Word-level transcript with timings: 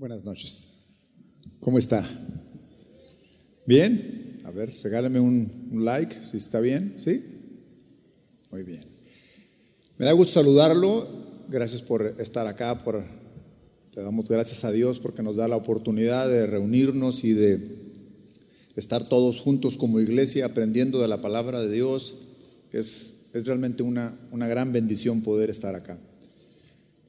Buenas 0.00 0.24
noches. 0.24 0.78
¿Cómo 1.60 1.76
está? 1.76 2.02
¿Bien? 3.66 4.40
A 4.46 4.50
ver, 4.50 4.72
regálame 4.82 5.20
un, 5.20 5.72
like, 5.74 6.14
si 6.24 6.38
está 6.38 6.58
bien, 6.58 6.94
¿sí? 6.96 7.22
Muy 8.50 8.62
bien. 8.62 8.80
Me 9.98 10.06
da 10.06 10.12
gusto 10.12 10.32
saludarlo. 10.32 11.06
Gracias 11.50 11.82
por 11.82 12.16
estar 12.18 12.46
acá. 12.46 12.82
Por, 12.82 13.04
le 13.94 14.02
damos 14.02 14.26
gracias 14.26 14.64
a 14.64 14.72
Dios 14.72 14.98
porque 14.98 15.22
nos 15.22 15.36
da 15.36 15.48
la 15.48 15.56
oportunidad 15.56 16.30
de 16.30 16.46
reunirnos 16.46 17.22
y 17.22 17.34
de 17.34 17.60
estar 18.76 19.06
todos 19.06 19.38
juntos 19.38 19.76
como 19.76 20.00
iglesia 20.00 20.46
aprendiendo 20.46 21.02
de 21.02 21.08
la 21.08 21.20
palabra 21.20 21.60
de 21.60 21.70
Dios. 21.70 22.14
Es, 22.72 23.16
es 23.34 23.44
realmente 23.44 23.82
una, 23.82 24.18
una 24.30 24.48
gran 24.48 24.72
bendición 24.72 25.20
poder 25.20 25.50
estar 25.50 25.74
acá. 25.74 25.98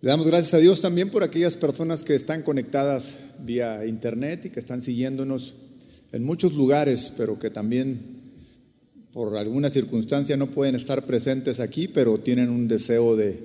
Le 0.01 0.09
damos 0.09 0.25
gracias 0.25 0.55
a 0.55 0.57
Dios 0.57 0.81
también 0.81 1.11
por 1.11 1.21
aquellas 1.21 1.55
personas 1.55 2.03
que 2.03 2.15
están 2.15 2.41
conectadas 2.41 3.17
vía 3.45 3.85
internet 3.85 4.45
y 4.45 4.49
que 4.49 4.59
están 4.59 4.81
siguiéndonos 4.81 5.53
en 6.11 6.23
muchos 6.23 6.55
lugares, 6.55 7.13
pero 7.17 7.37
que 7.37 7.51
también 7.51 7.99
por 9.13 9.37
alguna 9.37 9.69
circunstancia 9.69 10.35
no 10.37 10.49
pueden 10.49 10.73
estar 10.73 11.05
presentes 11.05 11.59
aquí, 11.59 11.87
pero 11.87 12.19
tienen 12.19 12.49
un 12.49 12.67
deseo 12.67 13.15
de, 13.15 13.41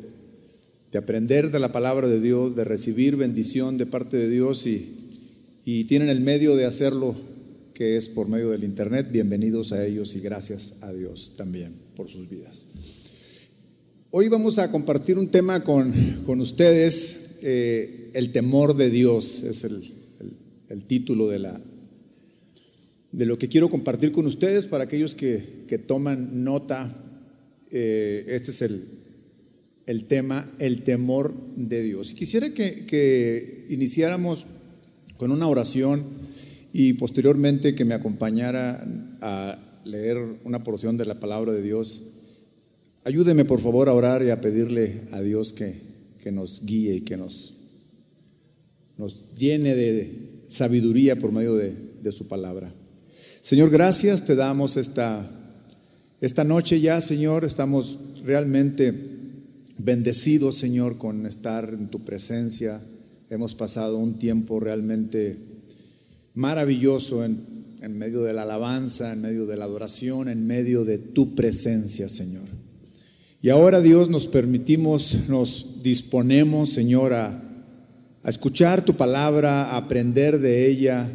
de 0.90 0.98
aprender 0.98 1.50
de 1.50 1.58
la 1.58 1.72
palabra 1.72 2.08
de 2.08 2.22
Dios, 2.22 2.56
de 2.56 2.64
recibir 2.64 3.16
bendición 3.16 3.76
de 3.76 3.84
parte 3.84 4.16
de 4.16 4.30
Dios 4.30 4.66
y, 4.66 5.10
y 5.66 5.84
tienen 5.84 6.08
el 6.08 6.22
medio 6.22 6.56
de 6.56 6.64
hacerlo, 6.64 7.14
que 7.74 7.96
es 7.96 8.08
por 8.08 8.30
medio 8.30 8.48
del 8.48 8.64
internet. 8.64 9.08
Bienvenidos 9.12 9.72
a 9.72 9.84
ellos 9.84 10.14
y 10.14 10.20
gracias 10.20 10.76
a 10.80 10.90
Dios 10.94 11.34
también 11.36 11.74
por 11.94 12.08
sus 12.08 12.30
vidas. 12.30 12.64
Hoy 14.18 14.28
vamos 14.28 14.58
a 14.58 14.70
compartir 14.70 15.18
un 15.18 15.28
tema 15.28 15.62
con, 15.62 15.92
con 16.24 16.40
ustedes, 16.40 17.34
eh, 17.42 18.08
el 18.14 18.32
temor 18.32 18.74
de 18.74 18.88
Dios, 18.88 19.42
es 19.42 19.62
el, 19.64 19.82
el, 20.70 20.84
título 20.84 21.28
de, 21.28 21.38
la, 21.38 21.60
de 23.12 23.26
lo 23.26 23.38
que 23.38 23.50
quiero 23.50 23.68
compartir 23.68 24.12
con 24.12 24.24
ustedes 24.24 24.64
para 24.64 24.84
aquellos 24.84 25.14
que, 25.14 25.64
que 25.68 25.76
toman 25.76 26.44
nota. 26.44 26.90
Eh, 27.70 28.24
este 28.28 28.52
es 28.52 28.62
el, 28.62 28.86
el, 29.84 30.04
tema, 30.04 30.50
el 30.60 30.82
temor 30.82 31.34
de 31.54 31.82
Dios. 31.82 32.14
Quisiera 32.14 32.48
que, 32.54 32.86
que 32.86 33.66
iniciáramos 33.68 34.46
con 35.18 35.30
una 35.30 35.46
oración 35.46 36.02
y 36.72 36.94
posteriormente 36.94 37.74
que 37.74 37.84
me 37.84 37.92
acompañara 37.92 38.82
a 39.20 39.58
leer 39.84 40.38
una 40.42 40.64
porción 40.64 40.96
de 40.96 41.04
la 41.04 41.20
palabra 41.20 41.52
de 41.52 41.60
Dios 41.60 42.02
Ayúdeme 43.06 43.44
por 43.44 43.60
favor 43.60 43.88
a 43.88 43.92
orar 43.92 44.24
y 44.24 44.30
a 44.30 44.40
pedirle 44.40 45.02
a 45.12 45.20
Dios 45.20 45.52
que, 45.52 45.80
que 46.18 46.32
nos 46.32 46.62
guíe 46.64 46.96
y 46.96 47.00
que 47.02 47.16
nos, 47.16 47.54
nos 48.98 49.32
llene 49.32 49.76
de 49.76 50.42
sabiduría 50.48 51.14
por 51.16 51.30
medio 51.30 51.54
de, 51.54 51.72
de, 52.02 52.10
su 52.10 52.26
palabra. 52.26 52.74
Señor, 53.42 53.70
gracias 53.70 54.24
te 54.24 54.34
damos 54.34 54.76
esta, 54.76 55.24
esta 56.20 56.42
noche 56.42 56.80
ya, 56.80 57.00
Señor. 57.00 57.44
Estamos 57.44 57.96
realmente 58.24 58.92
bendecidos, 59.78 60.56
Señor, 60.56 60.98
con 60.98 61.26
estar 61.26 61.72
en 61.72 61.86
tu 61.86 62.04
presencia. 62.04 62.82
Hemos 63.30 63.54
pasado 63.54 63.98
un 63.98 64.18
tiempo 64.18 64.58
realmente 64.58 65.36
maravilloso 66.34 67.24
en, 67.24 67.38
en 67.82 67.96
medio 67.96 68.22
de 68.22 68.32
la 68.32 68.42
alabanza, 68.42 69.12
en 69.12 69.20
medio 69.20 69.46
de 69.46 69.56
la 69.56 69.66
adoración, 69.66 70.28
en 70.28 70.44
medio 70.44 70.84
de 70.84 70.98
tu 70.98 71.36
presencia, 71.36 72.08
Señor. 72.08 72.55
Y 73.46 73.50
ahora 73.50 73.80
Dios 73.80 74.10
nos 74.10 74.26
permitimos, 74.26 75.28
nos 75.28 75.80
disponemos, 75.80 76.70
Señor, 76.70 77.12
a, 77.12 77.40
escuchar 78.24 78.84
tu 78.84 78.94
palabra, 78.94 79.70
a 79.70 79.76
aprender 79.76 80.40
de 80.40 80.68
ella. 80.68 81.08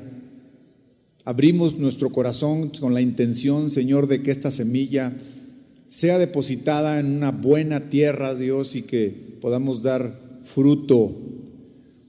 Abrimos 1.25 1.77
nuestro 1.77 2.09
corazón 2.09 2.69
con 2.69 2.93
la 2.93 3.01
intención, 3.01 3.69
Señor, 3.69 4.07
de 4.07 4.23
que 4.23 4.31
esta 4.31 4.49
semilla 4.49 5.11
sea 5.89 6.19
depositada 6.19 7.01
en 7.01 7.07
una 7.07 7.31
buena 7.31 7.89
tierra, 7.89 8.33
Dios, 8.33 8.77
y 8.77 8.83
que 8.83 9.13
podamos 9.41 9.83
dar 9.83 10.17
fruto, 10.41 11.13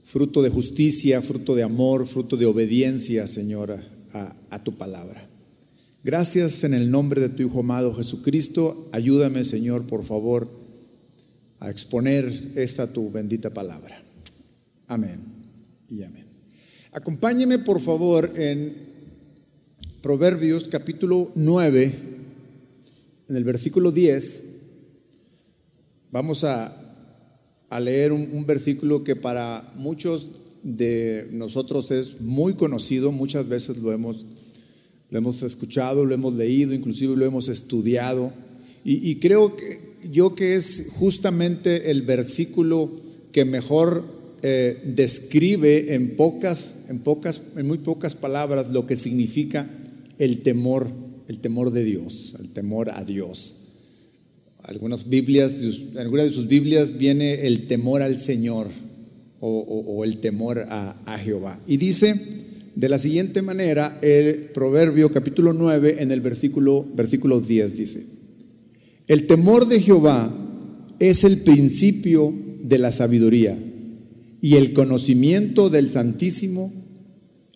fruto 0.05 0.41
de 0.41 0.49
justicia, 0.51 1.21
fruto 1.21 1.53
de 1.53 1.63
amor, 1.63 2.07
fruto 2.07 2.37
de 2.37 2.45
obediencia, 2.45 3.27
Señor, 3.27 3.77
a, 4.13 4.33
a 4.49 4.63
tu 4.63 4.71
palabra. 4.77 5.32
Gracias 6.05 6.65
en 6.65 6.73
el 6.73 6.91
nombre 6.91 7.21
de 7.21 7.29
tu 7.29 7.43
Hijo 7.43 7.61
amado 7.61 7.95
Jesucristo. 7.95 8.89
Ayúdame, 8.91 9.45
Señor, 9.45 9.87
por 9.87 10.03
favor, 10.03 10.49
a 11.61 11.71
exponer 11.71 12.25
esta 12.55 12.91
tu 12.91 13.09
bendita 13.09 13.51
palabra. 13.51 14.03
Amén 14.89 15.21
y 15.87 16.03
amén. 16.03 16.25
Acompáñeme, 16.91 17.59
por 17.59 17.79
favor, 17.79 18.29
en 18.35 18.75
Proverbios 20.01 20.67
capítulo 20.67 21.31
9, 21.35 21.95
en 23.29 23.35
el 23.37 23.45
versículo 23.45 23.93
10. 23.93 24.43
Vamos 26.11 26.43
a, 26.43 26.75
a 27.69 27.79
leer 27.79 28.11
un, 28.11 28.27
un 28.33 28.45
versículo 28.45 29.05
que 29.05 29.15
para 29.15 29.71
muchos 29.75 30.31
de 30.63 31.29
nosotros 31.31 31.91
es 31.91 32.19
muy 32.19 32.55
conocido, 32.55 33.13
muchas 33.13 33.47
veces 33.47 33.77
lo 33.77 33.93
hemos 33.93 34.25
lo 35.13 35.19
hemos 35.19 35.43
escuchado, 35.43 36.05
lo 36.05 36.15
hemos 36.15 36.33
leído, 36.33 36.73
inclusive 36.73 37.15
lo 37.15 37.23
hemos 37.23 37.47
estudiado. 37.47 38.33
Y, 38.83 39.17
creo 39.17 39.55
que 39.55 39.79
yo 40.11 40.33
que 40.33 40.55
es 40.55 40.87
justamente 40.95 41.91
el 41.91 42.01
versículo 42.01 42.89
que 43.31 43.45
mejor 43.45 44.03
eh, 44.41 44.81
describe 44.83 45.93
en 45.93 46.15
pocas, 46.15 46.85
en 46.89 46.99
pocas, 46.99 47.39
en 47.55 47.67
muy 47.67 47.77
pocas 47.77 48.15
palabras 48.15 48.71
lo 48.71 48.87
que 48.87 48.95
significa 48.95 49.69
el 50.17 50.41
temor, 50.41 50.89
el 51.27 51.37
temor 51.37 51.69
de 51.71 51.83
Dios, 51.83 52.33
el 52.39 52.49
temor 52.49 52.89
a 52.89 53.05
Dios. 53.05 53.53
Algunas 54.63 55.07
Biblias, 55.07 55.53
en 55.61 55.97
algunas 55.99 56.25
de 56.25 56.33
sus 56.33 56.47
Biblias 56.47 56.97
viene 56.97 57.45
el 57.45 57.67
temor 57.67 58.01
al 58.01 58.19
Señor 58.19 58.67
o, 59.39 59.59
o, 59.59 59.95
o 59.95 60.03
el 60.05 60.17
temor 60.17 60.65
a, 60.69 60.95
a 61.05 61.19
Jehová. 61.19 61.59
Y 61.67 61.77
dice, 61.77 62.42
de 62.75 62.89
la 62.89 62.97
siguiente 62.97 63.41
manera 63.41 63.99
el 64.01 64.49
Proverbio 64.53 65.11
capítulo 65.11 65.53
9 65.53 65.97
en 65.99 66.11
el 66.11 66.21
versículo, 66.21 66.85
versículo 66.93 67.39
10 67.39 67.77
dice, 67.77 68.05
el 69.07 69.27
temor 69.27 69.67
de 69.67 69.81
Jehová 69.81 70.33
es 70.99 71.23
el 71.23 71.39
principio 71.39 72.33
de 72.61 72.79
la 72.79 72.91
sabiduría 72.91 73.57
y 74.41 74.55
el 74.55 74.73
conocimiento 74.73 75.69
del 75.69 75.91
Santísimo 75.91 76.73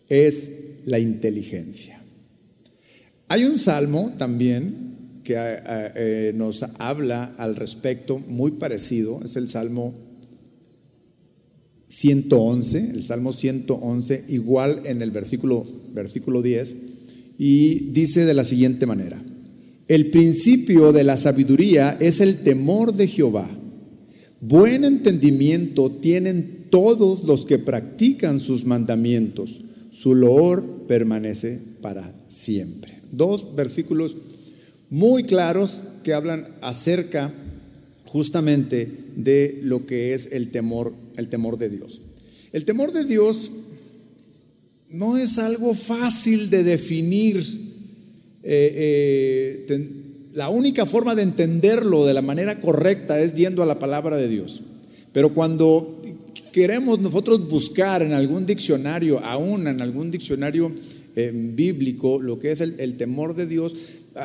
es 0.08 0.52
la 0.84 0.98
inteligencia. 0.98 2.00
Hay 3.28 3.44
un 3.44 3.58
salmo 3.58 4.14
también 4.16 5.20
que 5.24 5.34
eh, 5.34 5.60
eh, 5.66 6.32
nos 6.34 6.64
habla 6.78 7.34
al 7.36 7.56
respecto, 7.56 8.18
muy 8.18 8.52
parecido, 8.52 9.20
es 9.22 9.36
el 9.36 9.48
salmo 9.48 10.07
111, 11.88 12.90
el 12.90 13.02
Salmo 13.02 13.32
111, 13.32 14.24
igual 14.28 14.82
en 14.84 15.02
el 15.02 15.10
versículo, 15.10 15.66
versículo 15.92 16.42
10, 16.42 16.76
y 17.38 17.90
dice 17.92 18.24
de 18.24 18.34
la 18.34 18.44
siguiente 18.44 18.86
manera, 18.86 19.22
el 19.88 20.10
principio 20.10 20.92
de 20.92 21.02
la 21.02 21.16
sabiduría 21.16 21.96
es 21.98 22.20
el 22.20 22.38
temor 22.42 22.94
de 22.94 23.06
Jehová. 23.06 23.50
Buen 24.40 24.84
entendimiento 24.84 25.90
tienen 25.90 26.66
todos 26.70 27.24
los 27.24 27.46
que 27.46 27.58
practican 27.58 28.40
sus 28.40 28.66
mandamientos. 28.66 29.62
Su 29.90 30.14
loor 30.14 30.84
permanece 30.86 31.58
para 31.80 32.12
siempre. 32.26 32.98
Dos 33.12 33.56
versículos 33.56 34.16
muy 34.90 35.22
claros 35.22 35.84
que 36.02 36.12
hablan 36.12 36.48
acerca 36.60 37.32
justamente 38.04 39.07
de 39.18 39.58
lo 39.64 39.84
que 39.84 40.14
es 40.14 40.30
el 40.32 40.50
temor 40.52 40.94
el 41.16 41.28
temor 41.28 41.58
de 41.58 41.68
Dios. 41.68 42.00
El 42.52 42.64
temor 42.64 42.92
de 42.92 43.04
Dios 43.04 43.50
no 44.90 45.18
es 45.18 45.38
algo 45.38 45.74
fácil 45.74 46.48
de 46.48 46.62
definir. 46.62 47.36
Eh, 48.42 49.66
eh, 49.68 49.90
la 50.34 50.48
única 50.48 50.86
forma 50.86 51.16
de 51.16 51.22
entenderlo 51.22 52.06
de 52.06 52.14
la 52.14 52.22
manera 52.22 52.60
correcta 52.60 53.20
es 53.20 53.34
yendo 53.34 53.62
a 53.62 53.66
la 53.66 53.80
palabra 53.80 54.16
de 54.16 54.28
Dios. 54.28 54.62
Pero 55.12 55.34
cuando 55.34 56.00
queremos 56.52 57.00
nosotros 57.00 57.48
buscar 57.48 58.02
en 58.02 58.12
algún 58.12 58.46
diccionario, 58.46 59.18
aún 59.18 59.66
en 59.66 59.82
algún 59.82 60.12
diccionario 60.12 60.72
eh, 61.16 61.32
bíblico, 61.34 62.20
lo 62.20 62.38
que 62.38 62.52
es 62.52 62.60
el, 62.60 62.96
temor 62.96 63.34
de 63.34 63.46
Dios, 63.46 63.74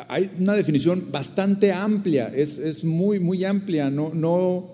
hay 0.08 0.30
una 0.38 0.54
definición 0.54 1.08
bastante 1.10 1.72
amplia, 1.72 2.32
es, 2.34 2.58
es 2.58 2.84
muy, 2.84 3.18
muy 3.18 3.44
amplia, 3.44 3.90
no, 3.90 4.73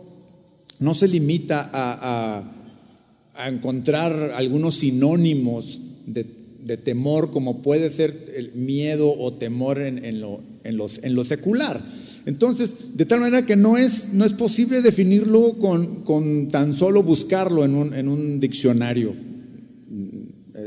no 0.81 0.95
se 0.95 1.09
limita 1.09 1.71
a, 1.73 2.41
a, 2.41 3.45
a 3.45 3.49
encontrar 3.49 4.33
algunos 4.35 4.77
sinónimos 4.77 5.79
de, 6.07 6.27
de, 6.65 6.77
temor 6.79 7.31
como 7.31 7.63
puede 7.63 7.91
ser 7.91 8.33
el 8.35 8.53
miedo 8.55 9.15
o 9.17 9.35
temor 9.35 9.79
en, 9.79 10.05
en, 10.05 10.21
lo, 10.21 10.41
en, 10.65 10.81
en 11.03 11.15
lo, 11.15 11.25
secular. 11.25 11.81
Entonces, 12.27 12.97
de 12.97 13.07
tal 13.07 13.21
manera 13.21 13.47
que 13.47 13.57
no 13.57 13.77
es, 13.77 14.15
no 14.15 14.25
es 14.25 14.33
posible 14.33 14.83
definirlo 14.83 15.59
con, 15.59 16.03
con 16.03 16.49
tan 16.49 16.75
solo 16.75 17.03
buscarlo 17.03 17.65
en 17.65 17.75
un, 17.75 17.95
en 17.95 18.09
un 18.09 18.41
diccionario. 18.41 19.15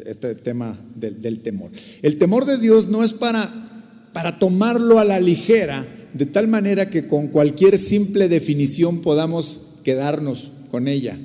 este 0.06 0.36
tema 0.36 0.80
del, 0.96 1.22
del 1.22 1.40
temor. 1.42 1.72
El 2.04 2.18
temor 2.18 2.46
de 2.46 2.60
Dios 2.60 2.88
no 2.88 3.04
es 3.04 3.14
para, 3.14 3.52
para 4.14 4.38
tomarlo 4.38 5.00
a 5.00 5.06
la 5.06 5.20
ligera, 5.20 5.86
de 6.14 6.28
tal 6.28 6.48
manera 6.48 6.90
que 6.92 7.08
con 7.08 7.28
cualquier 7.28 7.80
simple 7.80 8.30
definición 8.30 9.02
podamos 9.02 9.73
quedarnos 9.84 10.50
con 10.72 10.88
ella. 10.88 11.18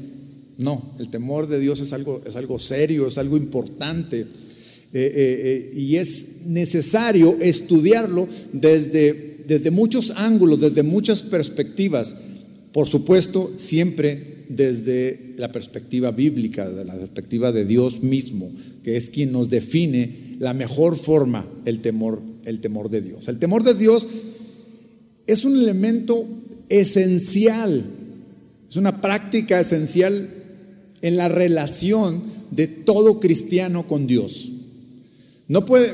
No, 0.58 0.94
el 0.99 1.08
temor 1.08 1.46
de 1.46 1.60
Dios 1.60 1.81
es 1.81 1.93
algo, 1.93 2.20
es 2.26 2.37
algo 2.37 2.58
serio, 2.58 3.06
es 3.08 3.19
algo 3.19 3.37
importante. 3.37 4.20
Eh, 4.20 4.26
eh, 4.93 5.70
eh, 5.75 5.78
y 5.78 5.96
es 5.96 6.46
necesario 6.46 7.37
estudiarlo 7.40 8.26
desde, 8.52 9.44
desde 9.46 9.70
muchos 9.70 10.12
ángulos, 10.16 10.60
desde 10.60 10.82
muchas 10.82 11.22
perspectivas. 11.22 12.14
Por 12.72 12.88
supuesto, 12.88 13.52
siempre 13.56 14.38
desde 14.49 15.34
la 15.37 15.52
perspectiva 15.52 16.10
bíblica, 16.10 16.69
de 16.69 16.84
la 16.84 16.94
perspectiva 16.94 17.52
de 17.52 17.64
Dios 17.64 18.02
mismo, 18.02 18.50
que 18.82 18.96
es 18.96 19.10
quien 19.10 19.31
nos 19.31 19.50
define 19.50 20.37
la 20.38 20.55
mejor 20.55 20.96
forma 20.96 21.46
el 21.64 21.81
temor, 21.81 22.22
el 22.44 22.60
temor 22.60 22.88
de 22.88 23.02
Dios. 23.02 23.28
El 23.28 23.38
temor 23.38 23.62
de 23.62 23.75
Dios 23.75 24.08
es 25.26 25.44
un 25.44 25.58
elemento 25.60 26.26
esencial, 26.69 27.84
es 28.69 28.76
una 28.76 29.00
práctica 29.00 29.61
esencial 29.61 30.29
en 31.00 31.17
la 31.17 31.29
relación 31.29 32.23
de 32.50 32.67
todo 32.67 33.20
cristiano 33.20 33.87
con 33.87 34.06
Dios. 34.06 34.49
No 35.49 35.65
puede, 35.65 35.91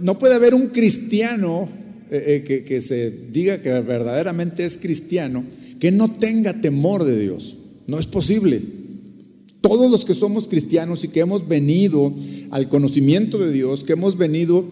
no 0.00 0.18
puede 0.18 0.34
haber 0.34 0.54
un 0.54 0.68
cristiano 0.68 1.68
eh, 2.10 2.44
eh, 2.48 2.64
que, 2.64 2.82
se 2.82 3.10
diga 3.10 3.62
que 3.62 3.70
verdaderamente 3.80 4.64
es 4.64 4.76
cristiano 4.76 5.44
que 5.78 5.92
no 5.92 6.12
tenga 6.12 6.60
temor 6.60 7.04
de 7.04 7.18
Dios. 7.18 7.56
No 7.86 7.98
es 7.98 8.06
posible. 8.06 8.62
Todos 9.60 9.90
los 9.90 10.04
que 10.04 10.14
somos 10.14 10.48
cristianos 10.48 11.04
y 11.04 11.08
que 11.08 11.20
hemos 11.20 11.48
venido 11.48 12.12
al 12.50 12.68
conocimiento 12.68 13.38
de 13.38 13.52
Dios, 13.52 13.84
que 13.84 13.92
hemos 13.94 14.16
venido 14.16 14.64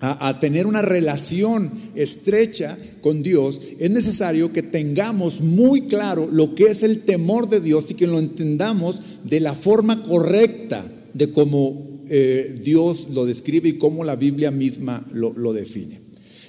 a, 0.00 0.40
tener 0.40 0.66
una 0.66 0.80
relación 0.80 1.70
estrecha 1.94 2.78
con 3.02 3.22
Dios, 3.22 3.60
es 3.78 3.90
necesario 3.90 4.50
que 4.50 4.62
tengamos 4.62 5.42
muy 5.42 5.82
claro 5.82 6.26
lo 6.30 6.54
que 6.54 6.64
es 6.64 6.82
el 6.82 7.00
temor 7.00 7.50
de 7.50 7.60
Dios 7.60 7.90
y 7.90 7.94
que 7.94 8.06
lo 8.06 8.18
entendamos 8.18 9.00
de 9.24 9.40
la 9.40 9.54
forma 9.54 10.02
correcta 10.02 10.84
de 11.12 11.30
cómo 11.30 12.02
eh, 12.08 12.58
Dios 12.62 13.08
lo 13.10 13.26
describe 13.26 13.68
y 13.68 13.78
cómo 13.78 14.02
la 14.02 14.16
Biblia 14.16 14.50
misma 14.50 15.06
lo, 15.12 15.34
lo 15.34 15.52
define. 15.52 16.00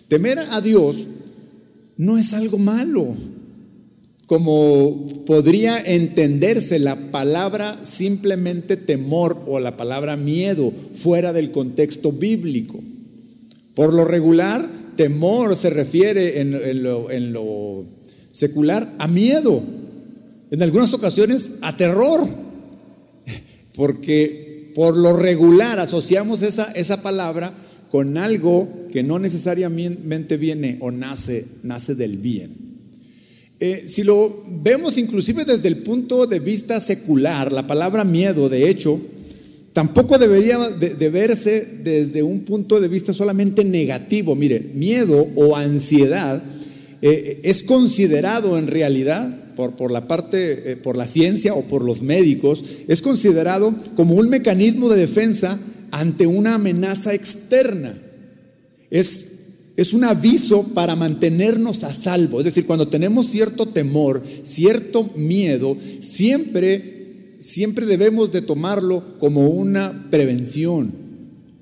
Temer 0.07 0.39
a 0.39 0.61
Dios 0.61 1.05
no 1.97 2.17
es 2.17 2.33
algo 2.33 2.57
malo, 2.57 3.15
como 4.27 5.25
podría 5.25 5.77
entenderse 5.77 6.79
la 6.79 7.11
palabra 7.11 7.83
simplemente 7.83 8.77
temor 8.77 9.43
o 9.45 9.59
la 9.59 9.75
palabra 9.75 10.15
miedo 10.15 10.71
fuera 10.93 11.33
del 11.33 11.51
contexto 11.51 12.13
bíblico. 12.13 12.81
Por 13.81 13.93
lo 13.95 14.05
regular, 14.05 14.63
temor 14.95 15.57
se 15.57 15.71
refiere 15.71 16.39
en, 16.39 16.83
lo, 16.83 17.83
secular 18.31 18.87
a 18.99 19.07
miedo, 19.07 19.59
en 20.51 20.61
algunas 20.61 20.93
ocasiones 20.93 21.53
a 21.63 21.75
terror, 21.75 22.29
porque 23.73 24.71
por 24.75 24.95
lo 24.95 25.17
regular 25.17 25.79
asociamos 25.79 26.43
esa, 26.43 26.71
esa 26.73 27.01
palabra 27.01 27.55
con 27.89 28.19
algo 28.19 28.69
que 28.91 29.01
no 29.01 29.17
necesariamente 29.17 30.37
viene 30.37 30.77
o 30.79 30.91
nace, 30.91 31.47
nace 31.63 31.95
del 31.95 32.17
bien. 32.17 32.55
Eh, 33.59 33.85
si 33.87 34.03
lo 34.03 34.43
vemos 34.61 34.99
inclusive 34.99 35.43
desde 35.43 35.69
el 35.69 35.77
punto 35.77 36.27
de 36.27 36.39
vista 36.39 36.79
secular, 36.79 37.51
la 37.51 37.65
palabra 37.65 38.03
miedo, 38.03 38.47
de 38.47 38.69
hecho, 38.69 39.01
Tampoco 39.73 40.17
debería 40.17 40.57
de, 40.57 41.09
verse 41.09 41.79
desde 41.83 42.23
un 42.23 42.41
punto 42.41 42.81
de 42.81 42.89
vista 42.89 43.13
solamente 43.13 43.63
negativo. 43.63 44.35
Mire, 44.35 44.59
miedo 44.73 45.27
o 45.35 45.55
ansiedad 45.55 46.43
eh, 47.01 47.39
es 47.43 47.63
considerado 47.63 48.57
en 48.57 48.67
realidad 48.67 49.53
por, 49.55 49.77
por 49.77 49.91
la 49.91 50.07
parte, 50.07 50.71
eh, 50.71 50.75
por 50.75 50.97
la 50.97 51.07
ciencia 51.07 51.53
o 51.53 51.63
por 51.63 51.85
los 51.85 52.01
médicos, 52.01 52.63
es 52.89 53.01
considerado 53.01 53.73
como 53.95 54.15
un 54.15 54.29
mecanismo 54.29 54.89
de 54.89 54.99
defensa 54.99 55.57
ante 55.91 56.27
una 56.27 56.55
amenaza 56.55 57.13
externa. 57.13 57.97
Es, 58.89 59.27
es 59.77 59.93
un 59.93 60.03
aviso 60.03 60.63
para 60.73 60.97
mantenernos 60.97 61.85
a 61.85 61.93
salvo. 61.93 62.39
Es 62.39 62.45
decir, 62.45 62.65
cuando 62.65 62.89
tenemos 62.89 63.27
cierto 63.27 63.67
temor, 63.67 64.21
cierto 64.43 65.09
miedo, 65.15 65.77
siempre 66.01 67.00
siempre 67.41 67.87
debemos 67.87 68.31
de 68.31 68.43
tomarlo 68.43 69.17
como 69.17 69.49
una 69.49 70.07
prevención, 70.11 70.93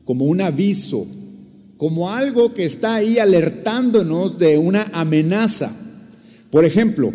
como 0.04 0.26
un 0.26 0.42
aviso, 0.42 1.08
como 1.78 2.12
algo 2.12 2.54
que 2.54 2.66
está 2.66 2.96
ahí 2.96 3.18
alertándonos 3.18 4.38
de 4.38 4.58
una 4.58 4.84
amenaza. 4.92 5.74
Por 6.52 6.66
ejemplo, 6.66 7.14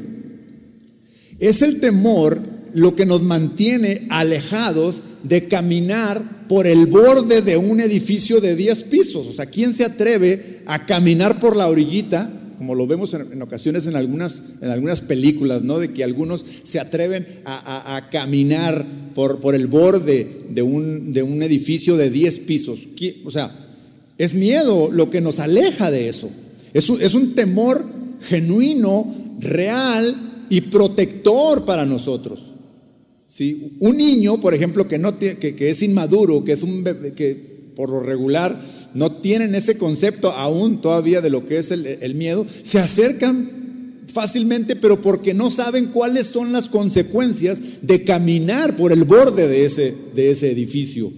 es 1.39 1.61
el 1.61 1.79
temor 1.81 2.41
lo 2.73 2.97
que 2.97 3.05
nos 3.05 3.23
mantiene 3.23 4.07
alejados 4.09 5.03
de 5.23 5.47
caminar 5.47 6.23
por 6.49 6.67
el 6.67 6.87
borde 6.87 7.43
de 7.43 7.59
un 7.59 7.81
edificio 7.81 8.41
de 8.41 8.57
10 8.57 8.85
pisos. 8.85 9.27
O 9.27 9.33
sea, 9.35 9.47
¿quién 9.47 9.75
se 9.75 9.85
atreve 9.85 10.63
a 10.67 10.87
caminar 10.87 11.39
por 11.39 11.55
la 11.55 11.69
orillita 11.69 12.31
como 12.59 12.75
lo 12.75 12.87
vemos 12.87 13.15
en, 13.15 13.41
ocasiones 13.43 13.87
en 13.87 13.97
algunas, 13.97 14.43
en 14.61 14.69
algunas 14.69 15.01
películas, 15.01 15.63
¿no? 15.63 15.79
De 15.79 15.93
que 15.93 16.05
algunos 16.05 16.45
se 16.63 16.81
atreven 16.81 17.27
a, 17.45 18.09
caminar 18.11 18.85
por, 19.15 19.55
el 19.55 19.67
borde 19.67 20.27
de 20.51 20.63
un, 20.63 21.43
edificio 21.43 21.97
de 21.97 22.11
10 22.11 22.39
pisos. 22.41 22.81
O 23.25 23.31
sea, 23.31 23.51
es 24.19 24.35
miedo 24.35 24.91
lo 24.91 25.11
que 25.11 25.21
nos 25.21 25.41
aleja 25.41 25.91
de 25.91 26.09
eso. 26.09 26.31
Es 26.73 26.89
un, 26.89 27.01
es 27.01 27.15
un 27.15 27.35
temor 27.35 27.85
genuino, 28.21 29.15
real 29.41 30.15
y 30.49 30.63
protector 30.63 31.65
para 31.65 31.85
nosotros. 31.85 32.51
¿Sí? 33.27 33.77
Un 33.81 33.97
niño, 33.97 34.41
por 34.41 34.55
ejemplo, 34.55 34.87
que, 34.87 34.99
no 34.99 35.19
que, 35.19 35.37
que 35.37 35.71
es 35.71 35.83
inmaduro, 35.83 36.45
que 36.45 36.53
es 36.53 36.63
un 36.63 36.85
bebé, 36.85 37.15
que 37.15 37.55
por 37.75 37.91
lo 37.91 38.01
regular 38.01 38.57
no 38.95 39.13
tienen 39.13 39.55
ese 39.55 39.77
concepto 39.77 40.31
aún 40.31 40.81
todavía 40.81 41.21
de 41.21 41.31
lo 41.31 41.47
que 41.47 41.59
es 41.59 41.71
el, 41.71 42.15
miedo, 42.15 42.47
se 42.63 42.79
acercan 42.79 43.51
fácilmente, 44.13 44.77
pero 44.77 45.03
porque 45.03 45.35
no 45.35 45.51
saben 45.51 45.87
cuáles 45.87 46.29
son 46.29 46.53
las 46.53 46.69
consecuencias 46.69 47.61
de 47.83 48.05
caminar 48.05 48.77
por 48.77 48.93
el 48.93 49.03
borde 49.05 49.49
de 49.49 49.67
ese, 49.67 49.95
de 50.15 50.31
ese 50.31 50.51
edificio. 50.53 51.13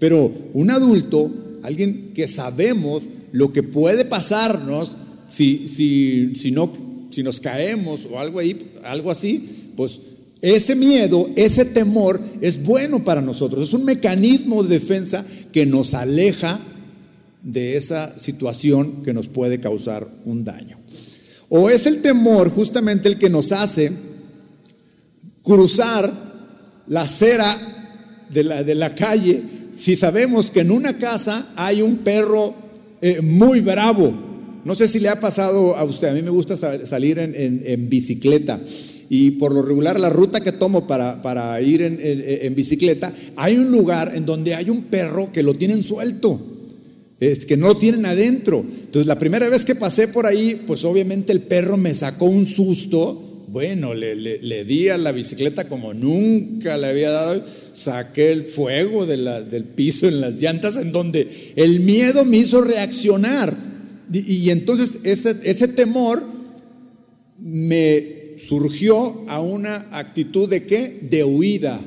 Pero 0.00 0.32
un 0.54 0.70
adulto, 0.70 1.30
alguien 1.62 2.12
que 2.14 2.26
sabemos 2.26 3.04
lo 3.30 3.52
que 3.52 3.62
puede 3.62 4.04
pasarnos 4.04 4.96
si, 5.28 5.68
si, 5.68 6.34
si, 6.34 6.50
no, 6.50 6.72
si 7.10 7.22
nos 7.22 7.38
caemos 7.40 8.06
o 8.10 8.18
algo, 8.18 8.40
ahí, 8.40 8.58
algo 8.82 9.10
así, 9.10 9.72
pues 9.76 10.00
ese 10.40 10.76
miedo, 10.76 11.28
ese 11.36 11.64
temor 11.64 12.20
es 12.40 12.64
bueno 12.64 13.04
para 13.04 13.20
nosotros, 13.20 13.68
es 13.68 13.74
un 13.74 13.84
mecanismo 13.84 14.62
de 14.62 14.78
defensa 14.78 15.24
que 15.52 15.66
nos 15.66 15.94
aleja 15.94 16.60
de 17.42 17.76
esa 17.76 18.18
situación 18.18 19.02
que 19.02 19.12
nos 19.12 19.28
puede 19.28 19.60
causar 19.60 20.06
un 20.24 20.44
daño. 20.44 20.78
O 21.48 21.70
es 21.70 21.86
el 21.86 22.02
temor 22.02 22.50
justamente 22.50 23.08
el 23.08 23.18
que 23.18 23.30
nos 23.30 23.52
hace 23.52 23.92
cruzar 25.42 26.12
la 26.88 27.02
acera 27.02 27.56
de 28.30 28.44
la, 28.44 28.62
de 28.62 28.74
la 28.74 28.94
calle 28.94 29.42
si 29.78 29.94
sabemos 29.94 30.50
que 30.50 30.60
en 30.60 30.72
una 30.72 30.98
casa 30.98 31.52
hay 31.54 31.82
un 31.82 31.98
perro 31.98 32.52
eh, 33.00 33.20
muy 33.22 33.60
bravo. 33.60 34.12
No 34.64 34.74
sé 34.74 34.88
si 34.88 34.98
le 34.98 35.08
ha 35.08 35.20
pasado 35.20 35.76
a 35.76 35.84
usted, 35.84 36.08
a 36.08 36.14
mí 36.14 36.20
me 36.20 36.30
gusta 36.30 36.56
salir 36.56 37.18
en, 37.20 37.88
bicicleta 37.88 38.60
y 39.08 39.30
por 39.32 39.54
lo 39.54 39.62
regular 39.62 39.98
la 39.98 40.10
ruta 40.10 40.40
que 40.40 40.50
tomo 40.50 40.86
para, 40.86 41.22
para 41.22 41.58
ir 41.62 41.80
en, 41.82 41.98
en, 42.02 42.54
bicicleta, 42.56 43.12
hay 43.36 43.56
un 43.56 43.70
lugar 43.70 44.12
en 44.14 44.26
donde 44.26 44.56
hay 44.56 44.68
un 44.68 44.82
perro 44.82 45.32
que 45.32 45.44
lo 45.44 45.54
tienen 45.54 45.82
suelto 45.84 46.57
es 47.20 47.44
que 47.44 47.56
no 47.56 47.68
lo 47.68 47.76
tienen 47.76 48.06
adentro. 48.06 48.64
Entonces, 48.64 49.06
la 49.06 49.18
primera 49.18 49.48
vez 49.48 49.64
que 49.64 49.74
pasé 49.74 50.08
por 50.08 50.26
ahí, 50.26 50.62
pues 50.66 50.84
obviamente 50.84 51.32
el 51.32 51.40
perro 51.40 51.76
me 51.76 51.94
sacó 51.94 52.26
un 52.26 52.46
susto. 52.46 53.46
Bueno, 53.48 53.94
le, 53.94 54.64
di 54.64 54.88
a 54.88 54.98
la 54.98 55.12
bicicleta 55.12 55.68
como 55.68 55.94
nunca 55.94 56.76
le 56.76 56.86
había 56.86 57.10
dado. 57.10 57.44
Saqué 57.72 58.32
el 58.32 58.44
fuego 58.44 59.06
del 59.06 59.64
piso 59.74 60.08
en 60.08 60.20
las 60.20 60.40
llantas, 60.40 60.76
en 60.76 60.92
donde 60.92 61.52
el 61.56 61.80
miedo 61.80 62.24
me 62.24 62.38
hizo 62.38 62.60
reaccionar. 62.60 63.54
Y, 64.12 64.50
entonces 64.50 65.00
ese, 65.04 65.36
ese 65.44 65.68
temor 65.68 66.22
me 67.38 68.36
surgió 68.38 69.24
a 69.28 69.40
una 69.40 69.86
actitud 69.90 70.48
de 70.48 70.64
qué? 70.64 70.98
De 71.02 71.24
huida 71.24 71.78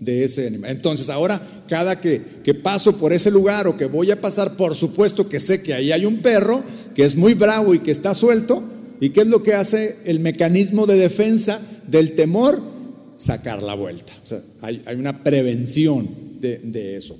de 0.00 0.24
ese 0.24 0.46
animal. 0.46 0.70
Entonces 0.70 1.08
ahora 1.08 1.40
cada 1.68 2.00
que, 2.00 2.20
que, 2.44 2.54
paso 2.54 2.96
por 2.96 3.12
ese 3.12 3.30
lugar 3.30 3.66
o 3.66 3.76
que 3.76 3.86
voy 3.86 4.10
a 4.10 4.20
pasar, 4.20 4.56
por 4.56 4.74
supuesto 4.74 5.28
que 5.28 5.40
sé 5.40 5.62
que 5.62 5.74
ahí 5.74 5.92
hay 5.92 6.04
un 6.04 6.18
perro 6.18 6.62
que 6.94 7.04
es 7.04 7.16
muy 7.16 7.34
bravo 7.34 7.74
y 7.74 7.80
que 7.80 7.90
está 7.90 8.14
suelto. 8.14 8.62
¿Y 9.00 9.10
qué 9.10 9.22
es 9.22 9.26
lo 9.26 9.42
que 9.42 9.54
hace 9.54 9.96
el 10.04 10.20
mecanismo 10.20 10.86
de 10.86 10.96
defensa 10.96 11.60
del 11.88 12.12
temor? 12.12 12.60
Sacar 13.16 13.62
la 13.62 13.74
vuelta. 13.74 14.12
O 14.22 14.26
sea, 14.26 14.40
hay, 14.60 14.82
hay 14.86 14.96
una 14.96 15.24
prevención 15.24 16.08
de, 16.40 16.58
de, 16.58 16.96
eso. 16.96 17.18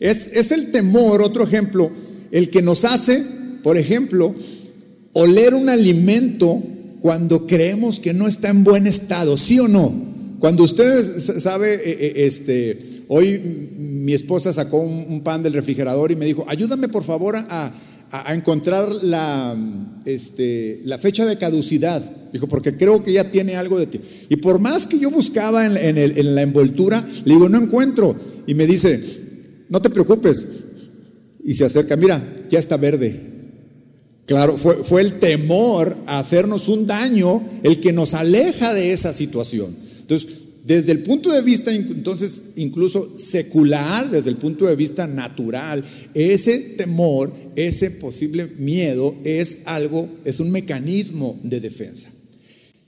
Es, 0.00 0.28
es 0.28 0.52
el 0.52 0.72
temor, 0.72 1.20
otro 1.22 1.44
ejemplo, 1.44 1.90
el 2.30 2.48
que 2.50 2.62
nos 2.62 2.84
hace, 2.84 3.22
por 3.62 3.76
ejemplo, 3.76 4.34
oler 5.12 5.54
un 5.54 5.68
alimento 5.68 6.62
cuando 7.00 7.46
creemos 7.46 8.00
que 8.00 8.14
no 8.14 8.26
está 8.26 8.48
en 8.48 8.64
buen 8.64 8.86
estado, 8.86 9.36
¿sí 9.36 9.60
o 9.60 9.68
no? 9.68 9.92
Cuando 10.38 10.62
usted 10.62 11.20
sabe, 11.38 11.74
eh, 11.74 11.80
eh, 11.84 12.12
este, 12.26 12.78
hoy 13.08 13.38
mi 13.78 14.12
esposa 14.12 14.52
sacó 14.52 14.78
un, 14.78 15.22
pan 15.22 15.42
del 15.42 15.52
refrigerador 15.52 16.12
y 16.12 16.16
me 16.16 16.26
dijo, 16.26 16.44
ayúdame 16.48 16.88
por 16.88 17.04
favor 17.04 17.36
a, 17.36 17.72
encontrar 18.28 18.88
la, 19.02 19.56
este, 20.04 20.80
la 20.84 20.98
fecha 20.98 21.26
de 21.26 21.36
caducidad. 21.36 22.00
Dijo, 22.32 22.46
porque 22.46 22.76
creo 22.76 23.02
que 23.02 23.12
ya 23.12 23.30
tiene 23.30 23.56
algo 23.56 23.78
de 23.78 23.86
ti. 23.86 24.00
Y 24.28 24.36
por 24.36 24.60
más 24.60 24.86
que 24.86 25.00
yo 25.00 25.10
buscaba 25.10 25.66
en, 25.66 25.98
en 25.98 26.34
la 26.34 26.42
envoltura, 26.42 27.04
le 27.24 27.34
digo, 27.34 27.48
no 27.48 27.58
encuentro. 27.60 28.14
Y 28.46 28.54
me 28.54 28.66
dice, 28.66 29.02
no 29.68 29.82
te 29.82 29.90
preocupes. 29.90 30.46
Y 31.42 31.54
se 31.54 31.64
acerca, 31.64 31.96
mira, 31.96 32.22
ya 32.50 32.58
está 32.58 32.76
verde. 32.76 33.34
Claro, 34.26 34.56
fue, 34.56 35.02
el 35.02 35.18
temor 35.18 35.96
a 36.06 36.18
hacernos 36.18 36.68
un 36.68 36.86
daño 36.86 37.42
el 37.62 37.80
que 37.80 37.92
nos 37.92 38.14
aleja 38.14 38.72
de 38.72 38.92
esa 38.92 39.12
situación. 39.12 39.76
Entonces, 40.00 40.28
desde 40.64 40.92
el 40.92 41.00
punto 41.00 41.30
de 41.30 41.42
vista, 41.42 41.72
entonces, 41.72 42.52
incluso 42.56 43.12
secular, 43.18 44.10
desde 44.10 44.30
el 44.30 44.36
punto 44.36 44.66
de 44.66 44.74
vista 44.74 45.06
natural, 45.06 45.84
ese 46.14 46.58
temor, 46.58 47.32
ese 47.54 47.90
posible 47.90 48.46
miedo 48.58 49.14
es 49.24 49.58
algo, 49.66 50.08
es 50.24 50.40
un 50.40 50.50
mecanismo 50.50 51.38
de 51.42 51.60
defensa. 51.60 52.08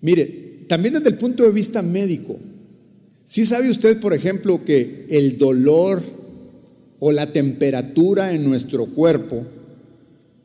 Mire, 0.01 0.65
también 0.69 0.95
desde 0.95 1.11
el 1.11 1.19
punto 1.19 1.43
de 1.43 1.51
vista 1.51 1.83
médico, 1.83 2.39
si 3.25 3.43
¿sí 3.43 3.47
sabe 3.47 3.71
usted, 3.71 4.01
por 4.01 4.15
ejemplo, 4.15 4.65
que 4.65 5.07
el 5.11 5.37
dolor 5.37 6.03
o 6.99 7.13
la 7.13 7.31
temperatura 7.31 8.33
en 8.33 8.43
nuestro 8.45 8.87
cuerpo 8.87 9.45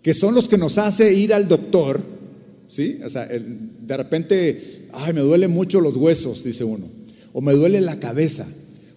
que 0.02 0.14
son 0.14 0.36
los 0.36 0.50
que 0.50 0.58
nos 0.58 0.78
hace 0.78 1.14
ir 1.14 1.34
al 1.34 1.48
doctor, 1.48 2.02
¿sí? 2.68 3.00
O 3.06 3.10
sea, 3.10 3.28
de 3.28 3.98
repente, 3.98 4.88
ay, 4.94 5.14
me 5.14 5.22
duele 5.22 5.48
mucho 5.48 5.80
los 5.80 5.96
huesos, 5.96 6.44
dice 6.44 6.64
uno, 6.64 6.88
o 7.34 7.42
me 7.42 7.54
duele 7.54 7.82
la 7.82 8.00
cabeza, 8.00 8.48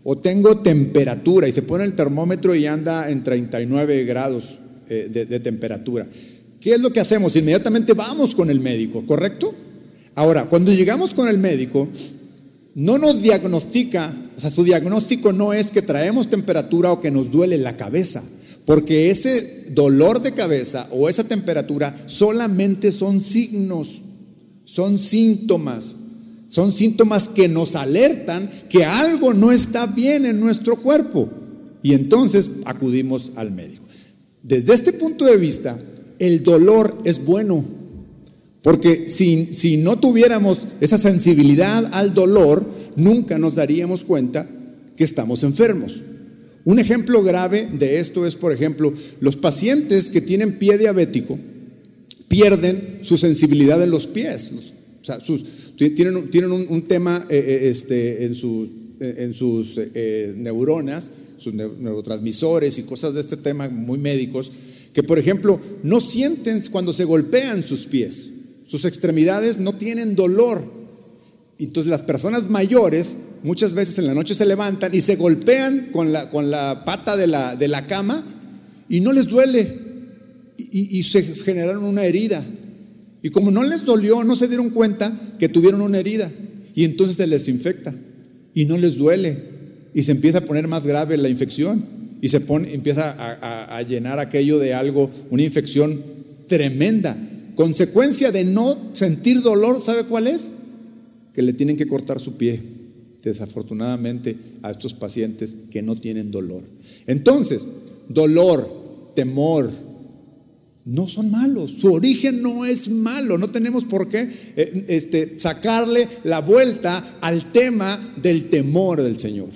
o 0.03 0.19
tengo 0.19 0.59
temperatura, 0.59 1.49
y 1.49 1.53
se 1.53 1.63
pone 1.63 1.85
el 1.85 1.95
termómetro 1.95 2.55
y 2.55 2.67
anda 2.67 3.11
en 3.11 3.25
39 3.25 4.05
grados 4.05 4.59
eh, 4.89 5.09
de, 5.11 5.27
de 5.27 5.41
temperatura. 5.41 6.07
¿Qué 6.61 6.75
es 6.75 6.81
lo 6.81 6.93
que 6.93 7.01
hacemos? 7.01 7.37
Inmediatamente 7.37 7.93
vamos 7.93 8.35
con 8.35 8.51
el 8.51 8.61
médico, 8.61 9.05
¿correcto? 9.07 9.55
Ahora, 10.15 10.47
cuando 10.47 10.73
llegamos 10.73 11.13
con 11.15 11.29
el 11.29 11.39
médico, 11.39 11.89
no 12.75 12.99
nos 12.99 13.23
diagnostica, 13.23 14.13
o 14.37 14.41
sea, 14.41 14.51
su 14.51 14.65
diagnóstico 14.65 15.33
no 15.33 15.53
es 15.53 15.71
que 15.71 15.83
traemos 15.83 16.29
temperatura 16.29 16.93
o 16.93 17.01
que 17.01 17.11
nos 17.11 17.31
duele 17.31 17.59
la 17.59 17.77
cabeza. 17.77 18.23
Porque 18.65 19.11
ese 19.11 19.67
dolor 19.73 20.23
de 20.23 20.33
cabeza 20.33 20.89
o 20.91 21.09
esa 21.09 21.25
temperatura 21.25 21.95
solamente 22.07 22.93
son 22.93 23.21
signos, 23.21 24.01
son 24.65 24.99
síntomas, 24.99 25.97
son 26.47 26.73
síntomas 26.73 27.29
que 27.29 27.49
nos 27.49 27.75
alertan 27.75 28.51
que 28.69 28.85
algo 28.85 29.35
no 29.35 29.53
está 29.53 29.87
bien 29.87 30.27
en 30.27 30.41
nuestro 30.41 30.77
cuerpo. 30.77 31.29
Y 31.83 31.95
entonces 31.95 32.51
acudimos 32.65 33.33
al 33.37 33.51
médico. 33.51 33.85
Desde 34.43 34.75
este 34.75 34.93
punto 34.93 35.25
de 35.25 35.37
vista, 35.37 35.79
el 36.19 36.43
dolor 36.43 36.97
es 37.05 37.25
bueno. 37.25 37.65
Porque 38.63 39.09
si, 39.09 39.53
si 39.53 39.77
no 39.77 39.99
tuviéramos 39.99 40.59
esa 40.81 40.97
sensibilidad 40.97 41.91
al 41.93 42.15
dolor, 42.15 42.65
nunca 42.97 43.39
nos 43.39 43.57
daríamos 43.57 44.05
cuenta 44.05 44.49
que 44.97 45.05
estamos 45.05 45.43
enfermos. 45.43 46.01
Un 46.65 46.79
ejemplo 46.79 47.23
grave 47.23 47.69
de 47.73 47.99
esto 47.99 48.27
es, 48.27 48.37
por 48.37 48.53
ejemplo, 48.53 48.93
los 49.21 49.37
pacientes 49.37 50.09
que 50.09 50.23
tienen 50.23 50.59
pie 50.59 50.79
diabético 50.79 51.39
pierden 52.29 53.01
su 53.03 53.19
sensibilidad 53.19 53.83
en 53.83 53.91
los 53.91 54.07
pies. 54.07 54.51
Tienen, 55.77 56.53
un, 56.53 56.83
tema 56.83 57.27
eh, 57.29 57.37
eh, 57.37 57.69
este, 57.69 58.25
en 58.25 58.35
sus, 58.35 58.71
eh, 59.01 59.15
en 59.19 59.35
sus 59.35 59.79
neuronas, 60.37 61.11
sus 61.39 61.53
neurotransmisores 61.55 62.79
y 62.79 62.85
cosas 62.85 63.15
de 63.15 63.21
este 63.21 63.37
tema 63.37 63.69
muy 63.69 63.99
médicos, 63.99 64.53
que 64.93 65.03
por 65.03 65.19
ejemplo 65.19 65.61
no 65.83 66.01
sienten 66.01 66.63
cuando 66.71 66.93
se 66.93 67.05
golpean 67.05 67.65
sus 67.65 67.87
pies. 67.87 68.31
Sus 68.67 68.85
extremidades 68.85 69.59
no 69.59 69.75
tienen 69.75 70.15
dolor. 70.15 70.63
Entonces 71.59 71.91
las 71.91 72.03
personas 72.03 72.49
mayores 72.49 73.17
muchas 73.43 73.75
veces 73.75 73.99
en 73.99 74.07
la 74.07 74.15
noche 74.15 74.35
se 74.35 74.47
levantan 74.47 74.95
y 74.95 75.01
se 75.01 75.17
golpean 75.17 75.91
con 75.93 76.13
la, 76.13 76.31
con 76.31 76.51
la 76.51 76.85
pata 76.85 77.17
de 77.17 77.27
la, 77.27 77.57
de 77.57 77.69
la 77.69 77.87
cama 77.87 78.25
y 78.89 79.01
no 79.01 79.13
les 79.13 79.27
duele 79.27 79.85
y, 80.57 81.03
se 81.03 81.23
generaron 81.23 81.85
una 81.85 82.05
herida. 82.05 82.45
Y 83.25 83.31
como 83.31 83.51
no 83.51 83.63
les 83.65 83.87
dolió, 83.87 84.23
no 84.23 84.37
se 84.37 84.49
dieron 84.49 84.69
cuenta 84.69 85.11
que 85.39 85.49
tuvieron 85.49 85.81
una 85.81 85.99
herida 85.99 86.31
y 86.75 86.85
entonces 86.85 87.17
se 87.17 87.27
les 87.27 87.49
infecta 87.49 87.95
y 88.53 88.67
no 88.67 88.77
les 88.77 88.99
duele 88.99 89.39
y 89.95 90.03
se 90.03 90.13
empieza 90.13 90.39
a 90.39 90.41
poner 90.43 90.69
más 90.69 90.85
grave 90.85 91.17
la 91.17 91.31
infección 91.31 91.83
y 92.21 92.29
se 92.29 92.41
pone, 92.41 92.75
empieza 92.75 93.13
a, 93.13 93.79
a 93.79 93.83
llenar 93.83 94.19
aquello 94.19 94.59
de 94.59 94.75
algo, 94.75 95.11
una 95.31 95.43
infección 95.43 96.03
tremenda. 96.49 97.17
Consecuencia 97.55 98.31
de 98.31 98.45
no 98.45 98.77
sentir 98.93 99.41
dolor, 99.41 99.83
¿sabe 99.83 100.05
cuál 100.05 100.27
es? 100.27 100.51
Que 101.33 101.41
le 101.41 101.55
tienen 101.55 101.79
que 101.79 101.89
cortar 101.89 102.21
su 102.21 102.35
pie 102.35 102.61
desafortunadamente 103.23 104.37
a 104.61 104.71
estos 104.71 104.93
pacientes 104.93 105.57
que 105.71 105.81
no 105.81 105.99
tienen 105.99 106.31
dolor. 106.31 106.65
Entonces, 107.07 107.67
dolor, 108.07 109.13
temor, 109.15 109.71
no 110.85 111.09
son 111.09 111.31
malos. 111.31 111.71
Su 111.71 111.93
origen 111.93 112.43
no 112.43 112.65
es 112.65 112.89
malo. 112.91 113.39
No 113.39 113.51
tenemos 113.51 113.85
por 113.85 114.09
qué 114.09 114.29
eh, 114.57 114.85
este, 114.89 115.41
sacarle 115.41 116.07
la 116.25 116.41
vuelta 116.41 117.19
al 117.21 117.53
tema 117.53 117.99
del 118.21 118.51
temor 118.51 119.03
del 119.03 119.19
Señor. 119.19 119.49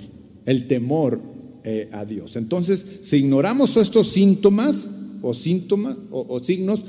El 0.45 0.67
temor 0.67 1.21
eh, 1.63 1.87
a 1.91 2.05
Dios. 2.05 2.35
Entonces, 2.35 2.83
si 3.03 3.17
ignoramos 3.17 3.77
estos 3.77 4.11
síntomas 4.11 4.87
o 5.21 5.33
síntomas 5.33 5.97
o, 6.09 6.39
signos, 6.43 6.83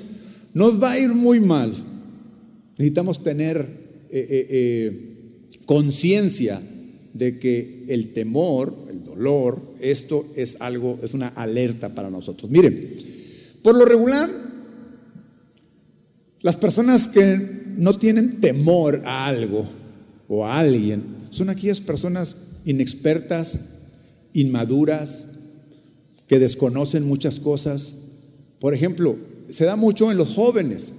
nos 0.54 0.82
va 0.82 0.92
a 0.92 0.98
ir 0.98 1.10
muy 1.10 1.40
mal. 1.40 1.72
Necesitamos 2.78 3.22
tener 3.22 3.66
eh, 4.10 5.58
conciencia 5.66 6.62
de 7.12 7.38
que 7.38 7.84
el 7.88 8.12
temor, 8.12 8.86
el 8.88 9.04
dolor, 9.04 9.60
esto 9.80 10.26
es 10.34 10.60
algo, 10.60 10.98
es 11.02 11.12
una 11.12 11.28
alerta 11.28 11.94
para 11.94 12.08
nosotros. 12.08 12.50
Miren, 12.50 13.09
por 13.62 13.76
lo 13.76 13.84
regular, 13.84 14.30
las 16.42 16.56
personas 16.56 17.08
que 17.08 17.64
no 17.76 17.98
tienen 17.98 18.40
temor 18.40 19.02
a 19.04 19.26
algo 19.26 19.68
o 20.28 20.46
a 20.46 20.58
alguien 20.58 21.02
son 21.30 21.50
aquellas 21.50 21.80
personas 21.80 22.36
inexpertas, 22.64 23.78
inmaduras, 24.32 25.24
que 26.26 26.38
desconocen 26.38 27.06
muchas 27.06 27.40
cosas. 27.40 27.94
Por 28.60 28.74
ejemplo, 28.74 29.16
se 29.48 29.64
da 29.64 29.76
mucho 29.76 30.10
en 30.10 30.18
los 30.18 30.34
jóvenes. 30.34 30.92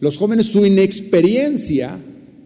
Los 0.00 0.16
jóvenes, 0.16 0.46
su 0.46 0.66
inexperiencia 0.66 1.98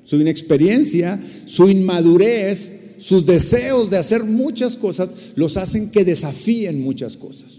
su 0.08 0.16
inexperiencia, 0.16 1.22
su 1.44 1.68
inmadurez, 1.68 2.72
sus 2.96 3.26
deseos 3.26 3.90
de 3.90 3.98
hacer 3.98 4.24
muchas 4.24 4.78
cosas, 4.78 5.10
los 5.34 5.58
hacen 5.58 5.90
que 5.90 6.02
desafíen 6.02 6.80
muchas 6.80 7.18
cosas. 7.18 7.58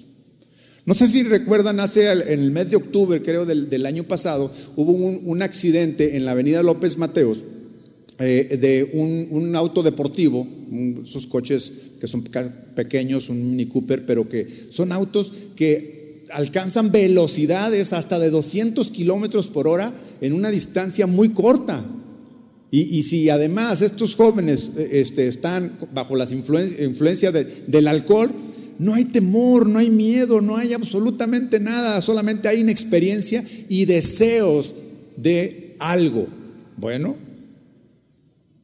No 0.85 0.93
sé 0.93 1.07
si 1.07 1.23
recuerdan, 1.23 1.79
hace 1.79 2.11
en 2.11 2.39
el 2.39 2.51
mes 2.51 2.69
de 2.69 2.77
octubre, 2.77 3.21
creo, 3.21 3.45
del, 3.45 3.85
año 3.85 4.03
pasado, 4.05 4.51
hubo 4.75 4.91
un, 4.91 5.41
accidente 5.41 6.15
en 6.15 6.25
la 6.25 6.31
avenida 6.31 6.63
López 6.63 6.97
Mateos 6.97 7.39
eh, 8.19 8.57
de 8.59 8.89
un, 8.93 9.55
auto 9.55 9.83
deportivo, 9.83 10.47
esos 11.03 11.27
coches 11.27 11.71
que 11.99 12.07
son 12.07 12.23
pequeños, 12.75 13.29
un 13.29 13.51
Mini 13.51 13.67
Cooper, 13.67 14.05
pero 14.05 14.27
que 14.27 14.47
son 14.69 14.91
autos 14.91 15.31
que 15.55 16.25
alcanzan 16.31 16.91
velocidades 16.91 17.93
hasta 17.93 18.19
de 18.19 18.29
200 18.29 18.91
kilómetros 18.91 19.47
por 19.47 19.67
hora 19.67 19.93
en 20.21 20.33
una 20.33 20.49
distancia 20.51 21.07
muy 21.07 21.29
corta. 21.29 21.83
Y, 22.71 23.01
si 23.01 23.29
además 23.29 23.81
estos 23.81 24.15
jóvenes 24.15 24.71
eh, 24.77 24.89
este, 24.93 25.27
están 25.27 25.71
bajo 25.91 26.15
la 26.15 26.27
influencia, 26.29 27.31
del 27.31 27.87
alcohol, 27.87 28.29
no 28.79 28.95
hay 28.95 29.05
temor, 29.05 29.67
no 29.67 29.77
hay 29.79 29.89
miedo, 29.89 30.41
no 30.41 30.57
hay 30.57 30.73
absolutamente 30.73 31.59
nada, 31.59 32.01
solamente 32.01 32.47
hay 32.47 32.61
inexperiencia 32.61 33.43
y 33.67 33.85
deseos 33.85 34.73
de 35.17 35.75
algo. 35.79 36.27
Bueno, 36.77 37.15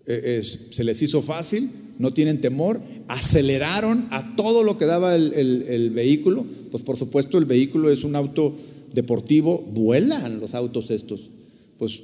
e, 0.07 0.41
se 0.71 0.83
les 0.83 1.01
hizo 1.01 1.21
fácil, 1.21 1.69
no 1.99 2.13
tienen 2.13 2.41
temor, 2.41 2.81
aceleraron 3.07 4.07
a 4.09 4.35
todo 4.35 4.63
lo 4.63 4.77
que 4.77 4.85
daba 4.85 5.15
el, 5.15 5.33
el 5.33 5.91
vehículo, 5.91 6.45
pues 6.71 6.83
por 6.83 6.97
supuesto 6.97 7.37
el 7.37 7.45
vehículo 7.45 7.91
es 7.91 8.03
un 8.03 8.15
auto 8.15 8.55
deportivo, 8.93 9.61
vuelan 9.73 10.39
los 10.39 10.55
autos 10.55 10.89
estos, 10.89 11.29
pues 11.77 12.01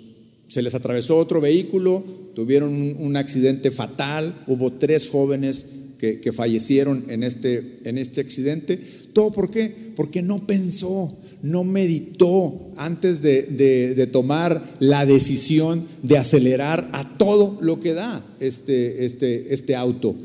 se 0.51 0.61
les 0.61 0.75
atravesó 0.75 1.17
otro 1.17 1.39
vehículo, 1.39 2.03
tuvieron 2.35 2.73
un, 2.99 3.15
accidente 3.15 3.71
fatal, 3.71 4.35
hubo 4.47 4.73
tres 4.73 5.07
jóvenes 5.07 5.65
que, 6.01 6.31
fallecieron 6.33 7.05
en 7.09 7.21
este, 7.21 7.79
en 7.85 7.99
este 7.99 8.21
accidente. 8.21 8.79
¿Todo 9.13 9.31
por 9.31 9.51
qué? 9.51 9.71
Porque 9.95 10.23
no 10.23 10.47
pensó, 10.47 11.15
no 11.43 11.63
meditó 11.63 12.71
antes 12.75 13.21
de, 13.21 14.09
tomar 14.11 14.77
la 14.79 15.05
decisión 15.05 15.85
de 16.01 16.17
acelerar 16.17 16.89
a 16.93 17.17
todo 17.17 17.59
lo 17.61 17.79
que 17.79 17.93
da 17.93 18.25
este, 18.39 19.05
este, 19.05 19.53
este 19.53 19.75
auto. 19.75 20.15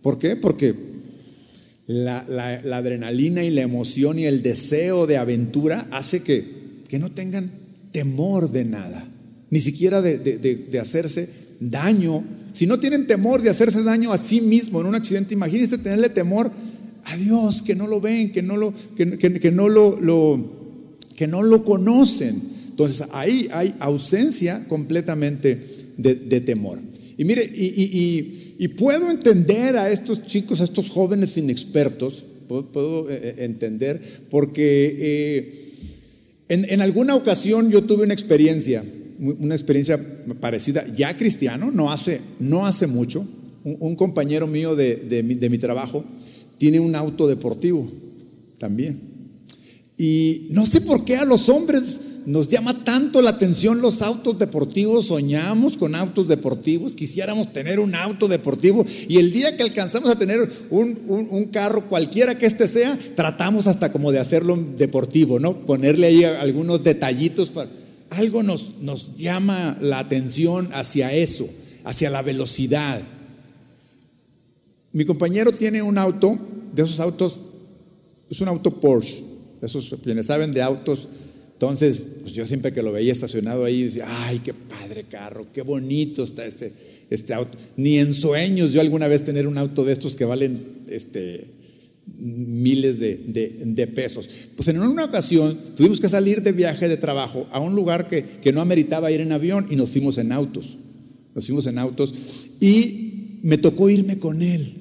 ¿Por 0.00 0.18
qué? 0.18 0.36
Porque 0.36 0.74
la, 1.86 2.20
adrenalina 2.72 3.44
y 3.44 3.50
la 3.50 3.60
emoción 3.60 4.18
y 4.18 4.24
el 4.24 4.40
deseo 4.40 5.06
de 5.06 5.18
aventura 5.18 5.86
hace 5.90 6.22
que, 6.22 6.44
que 6.88 6.98
no 6.98 7.10
tengan 7.10 7.50
temor 7.92 8.50
de 8.50 8.64
nada, 8.64 9.06
ni 9.50 9.60
siquiera 9.60 10.00
de, 10.00 10.18
de 10.18 10.78
hacerse 10.78 11.39
daño. 11.60 12.24
Si 12.52 12.66
no 12.66 12.80
tienen 12.80 13.06
temor 13.06 13.42
de 13.42 13.50
hacerse 13.50 13.82
daño 13.82 14.12
a 14.12 14.18
sí 14.18 14.40
mismo 14.40 14.80
en 14.80 14.86
un 14.86 14.94
accidente, 14.94 15.34
imagínense 15.34 15.78
tenerle 15.78 16.08
temor 16.08 16.50
a 17.04 17.16
Dios, 17.16 17.62
que 17.62 17.74
no 17.74 17.86
lo 17.86 18.00
ven, 18.00 18.32
que 18.32 18.42
no 18.42 18.56
lo, 18.56 18.74
que, 18.96 19.06
no 19.50 19.68
lo, 19.68 20.50
que 21.16 21.26
no 21.26 21.42
lo 21.42 21.64
conocen. 21.64 22.40
Entonces 22.70 23.08
ahí 23.12 23.48
hay 23.52 23.74
ausencia 23.78 24.64
completamente 24.68 25.58
de, 25.96 26.40
temor. 26.40 26.80
Y 27.18 27.24
mire, 27.24 27.48
y, 27.54 28.68
puedo 28.76 29.10
entender 29.10 29.76
a 29.76 29.90
estos 29.90 30.26
chicos, 30.26 30.60
a 30.60 30.64
estos 30.64 30.90
jóvenes 30.90 31.36
inexpertos, 31.36 32.24
puedo, 32.48 33.10
eh, 33.10 33.20
eh, 33.22 33.34
entender, 33.38 34.00
porque 34.28 34.96
eh, 34.98 35.72
en, 36.48 36.66
en 36.68 36.80
alguna 36.80 37.14
ocasión 37.14 37.70
yo 37.70 37.82
tuve 37.82 38.04
una 38.04 38.14
experiencia 38.14 38.84
una 39.20 39.54
experiencia 39.54 40.00
parecida, 40.40 40.84
ya 40.94 41.16
cristiano, 41.16 41.70
no 41.70 41.92
hace, 41.92 42.20
no 42.38 42.66
hace 42.66 42.86
mucho. 42.86 43.26
Un, 43.62 43.94
compañero 43.94 44.46
mío 44.46 44.74
de, 44.74 45.22
mi, 45.22 45.58
trabajo 45.58 46.02
tiene 46.56 46.80
un 46.80 46.94
auto 46.94 47.26
deportivo 47.26 47.86
también. 48.58 48.98
Y 49.98 50.48
no 50.50 50.64
sé 50.64 50.80
por 50.80 51.04
qué 51.04 51.16
a 51.16 51.26
los 51.26 51.50
hombres 51.50 52.00
nos 52.24 52.48
llama 52.48 52.84
tanto 52.84 53.20
la 53.20 53.30
atención 53.30 53.82
los 53.82 54.00
autos 54.00 54.38
deportivos, 54.38 55.06
soñamos 55.06 55.76
con 55.76 55.94
autos 55.94 56.26
deportivos, 56.28 56.94
quisiéramos 56.94 57.52
tener 57.52 57.80
un 57.80 57.94
auto 57.94 58.28
deportivo 58.28 58.86
y 59.08 59.18
el 59.18 59.32
día 59.32 59.56
que 59.56 59.62
alcanzamos 59.62 60.08
a 60.08 60.18
tener 60.18 60.38
un, 60.70 60.98
un, 61.06 61.44
carro, 61.46 61.86
cualquiera 61.88 62.38
que 62.38 62.46
este 62.46 62.68
sea, 62.68 62.98
tratamos 63.14 63.66
hasta 63.66 63.92
como 63.92 64.12
de 64.12 64.20
hacerlo 64.20 64.58
deportivo, 64.78 65.38
¿no? 65.38 65.66
Ponerle 65.66 66.06
ahí 66.06 66.24
algunos 66.24 66.82
detallitos 66.82 67.50
para 67.50 67.68
algo 68.10 68.42
nos, 68.42 69.16
llama 69.16 69.78
la 69.80 70.00
atención 70.00 70.68
hacia 70.72 71.12
eso, 71.12 71.48
hacia 71.84 72.10
la 72.10 72.22
velocidad. 72.22 73.00
Mi 74.92 75.04
compañero 75.04 75.52
tiene 75.52 75.82
un 75.82 75.96
auto, 75.96 76.38
de 76.74 76.82
esos 76.82 77.00
autos, 77.00 77.40
es 78.28 78.40
un 78.40 78.48
auto 78.48 78.80
Porsche, 78.80 79.24
esos 79.62 79.94
quienes 80.02 80.26
saben 80.26 80.52
de 80.52 80.62
autos, 80.62 81.08
entonces 81.52 82.00
pues 82.22 82.32
yo 82.32 82.46
siempre 82.46 82.72
que 82.72 82.82
lo 82.82 82.90
veía 82.90 83.12
estacionado 83.12 83.64
ahí 83.64 83.84
decía, 83.84 84.06
ay, 84.24 84.40
qué 84.40 84.54
padre 84.54 85.04
carro, 85.04 85.46
qué 85.52 85.62
bonito 85.62 86.22
está 86.22 86.44
este, 86.46 86.72
este 87.10 87.34
auto. 87.34 87.56
Ni 87.76 87.98
en 87.98 88.14
sueños 88.14 88.72
yo 88.72 88.80
alguna 88.80 89.08
vez 89.08 89.24
tener 89.24 89.46
un 89.46 89.58
auto 89.58 89.84
de 89.84 89.92
estos 89.92 90.16
que 90.16 90.24
valen 90.24 90.84
este, 90.88 91.46
miles 92.20 93.00
de, 93.00 93.90
pesos. 93.94 94.28
Pues 94.56 94.68
en 94.68 94.80
una 94.80 95.04
ocasión 95.04 95.58
tuvimos 95.74 96.00
que 96.00 96.08
salir 96.08 96.42
de 96.42 96.52
viaje 96.52 96.88
de 96.88 96.96
trabajo 96.96 97.46
a 97.50 97.60
un 97.60 97.74
lugar 97.74 98.08
que, 98.08 98.24
que, 98.42 98.52
no 98.52 98.60
ameritaba 98.60 99.10
ir 99.10 99.20
en 99.20 99.32
avión 99.32 99.66
y 99.70 99.76
nos 99.76 99.90
fuimos 99.90 100.18
en 100.18 100.32
autos. 100.32 100.78
Nos 101.34 101.46
fuimos 101.46 101.66
en 101.66 101.78
autos 101.78 102.12
y 102.60 103.38
me 103.42 103.58
tocó 103.58 103.88
irme 103.88 104.18
con 104.18 104.42
él 104.42 104.74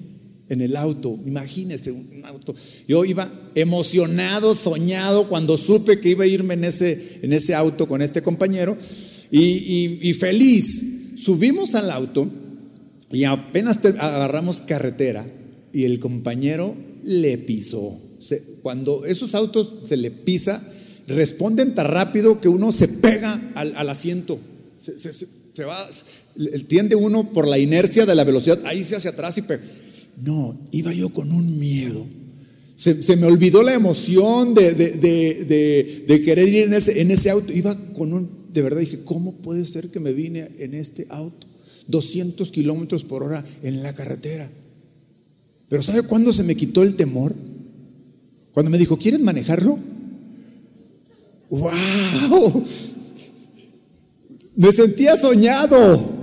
en 0.50 0.62
el 0.62 0.76
auto. 0.76 1.18
Imagínese 1.26 1.92
un 1.92 2.24
auto. 2.26 2.54
Yo 2.88 3.06
iba 3.06 3.32
emocionado, 3.56 4.56
soñado 4.56 5.28
cuando 5.30 5.58
supe 5.58 6.00
que 6.00 6.10
iba 6.10 6.26
a 6.26 6.28
irme 6.28 6.56
en 6.56 6.66
ese, 6.66 7.20
en 7.22 7.34
ese 7.34 7.56
auto 7.56 7.88
con 7.88 8.02
este 8.02 8.22
compañero 8.22 8.78
y, 9.32 10.00
y 10.10 10.14
feliz. 10.14 11.16
Subimos 11.16 11.76
al 11.76 11.92
auto 11.92 12.28
y 13.12 13.24
apenas 13.24 13.84
agarramos 13.86 14.62
carretera 14.62 15.26
y 15.74 15.86
el 15.86 16.00
compañero 16.00 16.76
le 17.10 17.40
pisó. 17.40 18.00
cuando 18.62 19.06
esos 19.06 19.34
autos 19.34 19.88
se 19.88 19.98
le 19.98 20.12
pisa, 20.12 20.62
responden 21.08 21.74
tan 21.74 21.88
rápido 21.88 22.40
que 22.40 22.50
uno 22.50 22.72
se 22.72 22.88
pega 22.88 23.52
al, 23.56 23.90
asiento. 23.90 24.40
Se, 24.78 25.66
va, 25.66 25.90
tiende 26.68 26.96
uno 26.96 27.34
por 27.34 27.48
la 27.48 27.58
inercia 27.58 28.06
de 28.06 28.14
la 28.14 28.24
velocidad, 28.24 28.60
ahí 28.66 28.84
se 28.84 28.96
hace 28.96 29.10
atrás 29.10 29.38
y 29.40 29.42
pega. 29.42 29.64
No, 30.24 30.56
iba 30.72 30.94
yo 30.94 31.10
con 31.10 31.32
un 31.32 31.58
miedo. 31.58 32.06
Se, 32.76 33.16
me 33.18 33.26
olvidó 33.26 33.64
la 33.64 33.74
emoción 33.74 34.54
de, 34.54 34.74
de, 34.74 36.22
querer 36.24 36.48
ir 36.48 36.64
en 36.66 36.74
ese, 36.76 37.02
en 37.02 37.10
ese 37.10 37.32
auto. 37.32 37.52
Iba 37.52 37.76
con 37.94 38.14
un, 38.14 38.30
de 38.54 38.62
verdad 38.62 38.82
dije, 38.82 39.00
¿cómo 39.04 39.34
puede 39.38 39.66
ser 39.66 39.90
que 39.90 40.00
me 40.00 40.14
vine 40.14 40.48
en 40.60 40.76
este 40.76 41.08
auto? 41.10 41.48
200 41.88 42.52
kilómetros 42.52 43.04
por 43.04 43.24
hora 43.24 43.44
en 43.64 43.82
la 43.82 43.94
carretera. 43.96 44.48
Pero 45.70 45.84
¿sabe 45.84 46.02
cuándo 46.04 46.34
se 46.34 46.44
me 46.44 46.56
quitó 46.56 46.84
el 46.84 46.96
temor? 46.96 47.34
Cuando 48.52 48.72
me 48.72 48.78
dijo, 48.78 48.98
¿quieren 48.98 49.24
manejarlo? 49.24 49.78
¡Wow! 51.50 52.64
Me 54.56 54.72
sentía 54.74 55.16
soñado. 55.16 56.20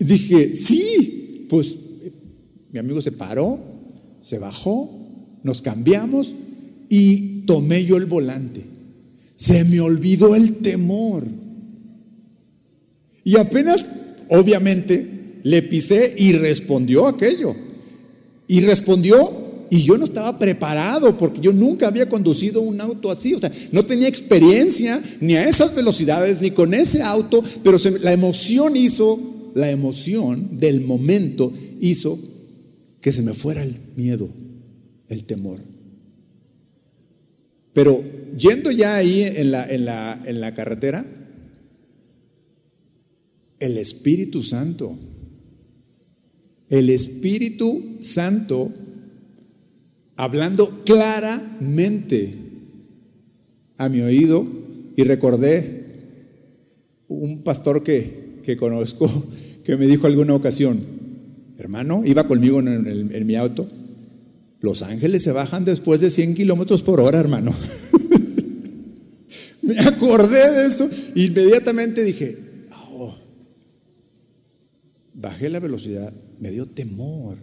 Y 0.00 0.04
dije, 0.04 0.56
sí, 0.56 1.46
pues 1.48 1.76
mi 2.72 2.80
amigo 2.80 3.00
se 3.00 3.12
paró, 3.12 3.60
se 4.20 4.40
bajó, 4.40 4.90
nos 5.44 5.62
cambiamos 5.62 6.34
y 6.88 7.42
tomé 7.42 7.84
yo 7.84 7.96
el 7.96 8.06
volante. 8.06 8.64
Se 9.36 9.62
me 9.64 9.80
olvidó 9.80 10.34
el 10.34 10.56
temor. 10.56 11.24
Y 13.22 13.36
apenas, 13.36 13.86
obviamente, 14.28 15.40
le 15.44 15.62
pisé 15.62 16.14
y 16.18 16.32
respondió 16.32 17.06
aquello. 17.06 17.54
Y 18.52 18.60
respondió, 18.60 19.16
y 19.70 19.82
yo 19.82 19.96
no 19.96 20.04
estaba 20.04 20.38
preparado 20.38 21.16
porque 21.16 21.40
yo 21.40 21.54
nunca 21.54 21.86
había 21.86 22.06
conducido 22.06 22.60
un 22.60 22.82
auto 22.82 23.10
así, 23.10 23.32
o 23.32 23.40
sea, 23.40 23.50
no 23.70 23.86
tenía 23.86 24.08
experiencia 24.08 25.02
ni 25.22 25.36
a 25.36 25.48
esas 25.48 25.74
velocidades 25.74 26.42
ni 26.42 26.50
con 26.50 26.74
ese 26.74 27.00
auto, 27.00 27.42
pero 27.64 27.78
la 28.02 28.12
emoción 28.12 28.76
hizo, 28.76 29.18
la 29.54 29.70
emoción 29.70 30.58
del 30.58 30.82
momento 30.82 31.50
hizo 31.80 32.18
que 33.00 33.10
se 33.10 33.22
me 33.22 33.32
fuera 33.32 33.62
el 33.62 33.74
miedo, 33.96 34.28
el 35.08 35.24
temor. 35.24 35.62
Pero 37.72 38.04
yendo 38.36 38.70
ya 38.70 38.96
ahí 38.96 39.22
en 39.22 39.50
la, 39.50 39.66
en 39.66 39.86
la, 39.86 40.22
en 40.26 40.42
la 40.42 40.52
carretera, 40.52 41.06
el 43.60 43.78
Espíritu 43.78 44.42
Santo 44.42 44.98
el 46.72 46.88
Espíritu 46.88 47.98
Santo 48.00 48.72
hablando 50.16 50.82
claramente 50.86 52.34
a 53.76 53.90
mi 53.90 54.00
oído. 54.00 54.46
Y 54.96 55.04
recordé 55.04 55.84
un 57.08 57.42
pastor 57.42 57.82
que, 57.82 58.40
que 58.42 58.56
conozco 58.56 59.10
que 59.64 59.76
me 59.76 59.86
dijo 59.86 60.06
alguna 60.06 60.34
ocasión, 60.34 60.80
hermano, 61.58 62.02
iba 62.06 62.26
conmigo 62.26 62.60
en, 62.60 63.26
mi 63.26 63.36
auto, 63.36 63.68
los 64.60 64.80
ángeles 64.82 65.22
se 65.22 65.32
bajan 65.32 65.66
después 65.66 66.00
de 66.00 66.10
100 66.10 66.34
kilómetros 66.34 66.82
por 66.82 67.00
hora, 67.00 67.20
hermano. 67.20 67.54
me 69.62 69.78
acordé 69.78 70.50
de 70.52 70.66
eso, 70.66 70.88
inmediatamente 71.14 72.02
dije, 72.02 72.38
oh, 72.90 73.14
bajé 75.14 75.50
la 75.50 75.60
velocidad 75.60 76.12
me 76.42 76.50
dio 76.50 76.66
temor. 76.66 77.38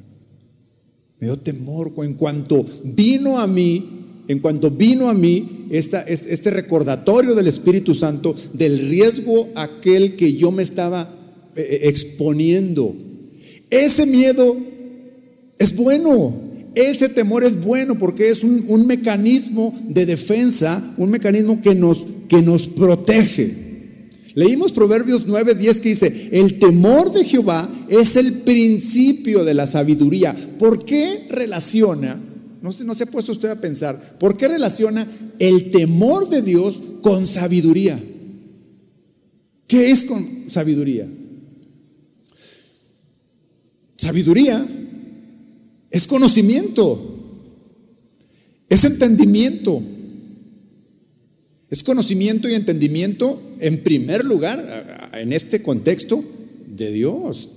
Me 1.20 1.28
dio 1.28 1.40
temor 1.40 1.94
en 2.04 2.16
cuanto 2.16 2.66
vino 2.84 3.40
a 3.40 3.48
mí, 3.48 4.24
en 4.28 4.40
cuanto 4.40 4.70
vino 4.70 5.08
a 5.08 5.14
mí 5.14 5.68
esta, 5.70 6.02
este 6.02 6.52
recordatorio 6.52 7.34
del 7.34 7.48
Espíritu 7.48 7.96
Santo 7.96 8.36
del 8.54 8.90
riesgo 8.90 9.48
aquel 9.56 10.18
que 10.18 10.34
yo 10.34 10.52
me 10.52 10.64
estaba 10.64 11.10
eh, 11.56 11.62
eh, 11.62 11.80
exponiendo. 11.84 12.94
Ese 13.70 14.06
miedo 14.06 14.58
es 15.58 15.76
bueno, 15.78 16.34
ese 16.76 17.08
temor 17.08 17.46
es 17.46 17.64
bueno 17.64 17.98
porque 17.98 18.30
es 18.30 18.44
un, 18.44 18.66
un 18.68 18.86
mecanismo 18.86 19.80
de 19.88 20.06
defensa, 20.06 20.94
un 20.98 21.10
mecanismo 21.10 21.62
que 21.62 21.74
nos, 21.74 22.06
que 22.28 22.42
nos 22.42 22.68
protege. 22.68 23.69
Leímos 24.36 24.72
Proverbios 24.72 25.24
9, 25.26 25.56
10 25.56 25.82
que 25.82 25.90
dice, 25.90 26.30
el 26.32 26.60
temor 26.60 27.12
de 27.12 27.26
Jehová 27.26 27.70
es 27.88 28.16
el 28.16 28.34
principio 28.42 29.44
de 29.44 29.54
la 29.54 29.68
sabiduría. 29.68 30.36
¿Por 30.60 30.86
qué 30.86 31.28
relaciona, 31.30 32.22
no 32.62 32.72
se, 32.72 32.84
no 32.84 32.96
se 32.96 33.04
ha 33.04 33.08
puesto 33.08 33.32
usted 33.32 33.50
a 33.50 33.62
pensar, 33.62 34.18
¿por 34.20 34.38
qué 34.38 34.48
relaciona 34.48 35.08
el 35.40 35.72
temor 35.72 36.30
de 36.30 36.42
Dios 36.42 36.82
con 37.02 37.28
sabiduría? 37.28 38.00
¿Qué 39.68 39.92
es 39.92 40.06
con 40.06 40.50
sabiduría? 40.50 41.08
Sabiduría 43.98 44.66
Es 45.92 46.08
conocimiento. 46.08 47.18
Es 48.70 48.84
entendimiento. 48.84 49.82
Es 51.70 51.84
conocimiento 51.84 52.50
y 52.50 52.56
entendimiento, 52.56 53.40
en 53.60 53.84
primer 53.84 54.26
lugar, 54.26 55.12
en 55.14 55.34
este 55.34 55.62
contexto, 55.62 56.24
de 56.68 56.92
Dios. 56.92 57.50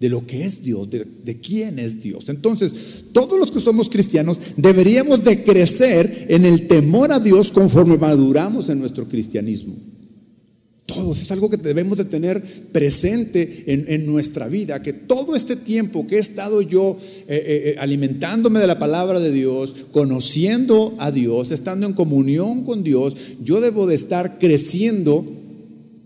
De 0.00 0.08
lo 0.08 0.26
que 0.26 0.44
es 0.44 0.62
Dios, 0.62 0.88
de, 0.90 1.40
quién 1.40 1.78
es 1.78 2.02
Dios. 2.02 2.28
Entonces, 2.28 2.72
todos 3.12 3.38
los 3.38 3.50
que 3.52 3.60
somos 3.60 3.88
cristianos 3.88 4.38
deberíamos 4.56 5.22
de 5.22 5.44
crecer 5.44 6.26
en 6.28 6.44
el 6.44 6.66
temor 6.66 7.12
a 7.12 7.20
Dios 7.20 7.52
conforme 7.52 7.96
maduramos 7.96 8.68
en 8.68 8.80
nuestro 8.80 9.08
cristianismo. 9.08 9.76
Todos, 10.86 11.22
es 11.22 11.32
algo 11.32 11.48
que 11.48 11.56
debemos 11.56 11.96
de 11.96 12.04
tener 12.04 12.42
presente 12.70 13.64
en, 13.66 14.04
nuestra 14.04 14.48
vida, 14.48 14.82
que 14.82 14.92
todo 14.92 15.34
este 15.34 15.56
tiempo 15.56 16.06
que 16.06 16.16
he 16.16 16.20
estado 16.20 16.60
yo 16.60 16.98
eh, 17.00 17.24
eh, 17.26 17.62
eh, 17.70 17.76
alimentándome 17.78 18.60
de 18.60 18.66
la 18.66 18.78
palabra 18.78 19.18
de 19.18 19.32
Dios, 19.32 19.74
conociendo 19.92 20.94
a 20.98 21.10
Dios, 21.10 21.52
estando 21.52 21.86
en 21.86 21.94
comunión 21.94 22.64
con 22.64 22.84
Dios, 22.84 23.16
yo 23.42 23.62
debo 23.62 23.86
de 23.86 23.94
estar 23.94 24.38
creciendo. 24.38 25.24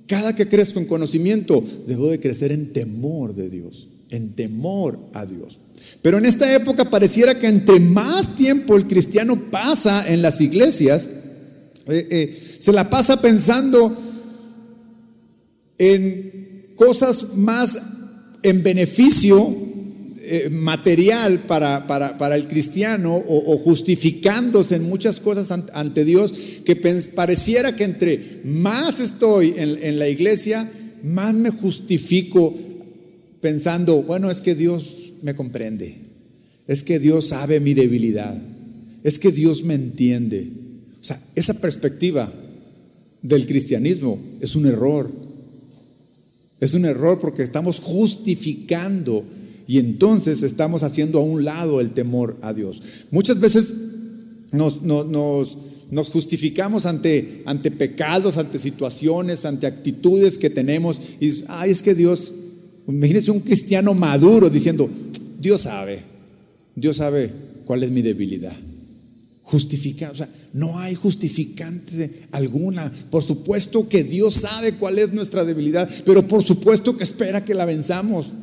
Cada 0.06 0.36
que 0.36 0.48
crezco 0.48 0.78
en 0.78 0.86
conocimiento, 0.86 1.62
debo 1.88 2.08
de 2.08 2.20
crecer 2.20 2.52
en 2.52 2.72
temor 2.72 3.34
de 3.34 3.50
Dios, 3.50 3.88
en 4.10 4.34
temor 4.34 4.96
a 5.12 5.26
Dios. 5.26 5.58
Pero 6.02 6.18
en 6.18 6.24
esta 6.24 6.54
época 6.54 6.88
pareciera 6.88 7.36
que 7.36 7.48
entre 7.48 7.80
más 7.80 8.36
tiempo 8.36 8.76
el 8.76 8.86
cristiano 8.86 9.50
pasa 9.50 10.10
en 10.10 10.22
las 10.22 10.40
iglesias, 10.40 11.08
se 11.88 12.72
la 12.72 12.88
pasa 12.88 13.20
pensando 13.20 14.07
en 15.78 16.72
cosas 16.76 17.36
más 17.36 17.78
en 18.42 18.62
beneficio 18.62 19.56
eh, 20.30 20.50
material 20.50 21.38
para, 21.46 21.86
para, 21.86 22.36
el 22.36 22.48
cristiano 22.48 23.16
o, 23.16 23.58
justificándose 23.58 24.76
en 24.76 24.82
muchas 24.82 25.20
cosas 25.20 25.50
ante 25.72 26.04
Dios, 26.04 26.34
que 26.64 26.76
pareciera 26.76 27.74
que 27.74 27.84
entre 27.84 28.40
más 28.44 29.00
estoy 29.00 29.54
en, 29.56 29.78
en 29.82 29.98
la 29.98 30.08
iglesia, 30.08 30.70
más 31.02 31.34
me 31.34 31.50
justifico 31.50 32.54
pensando, 33.40 34.02
bueno, 34.02 34.30
es 34.30 34.42
que 34.42 34.54
Dios 34.54 35.14
me 35.22 35.34
comprende, 35.34 35.96
es 36.66 36.82
que 36.82 36.98
Dios 36.98 37.28
sabe 37.28 37.60
mi 37.60 37.72
debilidad, 37.72 38.36
es 39.04 39.18
que 39.18 39.32
Dios 39.32 39.62
me 39.62 39.74
entiende. 39.74 40.48
O 41.00 41.04
sea, 41.04 41.18
esa 41.36 41.54
perspectiva 41.54 42.30
del 43.22 43.46
cristianismo 43.46 44.18
es 44.40 44.56
un 44.56 44.66
error. 44.66 45.27
Es 46.60 46.74
un 46.74 46.84
error 46.84 47.18
porque 47.20 47.42
estamos 47.42 47.78
justificando 47.78 49.24
y 49.66 49.78
entonces 49.78 50.42
estamos 50.42 50.82
haciendo 50.82 51.18
a 51.18 51.22
un 51.22 51.44
lado 51.44 51.80
el 51.80 51.90
temor 51.90 52.36
a 52.40 52.52
Dios. 52.52 52.80
Muchas 53.10 53.38
veces 53.38 53.72
nos, 54.50 56.08
justificamos 56.08 56.86
ante, 56.86 57.42
ante 57.44 57.70
pecados, 57.70 58.38
ante 58.38 58.58
situaciones, 58.58 59.44
ante 59.44 59.66
actitudes 59.66 60.38
que 60.38 60.50
tenemos 60.50 61.00
y 61.20 61.26
dices, 61.26 61.44
ay, 61.48 61.70
es 61.70 61.82
que 61.82 61.94
Dios, 61.94 62.32
imagínense 62.88 63.30
un 63.30 63.40
cristiano 63.40 63.94
maduro 63.94 64.50
diciendo, 64.50 64.88
Dios 65.38 65.62
sabe, 65.62 66.00
Dios 66.74 66.96
sabe 66.96 67.30
cuál 67.64 67.82
es 67.82 67.90
mi 67.90 68.02
debilidad. 68.02 68.56
Justifica, 69.48 70.11
o 70.11 70.14
sea, 70.14 70.28
no 70.52 70.78
hay 70.78 70.94
justificante 70.94 72.26
alguna. 72.32 72.92
Por 73.11 73.24
supuesto 73.24 73.88
que 73.88 74.04
Dios 74.04 74.34
sabe 74.34 74.72
cuál 74.72 74.98
es 74.98 75.14
nuestra 75.14 75.42
debilidad, 75.42 75.88
pero 76.04 76.28
por 76.28 76.44
supuesto 76.44 76.98
que 76.98 77.04
espera 77.04 77.42
que 77.42 77.54
la 77.54 77.64
venzamos. 77.64 78.34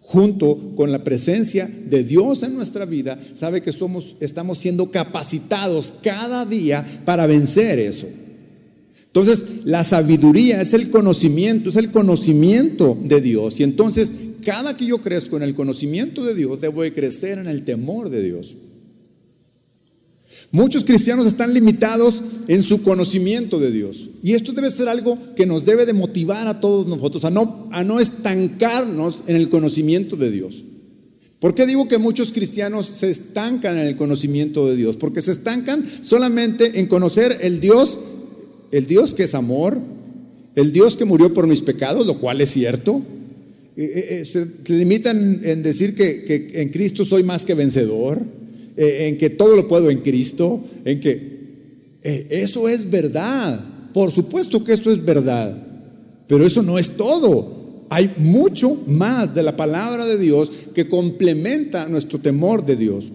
Junto 0.00 0.74
con 0.76 0.90
la 0.90 1.04
presencia 1.04 1.66
de 1.66 2.04
Dios 2.04 2.42
en 2.42 2.54
nuestra 2.54 2.86
vida, 2.86 3.18
sabe 3.34 3.60
que 3.60 3.70
somos 3.70 4.16
estamos 4.20 4.56
siendo 4.56 4.90
capacitados 4.90 5.92
cada 6.02 6.46
día 6.46 7.02
para 7.04 7.26
vencer 7.26 7.78
eso. 7.78 8.06
Entonces, 9.08 9.44
la 9.64 9.84
sabiduría 9.84 10.58
es 10.62 10.72
el 10.72 10.88
conocimiento, 10.88 11.68
es 11.68 11.76
el 11.76 11.90
conocimiento 11.90 12.98
de 13.04 13.20
Dios. 13.20 13.60
Y 13.60 13.62
entonces, 13.62 14.10
cada 14.42 14.74
que 14.74 14.86
yo 14.86 15.02
crezco 15.02 15.36
en 15.36 15.42
el 15.42 15.54
conocimiento 15.54 16.24
de 16.24 16.34
Dios, 16.34 16.62
debo 16.62 16.80
de 16.80 16.94
crecer 16.94 17.38
en 17.38 17.46
el 17.46 17.62
temor 17.64 18.08
de 18.08 18.22
Dios. 18.22 18.56
Muchos 20.54 20.84
cristianos 20.84 21.26
están 21.26 21.52
limitados 21.52 22.22
en 22.46 22.62
su 22.62 22.84
conocimiento 22.84 23.58
de 23.58 23.72
Dios. 23.72 24.08
Y 24.22 24.34
esto 24.34 24.52
debe 24.52 24.70
ser 24.70 24.86
algo 24.86 25.18
que 25.34 25.46
nos 25.46 25.64
debe 25.64 25.84
de 25.84 25.92
motivar 25.92 26.46
a 26.46 26.60
todos 26.60 26.86
nosotros, 26.86 27.24
a 27.24 27.30
no, 27.32 27.68
a 27.72 27.82
no 27.82 27.98
estancarnos 27.98 29.24
en 29.26 29.34
el 29.34 29.48
conocimiento 29.48 30.14
de 30.14 30.30
Dios. 30.30 30.64
¿Por 31.40 31.56
qué 31.56 31.66
digo 31.66 31.88
que 31.88 31.98
muchos 31.98 32.32
cristianos 32.32 32.86
se 32.86 33.10
estancan 33.10 33.76
en 33.78 33.88
el 33.88 33.96
conocimiento 33.96 34.68
de 34.68 34.76
Dios? 34.76 34.96
Porque 34.96 35.22
se 35.22 35.32
estancan 35.32 35.84
solamente 36.02 36.78
en 36.78 36.86
conocer 36.86 37.36
el 37.40 37.60
Dios, 37.60 37.98
el 38.70 38.86
Dios 38.86 39.12
que 39.12 39.24
es 39.24 39.34
amor, 39.34 39.76
el 40.54 40.70
Dios 40.70 40.96
que 40.96 41.04
murió 41.04 41.34
por 41.34 41.48
mis 41.48 41.62
pecados, 41.62 42.06
lo 42.06 42.20
cual 42.20 42.40
es 42.40 42.50
cierto. 42.50 43.02
Eh, 43.76 43.82
eh, 43.82 44.06
eh, 44.20 44.24
se 44.24 44.46
limitan 44.72 45.40
en 45.42 45.64
decir 45.64 45.96
que, 45.96 46.22
que 46.22 46.62
en 46.62 46.68
Cristo 46.68 47.04
soy 47.04 47.24
más 47.24 47.44
que 47.44 47.54
vencedor 47.54 48.43
eh, 48.76 49.08
en 49.08 49.18
que 49.18 49.30
todo 49.30 49.54
lo 49.54 49.68
puedo 49.68 49.88
en 49.88 49.98
Cristo, 50.00 50.60
en 50.84 50.98
que 50.98 51.34
eh, 52.02 52.26
eso 52.30 52.68
es 52.68 52.90
verdad. 52.90 53.60
Por 53.92 54.10
supuesto 54.10 54.64
que 54.64 54.72
eso 54.72 54.90
es 54.90 55.04
verdad, 55.04 55.56
pero 56.26 56.44
eso 56.44 56.62
no 56.62 56.78
es 56.78 56.96
todo. 56.96 57.84
Hay 57.90 58.12
mucho 58.18 58.74
más 58.88 59.32
de 59.32 59.44
la 59.44 59.56
palabra 59.56 60.04
de 60.04 60.18
Dios 60.18 60.50
que 60.74 60.88
complementa 60.88 61.88
nuestro 61.88 62.20
temor 62.20 62.66
de 62.66 62.76
Dios. 62.76 63.12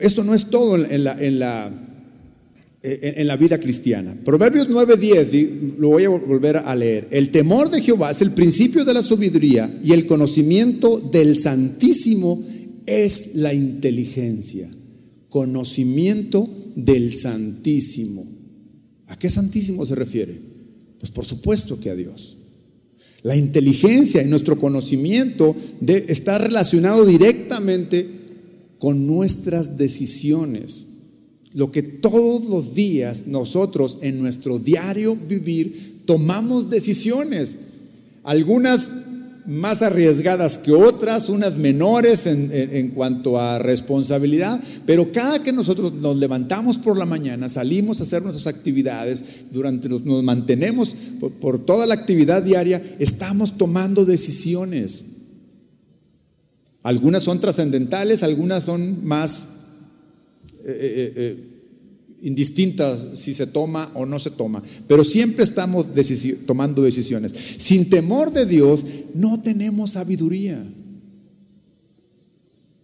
Eso 0.00 0.22
no 0.22 0.34
es 0.34 0.48
todo 0.50 0.76
en 0.76 1.02
la, 1.02 1.18
en 1.18 1.38
la, 1.40 1.72
en 2.82 3.26
la 3.26 3.36
vida 3.36 3.58
cristiana. 3.58 4.14
Proverbios 4.24 4.68
9:10, 4.68 5.78
lo 5.78 5.88
voy 5.88 6.04
a 6.04 6.10
volver 6.10 6.58
a 6.58 6.76
leer. 6.76 7.08
El 7.10 7.32
temor 7.32 7.70
de 7.70 7.80
Jehová 7.80 8.12
es 8.12 8.22
el 8.22 8.30
principio 8.30 8.84
de 8.84 8.94
la 8.94 9.02
sabiduría 9.02 9.80
y 9.82 9.92
el 9.92 10.06
conocimiento 10.06 11.00
del 11.00 11.38
Santísimo 11.38 12.51
es 12.86 13.34
la 13.36 13.54
inteligencia, 13.54 14.70
conocimiento 15.28 16.48
del 16.76 17.14
Santísimo. 17.14 18.26
¿A 19.06 19.18
qué 19.18 19.30
Santísimo 19.30 19.84
se 19.86 19.94
refiere? 19.94 20.40
Pues 20.98 21.10
por 21.10 21.24
supuesto 21.24 21.78
que 21.80 21.90
a 21.90 21.94
Dios. 21.94 22.36
La 23.22 23.36
inteligencia 23.36 24.22
y 24.22 24.28
nuestro 24.28 24.58
conocimiento 24.58 25.54
de, 25.80 26.06
está 26.08 26.38
relacionado 26.38 27.04
directamente 27.04 28.06
con 28.78 29.06
nuestras 29.06 29.76
decisiones. 29.76 30.82
Lo 31.52 31.70
que 31.70 31.82
todos 31.82 32.46
los 32.46 32.74
días 32.74 33.26
nosotros 33.26 33.98
en 34.02 34.18
nuestro 34.18 34.58
diario 34.58 35.16
vivir 35.16 36.02
tomamos 36.04 36.68
decisiones. 36.70 37.56
Algunas 38.24 38.88
más 39.46 39.82
arriesgadas 39.82 40.58
que 40.58 40.72
otras, 40.72 41.28
unas 41.28 41.56
menores 41.56 42.26
en, 42.26 42.90
cuanto 42.90 43.40
a 43.40 43.58
responsabilidad, 43.58 44.60
pero 44.86 45.10
cada 45.12 45.42
que 45.42 45.52
nosotros 45.52 45.94
nos 45.94 46.16
levantamos 46.16 46.78
por 46.78 46.96
la 46.96 47.06
mañana, 47.06 47.48
salimos 47.48 48.00
a 48.00 48.04
hacer 48.04 48.22
nuestras 48.22 48.46
actividades, 48.46 49.22
durante 49.50 49.88
nos, 49.88 50.04
mantenemos 50.04 50.94
por, 51.40 51.64
toda 51.64 51.86
la 51.86 51.94
actividad 51.94 52.42
diaria, 52.42 52.96
estamos 52.98 53.58
tomando 53.58 54.04
decisiones. 54.04 55.04
Algunas 56.82 57.22
son 57.22 57.40
trascendentales, 57.40 58.22
algunas 58.22 58.64
son 58.64 59.04
más 59.04 59.44
eh, 60.64 60.66
eh, 60.66 61.12
eh, 61.16 61.52
indistinta 62.22 63.16
si 63.16 63.34
se 63.34 63.46
toma 63.46 63.90
o 63.94 64.06
no 64.06 64.18
se 64.18 64.30
toma, 64.30 64.62
pero 64.86 65.04
siempre 65.04 65.44
estamos 65.44 65.86
tomando 66.46 66.82
decisiones. 66.82 67.34
Sin 67.58 67.90
temor 67.90 68.32
de 68.32 68.46
Dios 68.46 68.84
no 69.14 69.42
tenemos 69.42 69.92
sabiduría. 69.92 70.64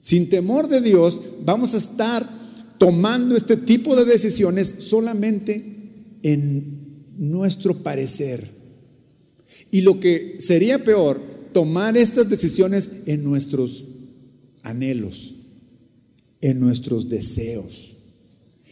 Sin 0.00 0.28
temor 0.28 0.68
de 0.68 0.80
Dios 0.80 1.22
vamos 1.44 1.74
a 1.74 1.78
estar 1.78 2.26
tomando 2.78 3.36
este 3.36 3.56
tipo 3.56 3.96
de 3.96 4.04
decisiones 4.04 4.68
solamente 4.68 5.62
en 6.22 7.04
nuestro 7.16 7.82
parecer. 7.82 8.48
Y 9.70 9.82
lo 9.82 10.00
que 10.00 10.36
sería 10.38 10.82
peor, 10.82 11.20
tomar 11.52 11.96
estas 11.96 12.28
decisiones 12.28 13.02
en 13.06 13.24
nuestros 13.24 13.84
anhelos, 14.62 15.34
en 16.40 16.60
nuestros 16.60 17.08
deseos. 17.08 17.87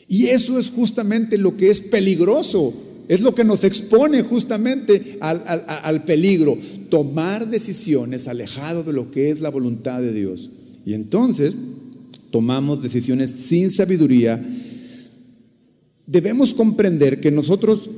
Y 0.09 0.27
eso 0.27 0.59
es 0.59 0.71
justamente 0.71 1.38
lo 1.38 1.57
que 1.57 1.71
es 1.71 1.81
peligroso, 1.81 2.73
es 3.09 3.21
lo 3.21 3.35
que 3.35 3.45
nos 3.45 3.64
expone 3.64 4.23
justamente 4.23 5.19
al, 5.21 6.05
peligro, 6.05 6.57
tomar 6.90 7.49
decisiones 7.49 8.29
alejado 8.29 8.85
de 8.85 8.92
lo 8.92 9.11
que 9.11 9.31
es 9.31 9.40
la 9.40 9.51
voluntad 9.51 10.01
de 10.01 10.12
Dios. 10.12 10.51
Y 10.85 10.95
entonces 10.95 11.55
tomamos 12.31 12.83
decisiones 12.83 13.31
sin 13.31 13.71
sabiduría. 13.71 14.45
Debemos 16.07 16.55
comprender 16.55 17.21
que 17.21 17.33
nosotros 17.33 17.90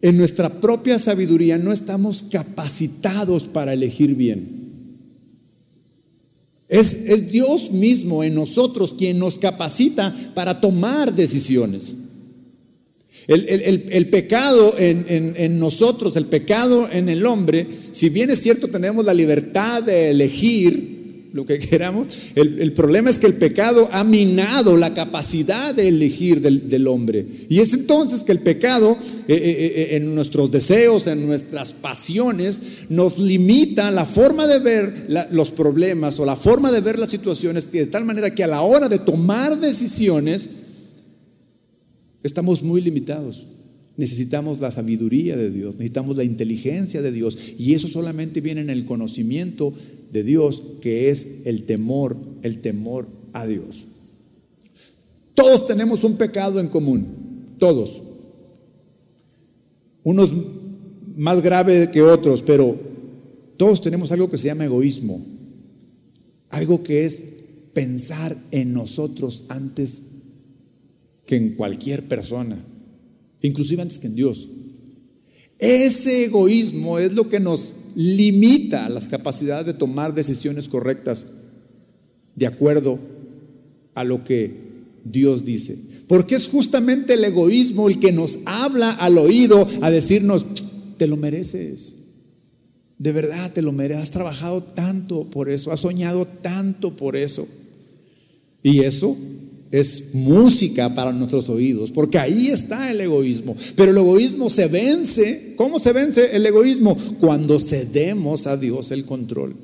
en 0.00 0.16
nuestra 0.16 0.60
propia 0.60 0.98
sabiduría 1.00 1.58
no 1.58 1.72
estamos 1.72 2.24
capacitados 2.30 3.44
para 3.44 3.72
elegir 3.72 4.14
bien. 4.14 4.57
Es, 6.68 7.30
Dios 7.30 7.70
mismo 7.70 8.22
en 8.22 8.34
nosotros 8.34 8.94
quien 8.96 9.18
nos 9.18 9.38
capacita 9.38 10.14
para 10.34 10.60
tomar 10.60 11.14
decisiones. 11.14 11.94
El, 13.26 14.08
pecado 14.08 14.74
en, 14.78 15.58
nosotros, 15.58 16.16
el 16.16 16.26
pecado 16.26 16.88
en 16.90 17.08
el 17.10 17.26
hombre, 17.26 17.66
si 17.92 18.08
bien 18.08 18.30
es 18.30 18.40
cierto 18.40 18.68
tenemos 18.68 19.04
la 19.04 19.12
libertad 19.12 19.82
de 19.82 20.10
elegir 20.10 20.97
lo 21.32 21.44
que 21.44 21.58
queramos, 21.58 22.06
el, 22.34 22.72
problema 22.72 23.10
es 23.10 23.18
que 23.18 23.26
el 23.26 23.34
pecado 23.34 23.88
ha 23.92 24.04
minado 24.04 24.76
la 24.76 24.94
capacidad 24.94 25.74
de 25.74 25.88
elegir 25.88 26.40
del, 26.40 26.86
hombre. 26.86 27.26
Y 27.48 27.60
es 27.60 27.72
entonces 27.74 28.24
que 28.24 28.32
el 28.32 28.40
pecado 28.40 28.96
eh, 29.26 29.34
eh, 29.34 29.72
eh, 29.92 29.96
en 29.96 30.14
nuestros 30.14 30.50
deseos, 30.50 31.06
en 31.06 31.26
nuestras 31.26 31.72
pasiones, 31.72 32.62
nos 32.88 33.18
limita 33.18 33.90
la 33.90 34.06
forma 34.06 34.46
de 34.46 34.58
ver 34.58 35.06
los 35.32 35.50
problemas 35.50 36.18
o 36.18 36.24
la 36.24 36.36
forma 36.36 36.72
de 36.72 36.80
ver 36.80 36.98
las 36.98 37.10
situaciones, 37.10 37.70
de 37.70 37.86
tal 37.86 38.04
manera 38.04 38.34
que 38.34 38.44
a 38.44 38.48
la 38.48 38.62
hora 38.62 38.88
de 38.88 38.98
tomar 38.98 39.58
decisiones, 39.58 40.48
Estamos 42.22 42.62
muy 42.62 42.80
limitados. 42.80 43.46
Necesitamos 43.98 44.60
la 44.60 44.70
sabiduría 44.70 45.36
de 45.36 45.50
Dios, 45.50 45.74
necesitamos 45.74 46.16
la 46.16 46.22
inteligencia 46.22 47.02
de 47.02 47.10
Dios. 47.10 47.36
Y 47.58 47.74
eso 47.74 47.88
solamente 47.88 48.40
viene 48.40 48.60
en 48.60 48.70
el 48.70 48.84
conocimiento 48.84 49.74
de 50.12 50.22
Dios, 50.22 50.62
que 50.80 51.10
es 51.10 51.40
el 51.46 51.64
temor, 51.64 52.16
el 52.42 52.60
temor 52.60 53.08
a 53.32 53.44
Dios. 53.44 53.86
Todos 55.34 55.66
tenemos 55.66 56.04
un 56.04 56.16
pecado 56.16 56.60
en 56.60 56.68
común, 56.68 57.06
todos. 57.58 58.00
Unos 60.04 60.32
más 61.16 61.42
graves 61.42 61.88
que 61.88 62.00
otros, 62.00 62.42
pero 62.42 62.78
todos 63.56 63.82
tenemos 63.82 64.12
algo 64.12 64.30
que 64.30 64.38
se 64.38 64.46
llama 64.46 64.66
egoísmo. 64.66 65.26
Algo 66.50 66.84
que 66.84 67.04
es 67.04 67.24
pensar 67.74 68.36
en 68.52 68.72
nosotros 68.72 69.46
antes 69.48 70.02
que 71.26 71.34
en 71.34 71.56
cualquier 71.56 72.04
persona, 72.04 72.64
inclusive 73.42 73.82
antes 73.82 73.98
que 73.98 74.06
en 74.06 74.14
Dios. 74.14 74.48
Ese 75.58 76.24
egoísmo 76.24 76.98
es 76.98 77.12
lo 77.12 77.28
que 77.28 77.40
nos 77.40 77.74
limita 77.94 78.88
las 78.88 79.06
capacidades 79.06 79.66
de 79.66 79.74
tomar 79.74 80.14
decisiones 80.14 80.68
correctas 80.68 81.26
de 82.36 82.46
acuerdo 82.46 82.98
a 83.94 84.04
lo 84.04 84.22
que 84.22 84.52
Dios 85.04 85.44
dice. 85.44 85.76
Porque 86.06 86.36
es 86.36 86.48
justamente 86.48 87.14
el 87.14 87.24
egoísmo 87.24 87.88
el 87.88 87.98
que 87.98 88.12
nos 88.12 88.38
habla 88.46 88.92
al 88.92 89.18
oído 89.18 89.68
a 89.82 89.90
decirnos, 89.90 90.46
te 90.96 91.06
lo 91.06 91.16
mereces. 91.16 91.96
De 92.98 93.12
verdad 93.12 93.52
te 93.52 93.62
lo 93.62 93.72
mereces. 93.72 94.04
Has 94.04 94.10
trabajado 94.10 94.62
tanto 94.62 95.28
por 95.30 95.50
eso, 95.50 95.72
has 95.72 95.80
soñado 95.80 96.26
tanto 96.26 96.96
por 96.96 97.16
eso. 97.16 97.46
Y 98.62 98.80
eso 98.80 99.16
es 99.70 100.14
música 100.14 100.94
para 100.94 101.12
nuestros 101.12 101.48
oídos, 101.48 101.90
porque 101.92 102.18
ahí 102.18 102.48
está 102.48 102.90
el 102.90 103.00
egoísmo. 103.00 103.56
Pero 103.76 103.90
el 103.90 103.98
egoísmo 103.98 104.50
se 104.50 104.68
vence. 104.68 105.54
¿Cómo 105.56 105.78
se 105.78 105.92
vence 105.92 106.36
el 106.36 106.46
egoísmo? 106.46 106.96
Cuando 107.20 107.58
cedemos 107.60 108.46
a 108.46 108.56
Dios 108.56 108.90
el 108.92 109.04
control. 109.04 109.56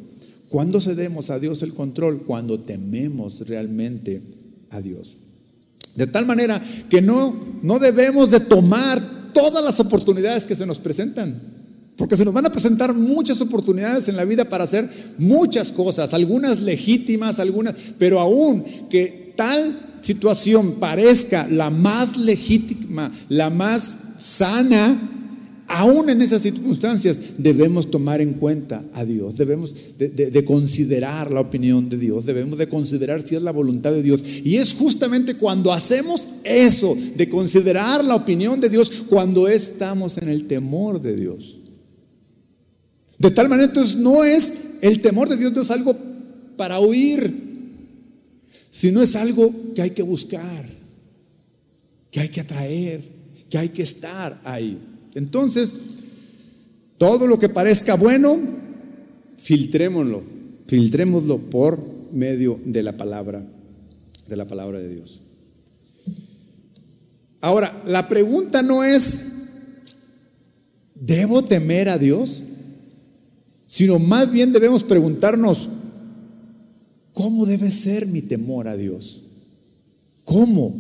Cuando 0.49 0.81
cedemos 0.81 1.31
a 1.31 1.39
Dios 1.39 1.63
el 1.63 1.75
control? 1.75 2.23
Cuando 2.25 2.59
tememos 2.59 3.41
realmente 3.47 4.23
a 4.71 4.81
Dios. 4.81 5.17
De 5.95 6.07
tal 6.07 6.27
manera 6.27 6.63
que 6.91 7.01
no, 7.01 7.35
no 7.63 7.79
debemos 7.79 8.31
de 8.31 8.41
tomar 8.41 9.33
todas 9.33 9.65
las 9.65 9.81
oportunidades 9.81 10.45
que 10.45 10.57
se 10.57 10.67
nos 10.67 10.79
presentan. 10.79 11.41
Porque 11.97 12.17
se 12.17 12.25
nos 12.25 12.35
van 12.35 12.47
a 12.47 12.53
presentar 12.53 12.93
muchas 12.93 13.41
oportunidades 13.41 14.09
en 14.09 14.17
la 14.17 14.25
vida 14.25 14.45
para 14.45 14.65
hacer 14.65 14.89
muchas 15.17 15.71
cosas, 15.71 16.13
algunas 16.13 16.61
legítimas, 16.61 17.39
algunas, 17.39 17.75
pero 17.99 18.19
aún 18.19 18.65
que 18.91 19.33
tal 19.37 19.84
situación 20.05 20.75
parezca 20.75 21.49
la 21.49 21.71
más 21.71 22.17
legítima, 22.17 23.11
la 23.29 23.51
más 23.51 23.95
sana, 24.19 25.11
aún 25.67 26.11
en 26.11 26.21
esas 26.21 26.43
circunstancias 26.43 27.21
debemos 27.39 27.91
tomar 27.91 28.21
en 28.21 28.35
cuenta 28.35 28.85
a 28.93 29.05
Dios, 29.05 29.37
debemos 29.37 29.97
de, 29.99 30.45
considerar 30.45 31.31
la 31.31 31.41
opinión 31.41 31.89
de 31.89 31.97
Dios, 31.97 32.27
debemos 32.27 32.59
de 32.59 32.69
considerar 32.69 33.23
si 33.23 33.35
es 33.35 33.43
la 33.43 33.51
voluntad 33.51 33.93
de 33.93 34.03
Dios. 34.03 34.23
Y 34.45 34.57
es 34.57 34.75
justamente 34.75 35.35
cuando 35.35 35.73
hacemos 35.73 36.29
eso, 36.45 36.97
de 37.17 37.29
considerar 37.29 38.05
la 38.05 38.15
opinión 38.15 38.61
de 38.61 38.69
Dios, 38.69 38.93
cuando 39.09 39.49
estamos 39.49 40.19
en 40.19 40.29
el 40.29 40.47
temor 40.47 41.01
de 41.01 41.17
Dios. 41.17 41.59
De 43.19 43.31
tal 43.31 43.49
manera 43.49 43.69
entonces 43.69 43.97
no 43.97 44.23
es, 44.23 44.53
el 44.83 45.01
temor 45.01 45.29
de 45.29 45.39
Dios 45.39 45.53
no 45.53 45.63
es 45.63 45.71
algo 45.71 45.97
para 46.57 46.79
huir, 46.79 47.44
sino 48.75 49.01
es 49.01 49.15
algo 49.15 49.55
que 49.73 49.83
hay 49.83 49.91
que 49.91 50.03
buscar, 50.03 50.69
que 52.11 52.19
hay 52.19 52.29
que 52.29 52.41
atraer, 52.41 53.05
que 53.49 53.57
hay 53.57 53.69
que 53.69 53.85
estar 53.85 54.41
ahí. 54.43 54.77
Entonces, 55.15 55.73
todo 56.99 57.29
lo 57.29 57.39
que 57.39 57.49
parezca 57.49 57.95
bueno, 57.95 58.37
filtrémoslo, 59.39 60.25
filtrémoslo 60.67 61.39
por 61.39 61.79
medio 62.11 62.59
de 62.65 62.83
la 62.83 62.97
palabra, 62.97 63.47
de 64.27 64.37
la 64.37 64.49
palabra 64.49 64.81
de 64.81 64.89
Dios. 64.89 65.21
Ahora, 67.41 67.73
la 67.87 68.09
pregunta 68.09 68.65
no 68.65 68.83
es, 68.83 69.19
¿debo 70.97 71.45
temer 71.45 71.89
a 71.91 71.97
Dios? 71.97 72.43
Sino 73.67 74.01
más 74.01 74.33
bien 74.33 74.53
debemos 74.53 74.83
preguntarnos, 74.83 75.69
¿Cómo 77.15 77.47
debe 77.47 77.71
ser 77.71 78.07
mi 78.07 78.21
temor 78.21 78.69
a 78.69 78.77
Dios? 78.77 79.23
¿Cómo? 80.25 80.75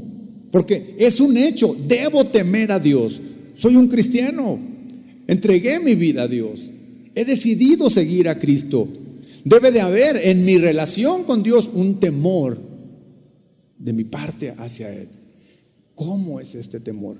Porque 0.50 0.96
es 0.98 1.20
un 1.20 1.36
hecho, 1.36 1.74
debo 1.86 2.26
temer 2.26 2.72
a 2.72 2.80
Dios. 2.80 3.20
Soy 3.54 3.76
un 3.76 3.88
cristiano, 3.88 4.58
entregué 5.28 5.78
mi 5.78 5.94
vida 5.94 6.24
a 6.24 6.28
Dios, 6.28 6.70
he 7.14 7.24
decidido 7.24 7.88
seguir 7.88 8.28
a 8.28 8.38
Cristo. 8.38 8.88
Debe 9.44 9.70
de 9.70 9.80
haber 9.80 10.16
en 10.16 10.44
mi 10.44 10.58
relación 10.58 11.22
con 11.22 11.42
Dios 11.42 11.70
un 11.72 12.00
temor 12.00 12.58
de 13.78 13.92
mi 13.92 14.04
parte 14.04 14.54
hacia 14.58 14.92
Él. 14.92 15.08
¿Cómo 15.94 16.40
es 16.40 16.56
este 16.56 16.80
temor? 16.80 17.16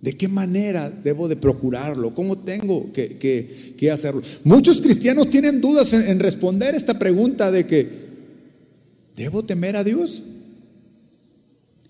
¿De 0.00 0.16
qué 0.16 0.28
manera 0.28 0.90
debo 0.90 1.28
de 1.28 1.36
procurarlo? 1.36 2.14
¿Cómo 2.14 2.38
tengo 2.38 2.92
que, 2.92 3.90
hacerlo? 3.92 4.22
Muchos 4.44 4.80
cristianos 4.80 5.30
tienen 5.30 5.60
dudas 5.60 5.92
en 5.92 6.20
responder 6.20 6.74
esta 6.74 6.98
pregunta 6.98 7.50
de 7.50 7.66
que, 7.66 8.01
¿Debo 9.16 9.44
temer 9.44 9.76
a 9.76 9.84
Dios? 9.84 10.22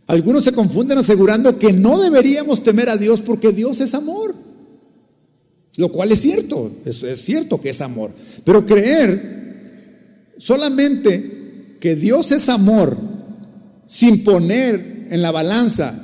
Algunos 0.07 0.45
se 0.45 0.53
confunden 0.53 0.99
asegurando 0.99 1.59
que 1.59 1.73
no 1.73 2.01
deberíamos 2.01 2.63
temer 2.63 2.89
a 2.89 2.97
Dios 2.97 3.21
porque 3.21 3.53
Dios 3.53 3.81
es 3.81 3.95
amor. 3.95 4.35
Lo 5.77 5.91
cual 5.91 6.13
es 6.13 6.21
cierto, 6.21 6.71
es, 6.85 7.03
es 7.03 7.25
cierto 7.25 7.61
que 7.61 7.71
es 7.71 7.81
amor. 7.81 8.11
Pero 8.45 8.67
creer 8.67 10.35
solamente 10.37 11.77
que 11.81 11.97
Dios 11.97 12.31
es 12.33 12.49
amor 12.49 12.97
sin 13.87 14.23
poner 14.25 15.07
en 15.11 15.23
la 15.23 15.31
balanza 15.31 15.99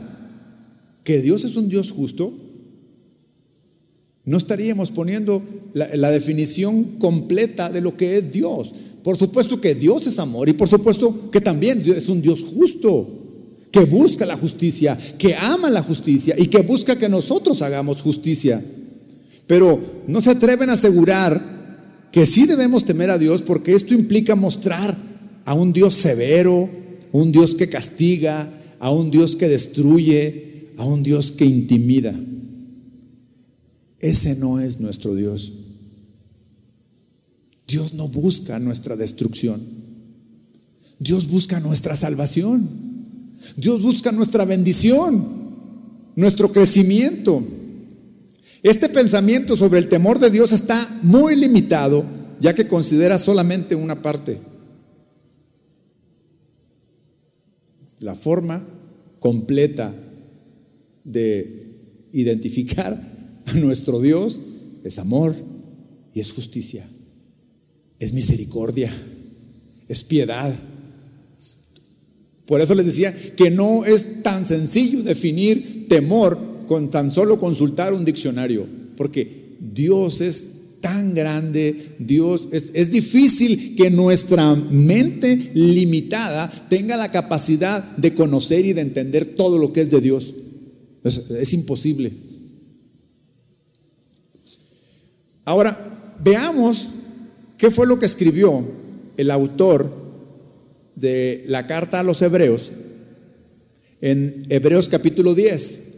que 1.05 1.21
Dios 1.23 1.45
es 1.45 1.57
un 1.57 1.69
Dios 1.69 1.91
justo, 1.91 2.35
no 4.25 4.37
estaríamos 4.37 4.91
poniendo 4.91 5.43
la, 5.73 5.89
la 5.97 6.11
definición 6.11 6.99
completa 6.99 7.71
de 7.71 7.81
lo 7.81 7.97
que 7.97 8.19
es 8.19 8.31
Dios. 8.31 8.75
Por 9.03 9.17
supuesto 9.17 9.61
que 9.61 9.75
Dios 9.75 10.07
es 10.07 10.19
amor 10.19 10.49
y 10.49 10.53
por 10.53 10.69
supuesto 10.69 11.31
que 11.31 11.41
también 11.41 11.83
es 11.87 12.09
un 12.09 12.21
Dios 12.21 12.45
justo, 12.55 13.09
que 13.71 13.85
busca 13.85 14.27
la 14.27 14.37
justicia, 14.37 14.99
que 15.19 15.35
ama 15.35 15.71
la 15.71 15.83
justicia 15.83 16.35
y 16.39 16.47
que 16.47 16.63
busca 16.63 16.99
que 16.99 17.09
nosotros 17.09 17.63
hagamos 17.63 18.03
justicia. 18.03 18.65
Pero 19.47 19.81
no 20.07 20.21
se 20.21 20.31
atreven 20.31 20.71
a 20.71 20.75
asegurar 20.75 21.59
que 22.13 22.27
sí 22.27 22.47
debemos 22.47 22.85
temer 22.85 23.11
a 23.11 23.19
Dios 23.19 23.43
porque 23.43 23.75
esto 23.75 23.95
implica 23.95 24.35
mostrar 24.35 24.97
a 25.45 25.55
un 25.55 25.73
Dios 25.73 25.95
severo, 25.95 26.69
un 27.13 27.33
Dios 27.33 27.55
que 27.55 27.69
castiga, 27.69 28.53
a 28.79 28.93
un 28.93 29.11
Dios 29.11 29.37
que 29.37 29.49
destruye, 29.49 30.73
a 30.77 30.85
un 30.85 31.03
Dios 31.03 31.33
que 31.33 31.45
intimida. 31.45 32.15
Ese 34.01 34.37
no 34.37 34.61
es 34.61 34.81
nuestro 34.81 35.15
Dios. 35.15 35.53
Dios 37.69 37.93
no 37.93 38.09
busca 38.09 38.59
nuestra 38.59 38.97
destrucción. 38.97 39.61
Dios 40.99 41.29
busca 41.29 41.61
nuestra 41.61 41.97
salvación. 41.97 42.67
Dios 43.57 43.83
busca 43.83 44.11
nuestra 44.11 44.47
bendición, 44.47 45.55
nuestro 46.17 46.51
crecimiento. 46.51 47.45
Este 48.63 48.89
pensamiento 48.89 49.55
sobre 49.55 49.81
el 49.81 49.89
temor 49.91 50.19
de 50.19 50.31
Dios 50.31 50.53
está 50.53 50.89
muy 51.03 51.37
limitado, 51.37 52.05
ya 52.41 52.55
que 52.55 52.67
considera 52.67 53.19
solamente 53.19 53.75
una 53.75 54.01
parte. 54.01 54.41
La 58.01 58.15
forma 58.15 58.67
completa 59.19 59.95
de 61.05 62.09
identificar 62.13 62.99
a 63.45 63.53
nuestro 63.53 64.01
Dios 64.01 64.41
es 64.85 64.99
amor 64.99 65.37
y 66.15 66.21
es 66.21 66.33
justicia 66.33 66.89
es 67.99 68.13
misericordia, 68.13 68.93
es 69.89 70.05
piedad. 70.05 70.55
Por 72.47 72.61
eso 72.61 72.75
les 72.75 72.87
decía 72.87 73.15
que 73.37 73.51
no 73.51 73.85
es 73.85 74.23
tan 74.23 74.47
sencillo 74.47 75.03
definir 75.03 75.87
temor 75.89 76.39
con 76.67 76.91
tan 76.91 77.11
solo 77.11 77.41
consultar 77.41 77.93
un 77.93 78.05
diccionario, 78.05 78.67
porque 78.97 79.57
Dios 79.61 80.21
es 80.21 80.51
tan 80.81 81.13
grande, 81.13 81.97
Dios, 81.99 82.49
es, 82.53 82.71
es, 82.75 82.91
difícil 82.91 83.75
que 83.75 83.91
nuestra 83.91 84.55
mente 84.55 85.51
limitada 85.55 86.49
tenga 86.69 86.97
la 86.97 87.11
capacidad 87.11 87.83
de 87.97 88.15
conocer 88.15 88.65
y 88.65 88.75
de 88.75 88.83
entender 88.83 89.25
todo 89.25 89.59
lo 89.59 89.73
que 89.73 89.81
es 89.81 89.91
de 89.91 90.01
Dios. 90.01 90.33
Es, 91.03 91.31
es 91.31 91.53
imposible. 91.53 92.13
Ahora, 95.45 96.17
veamos 96.23 96.89
qué 97.59 97.71
fue 97.71 97.87
lo 97.87 97.99
que 97.99 98.07
escribió 98.07 98.65
el 99.17 99.31
autor 99.31 99.93
de 100.95 101.45
la 101.47 101.67
carta 101.67 102.01
a 102.01 102.05
los 102.05 102.23
hebreos 102.23 102.73
en 104.01 104.47
Hebreos 104.49 104.89
capítulo 104.89 105.35
10 105.35 105.89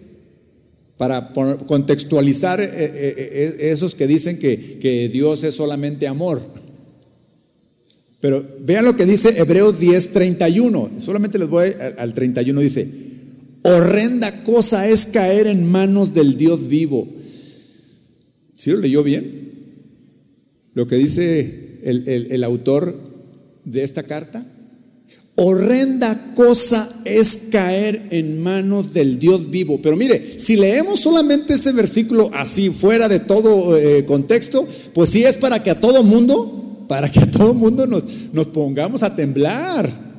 para 0.96 1.32
contextualizar 1.32 2.60
eh, 2.60 2.68
eh, 2.68 3.14
eh, 3.16 3.70
esos 3.70 3.94
que 3.94 4.06
dicen 4.06 4.38
que, 4.38 5.08
Dios 5.10 5.44
es 5.44 5.54
solamente 5.54 6.06
amor. 6.06 6.42
Pero 8.20 8.46
vean 8.60 8.84
lo 8.84 8.94
que 8.96 9.06
dice 9.06 9.38
Hebreos 9.38 9.80
10, 9.80 10.12
31. 10.12 10.90
Solamente 10.98 11.38
les 11.38 11.48
voy 11.48 11.72
al 11.96 12.12
31. 12.12 12.60
Dice, 12.60 12.86
horrenda 13.62 14.44
cosa 14.44 14.88
es 14.88 15.06
caer 15.06 15.46
en 15.46 15.70
manos 15.70 16.12
del 16.12 16.36
Dios 16.36 16.68
vivo. 16.68 17.08
¿Sí 18.54 18.70
lo 18.70 18.76
leyó 18.76 19.02
bien? 19.02 19.49
Lo 20.74 20.86
que 20.86 20.96
dice 20.96 21.80
el 21.82 22.44
autor 22.44 23.10
de 23.64 23.84
esta 23.84 24.02
carta. 24.02 24.44
Horrenda 25.36 26.34
cosa 26.34 26.88
es 27.04 27.48
caer 27.50 28.08
en 28.10 28.42
manos 28.42 28.92
del 28.92 29.18
Dios 29.18 29.48
vivo. 29.48 29.80
Pero 29.82 29.96
mire, 29.96 30.38
si 30.38 30.56
leemos 30.56 31.00
solamente 31.00 31.54
este 31.54 31.72
versículo 31.72 32.30
así, 32.34 32.70
fuera 32.70 33.08
de 33.08 33.20
todo 33.20 33.76
eh, 33.76 34.04
contexto, 34.04 34.66
pues 34.92 35.10
sí 35.10 35.24
es 35.24 35.36
para 35.36 35.62
que 35.62 35.70
a 35.70 35.80
todo 35.80 36.02
mundo, 36.02 36.84
para 36.88 37.10
que 37.10 37.20
a 37.20 37.30
todo 37.30 37.54
mundo 37.54 37.86
nos, 37.86 38.04
nos 38.32 38.48
pongamos 38.48 39.02
a 39.02 39.16
temblar. 39.16 40.10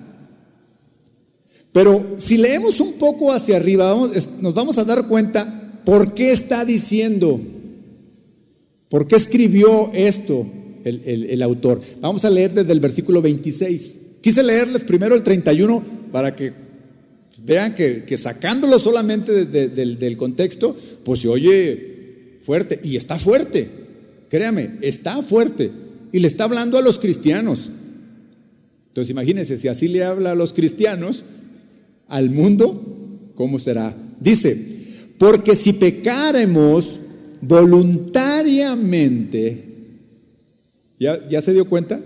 Pero 1.72 2.16
si 2.18 2.38
leemos 2.38 2.80
un 2.80 2.94
poco 2.94 3.32
hacia 3.32 3.58
arriba, 3.58 3.96
nos 4.42 4.54
vamos 4.54 4.78
a 4.78 4.86
dar 4.86 5.08
cuenta 5.08 5.82
por 5.86 6.14
qué 6.14 6.32
está 6.32 6.66
diciendo, 6.66 7.40
por 8.92 9.08
qué 9.08 9.16
escribió 9.16 9.90
esto 9.96 10.46
el, 10.84 11.02
el 11.06 11.42
autor. 11.42 11.82
Vamos 12.00 12.24
a 12.26 12.30
leer 12.30 12.54
desde 12.54 12.72
el 12.72 12.80
versículo 12.80 13.24
26. 13.24 13.96
Quise 14.22 14.44
leerles 14.44 14.84
primero 14.84 15.16
el 15.16 15.24
31 15.24 15.84
para 16.12 16.36
que 16.36 16.54
vean 17.44 17.76
que, 17.76 18.18
sacándolo 18.18 18.80
solamente 18.80 19.46
del, 19.46 20.18
contexto, 20.18 20.76
pues 21.04 21.22
se 21.22 21.28
oye 21.28 22.38
fuerte. 22.44 22.80
Y 22.84 22.96
está 22.96 23.18
fuerte, 23.18 23.68
créame, 24.30 24.78
está 24.82 25.22
fuerte. 25.22 25.72
Y 26.12 26.20
le 26.20 26.28
está 26.28 26.44
hablando 26.44 26.78
a 26.78 26.82
los 26.82 27.00
cristianos. 27.00 27.70
Entonces 28.90 29.10
imagínense, 29.10 29.58
si 29.58 29.68
así 29.68 29.88
le 29.88 30.04
habla 30.04 30.32
a 30.32 30.36
los 30.36 30.54
cristianos, 30.54 31.24
al 32.08 32.30
mundo, 32.30 33.32
¿cómo 33.36 33.58
será? 33.58 33.96
Dice, 34.20 34.58
porque 35.18 35.56
si 35.56 35.74
pecáremos 35.74 37.00
voluntariamente, 37.42 39.66
¿ya, 41.00 41.28
ya 41.28 41.42
se 41.42 41.54
dio 41.54 41.66
cuenta? 41.66 42.00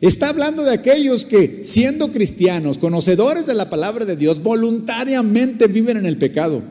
Está 0.00 0.30
hablando 0.30 0.64
de 0.64 0.72
aquellos 0.72 1.26
que, 1.26 1.62
siendo 1.62 2.10
cristianos, 2.10 2.78
conocedores 2.78 3.46
de 3.46 3.54
la 3.54 3.68
palabra 3.68 4.06
de 4.06 4.16
Dios, 4.16 4.42
voluntariamente 4.42 5.66
viven 5.66 5.98
en 5.98 6.06
el 6.06 6.16
pecado. 6.16 6.62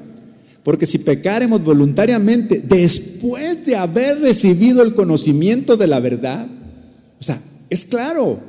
Porque 0.63 0.87
si 0.87 0.97
pecaremos 0.97 1.63
voluntariamente 1.63 2.61
después 2.67 3.65
de 3.65 3.75
haber 3.75 4.19
recibido 4.19 4.81
el 4.81 4.95
conocimiento 4.95 5.77
de 5.77 5.87
la 5.87 5.99
verdad, 5.99 6.47
o 7.19 7.23
sea, 7.23 7.39
es 7.69 7.85
claro, 7.85 8.39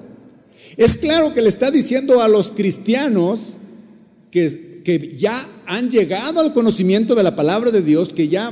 es 0.78 0.96
claro 0.96 1.34
que 1.34 1.42
le 1.42 1.50
está 1.50 1.70
diciendo 1.70 2.22
a 2.22 2.28
los 2.28 2.50
cristianos 2.50 3.40
que, 4.30 4.80
que 4.82 5.16
ya 5.18 5.34
han 5.66 5.90
llegado 5.90 6.40
al 6.40 6.54
conocimiento 6.54 7.14
de 7.14 7.22
la 7.22 7.36
palabra 7.36 7.70
de 7.70 7.82
Dios, 7.82 8.14
que 8.14 8.28
ya 8.28 8.50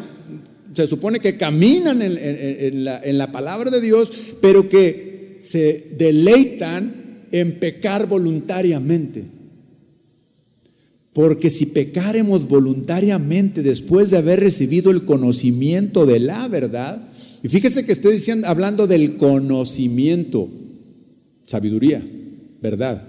se 0.74 0.86
supone 0.86 1.20
que 1.20 1.36
caminan 1.36 2.02
en, 2.02 2.84
la, 2.84 3.32
palabra 3.32 3.70
de 3.70 3.80
Dios, 3.80 4.10
pero 4.40 4.68
que 4.68 5.36
se 5.40 5.94
deleitan 5.96 7.24
en 7.32 7.58
pecar 7.58 8.06
voluntariamente. 8.06 9.24
Porque 11.12 11.50
si 11.50 11.66
pecaremos 11.66 12.48
voluntariamente 12.48 13.62
después 13.62 14.10
de 14.10 14.18
haber 14.18 14.40
recibido 14.40 14.90
el 14.90 15.04
conocimiento 15.04 16.06
de 16.06 16.20
la 16.20 16.46
verdad, 16.48 17.08
y 17.42 17.48
fíjese 17.48 17.84
que 17.84 17.92
estoy 17.92 18.14
diciendo, 18.14 18.46
hablando 18.46 18.86
del 18.86 19.16
conocimiento, 19.16 20.48
sabiduría, 21.44 22.04
verdad, 22.60 23.02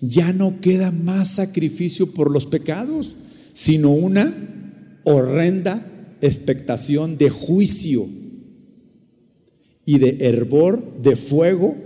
ya 0.00 0.32
no 0.32 0.60
queda 0.60 0.90
más 0.92 1.34
sacrificio 1.34 2.12
por 2.12 2.30
los 2.30 2.46
pecados, 2.46 3.16
sino 3.52 3.90
una 3.90 4.32
horrenda 5.04 5.84
expectación 6.26 7.18
de 7.18 7.30
juicio 7.30 8.06
y 9.84 9.98
de 9.98 10.18
hervor 10.20 11.00
de 11.02 11.16
fuego 11.16 11.76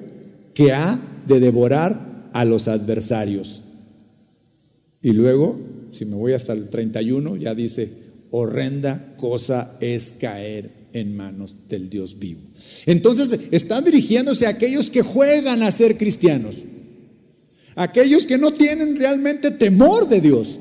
que 0.55 0.72
ha 0.72 1.00
de 1.26 1.40
devorar 1.40 2.31
a 2.33 2.44
los 2.44 2.68
adversarios. 2.68 3.62
Y 5.03 5.12
luego, 5.12 5.59
si 5.92 6.05
me 6.05 6.16
voy 6.16 6.33
hasta 6.33 6.53
el 6.53 6.68
31, 6.68 7.37
ya 7.37 7.55
dice, 7.55 7.90
horrenda 8.31 9.14
cosa 9.16 9.76
es 9.81 10.12
caer 10.12 10.70
en 10.92 11.16
manos 11.16 11.55
del 11.68 11.88
Dios 11.88 12.18
vivo. 12.18 12.40
Entonces, 12.87 13.48
está 13.50 13.81
dirigiéndose 13.81 14.46
a 14.46 14.50
aquellos 14.50 14.90
que 14.90 15.03
juegan 15.03 15.62
a 15.62 15.72
ser 15.72 15.96
cristianos, 15.96 16.57
aquellos 17.76 18.26
que 18.26 18.38
no 18.38 18.53
tienen 18.53 18.96
realmente 18.96 19.50
temor 19.50 20.09
de 20.09 20.20
Dios. 20.20 20.59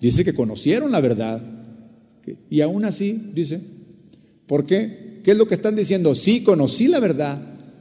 Dice 0.00 0.24
que 0.24 0.34
conocieron 0.34 0.90
la 0.90 1.00
verdad. 1.00 1.40
Y 2.50 2.60
aún 2.60 2.84
así, 2.84 3.30
dice, 3.34 3.60
¿por 4.46 4.66
qué? 4.66 5.02
¿qué 5.22 5.32
es 5.32 5.36
lo 5.36 5.46
que 5.46 5.54
están 5.54 5.76
diciendo? 5.76 6.14
Sí, 6.14 6.42
conocí 6.42 6.88
la 6.88 7.00
verdad, 7.00 7.40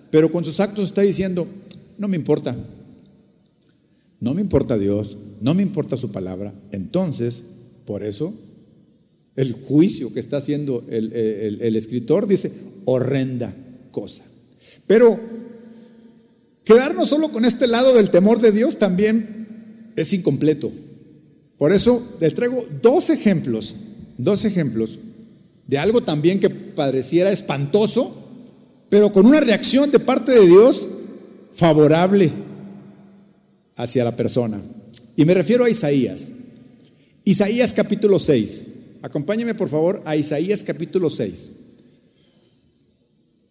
pero 0.10 0.32
con 0.32 0.46
sus 0.46 0.60
actos 0.60 0.86
está 0.86 1.02
diciendo, 1.02 1.48
no 1.98 2.08
me 2.08 2.16
importa. 2.16 2.56
No 4.20 4.34
me 4.36 4.42
importa 4.42 4.78
Dios, 4.78 5.18
no 5.42 5.54
me 5.54 5.64
importa 5.64 5.98
su 5.98 6.12
palabra. 6.12 6.54
Entonces, 6.72 7.42
por 7.86 8.04
eso, 8.04 8.34
el 9.36 9.54
juicio 9.54 10.14
que 10.14 10.20
está 10.20 10.38
haciendo 10.38 10.86
el, 10.90 11.12
el 11.14 11.76
escritor 11.76 12.28
dice, 12.28 12.52
horrenda 12.86 13.56
cosa. 13.90 14.24
Pero 14.86 15.20
quedarnos 16.64 17.10
solo 17.10 17.32
con 17.32 17.46
este 17.46 17.68
lado 17.68 17.96
del 17.96 18.12
temor 18.12 18.40
de 18.40 18.52
Dios 18.52 18.78
también 18.78 19.94
es 19.96 20.14
incompleto. 20.14 20.72
Por 21.58 21.72
eso 21.72 22.18
le 22.20 22.30
traigo 22.32 22.64
dos 22.82 23.10
ejemplos, 23.10 23.76
dos 24.24 24.46
ejemplos 24.46 25.00
de 25.68 25.78
algo 25.78 26.02
también 26.02 26.40
que 26.40 26.50
pareciera 26.50 27.32
espantoso, 27.32 28.16
pero 28.90 29.12
con 29.12 29.26
una 29.26 29.40
reacción 29.40 29.90
de 29.92 30.00
parte 30.00 30.32
de 30.32 30.46
Dios 30.46 30.88
favorable 31.54 32.32
hacia 33.76 34.04
la 34.04 34.16
persona. 34.16 34.62
Y 35.16 35.26
me 35.26 35.34
refiero 35.34 35.64
a 35.64 35.70
Isaías. 35.70 36.30
Isaías 37.24 37.74
capítulo 37.74 38.20
6. 38.20 38.68
Acompáñeme 39.02 39.56
por 39.56 39.70
favor 39.70 40.02
a 40.06 40.16
Isaías 40.16 40.64
capítulo 40.64 41.10
6. 41.10 41.50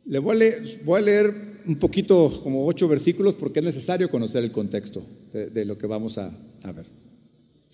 Le 0.07 0.19
voy 0.19 0.37
a 0.37 1.01
leer, 1.01 1.35
un 1.67 1.77
poquito, 1.77 2.41
como 2.43 2.67
ocho 2.67 2.89
versículos, 2.89 3.35
porque 3.35 3.61
es 3.61 3.65
necesario 3.65 4.11
conocer 4.11 4.43
el 4.43 4.51
contexto 4.51 5.05
de, 5.33 5.65
lo 5.65 5.79
que 5.79 5.87
vamos 5.87 6.19
a, 6.19 6.31
a 6.65 6.73
ver. 6.73 6.85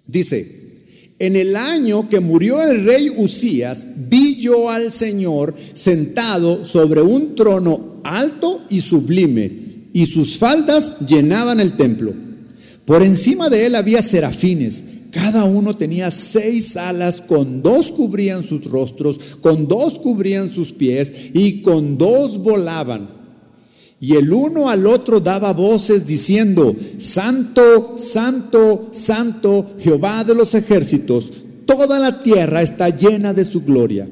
Dice, 0.06 0.75
en 1.18 1.36
el 1.36 1.56
año 1.56 2.08
que 2.08 2.20
murió 2.20 2.62
el 2.62 2.84
rey 2.84 3.08
Usías, 3.16 3.86
vi 4.08 4.36
yo 4.36 4.70
al 4.70 4.92
Señor 4.92 5.54
sentado 5.72 6.66
sobre 6.66 7.00
un 7.00 7.34
trono 7.34 8.00
alto 8.04 8.62
y 8.68 8.80
sublime, 8.80 9.50
y 9.92 10.06
sus 10.06 10.36
faldas 10.36 11.00
llenaban 11.06 11.58
el 11.60 11.76
templo. 11.76 12.12
Por 12.84 13.02
encima 13.02 13.48
de 13.48 13.66
él 13.66 13.74
había 13.74 14.02
serafines, 14.02 14.84
cada 15.10 15.44
uno 15.44 15.74
tenía 15.74 16.10
seis 16.10 16.76
alas, 16.76 17.22
con 17.22 17.62
dos 17.62 17.90
cubrían 17.90 18.44
sus 18.44 18.64
rostros, 18.64 19.18
con 19.40 19.66
dos 19.66 19.98
cubrían 19.98 20.50
sus 20.50 20.72
pies, 20.72 21.30
y 21.32 21.62
con 21.62 21.96
dos 21.96 22.36
volaban. 22.36 23.15
Y 23.98 24.14
el 24.14 24.32
uno 24.32 24.68
al 24.68 24.86
otro 24.86 25.20
daba 25.20 25.52
voces 25.52 26.06
diciendo, 26.06 26.76
Santo, 26.98 27.96
Santo, 27.96 28.88
Santo, 28.92 29.74
Jehová 29.78 30.22
de 30.24 30.34
los 30.34 30.54
ejércitos, 30.54 31.32
toda 31.64 31.98
la 31.98 32.22
tierra 32.22 32.62
está 32.62 32.90
llena 32.90 33.32
de 33.32 33.44
su 33.44 33.62
gloria. 33.62 34.08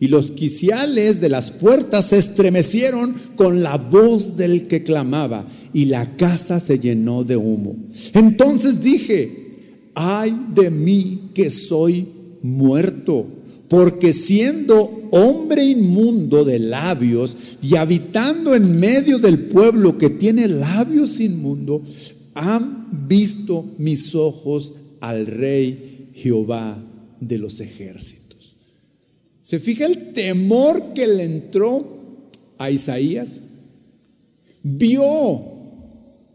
Y 0.00 0.08
los 0.08 0.30
quiciales 0.30 1.20
de 1.20 1.28
las 1.28 1.50
puertas 1.50 2.08
se 2.08 2.18
estremecieron 2.18 3.14
con 3.34 3.62
la 3.62 3.76
voz 3.76 4.36
del 4.36 4.68
que 4.68 4.82
clamaba, 4.82 5.46
y 5.72 5.86
la 5.86 6.16
casa 6.16 6.58
se 6.58 6.78
llenó 6.78 7.22
de 7.22 7.36
humo. 7.36 7.76
Entonces 8.14 8.82
dije, 8.82 9.90
ay 9.94 10.34
de 10.54 10.70
mí 10.70 11.30
que 11.34 11.50
soy 11.50 12.08
muerto, 12.42 13.26
porque 13.68 14.12
siendo 14.12 15.08
hombre 15.10 15.64
inmundo 15.64 16.44
de 16.44 16.58
labios 16.58 17.36
y 17.62 17.76
habitando 17.76 18.54
en 18.54 18.78
medio 18.78 19.18
del 19.18 19.38
pueblo 19.38 19.98
que 19.98 20.10
tiene 20.10 20.48
labios 20.48 21.20
inmundos, 21.20 21.82
han 22.34 23.08
visto 23.08 23.64
mis 23.78 24.14
ojos 24.14 24.74
al 25.00 25.26
rey 25.26 26.10
Jehová 26.14 26.82
de 27.20 27.38
los 27.38 27.60
ejércitos. 27.60 28.56
¿Se 29.40 29.58
fija 29.58 29.86
el 29.86 30.12
temor 30.12 30.92
que 30.92 31.06
le 31.06 31.24
entró 31.24 31.86
a 32.58 32.70
Isaías? 32.70 33.40
Vio 34.62 35.04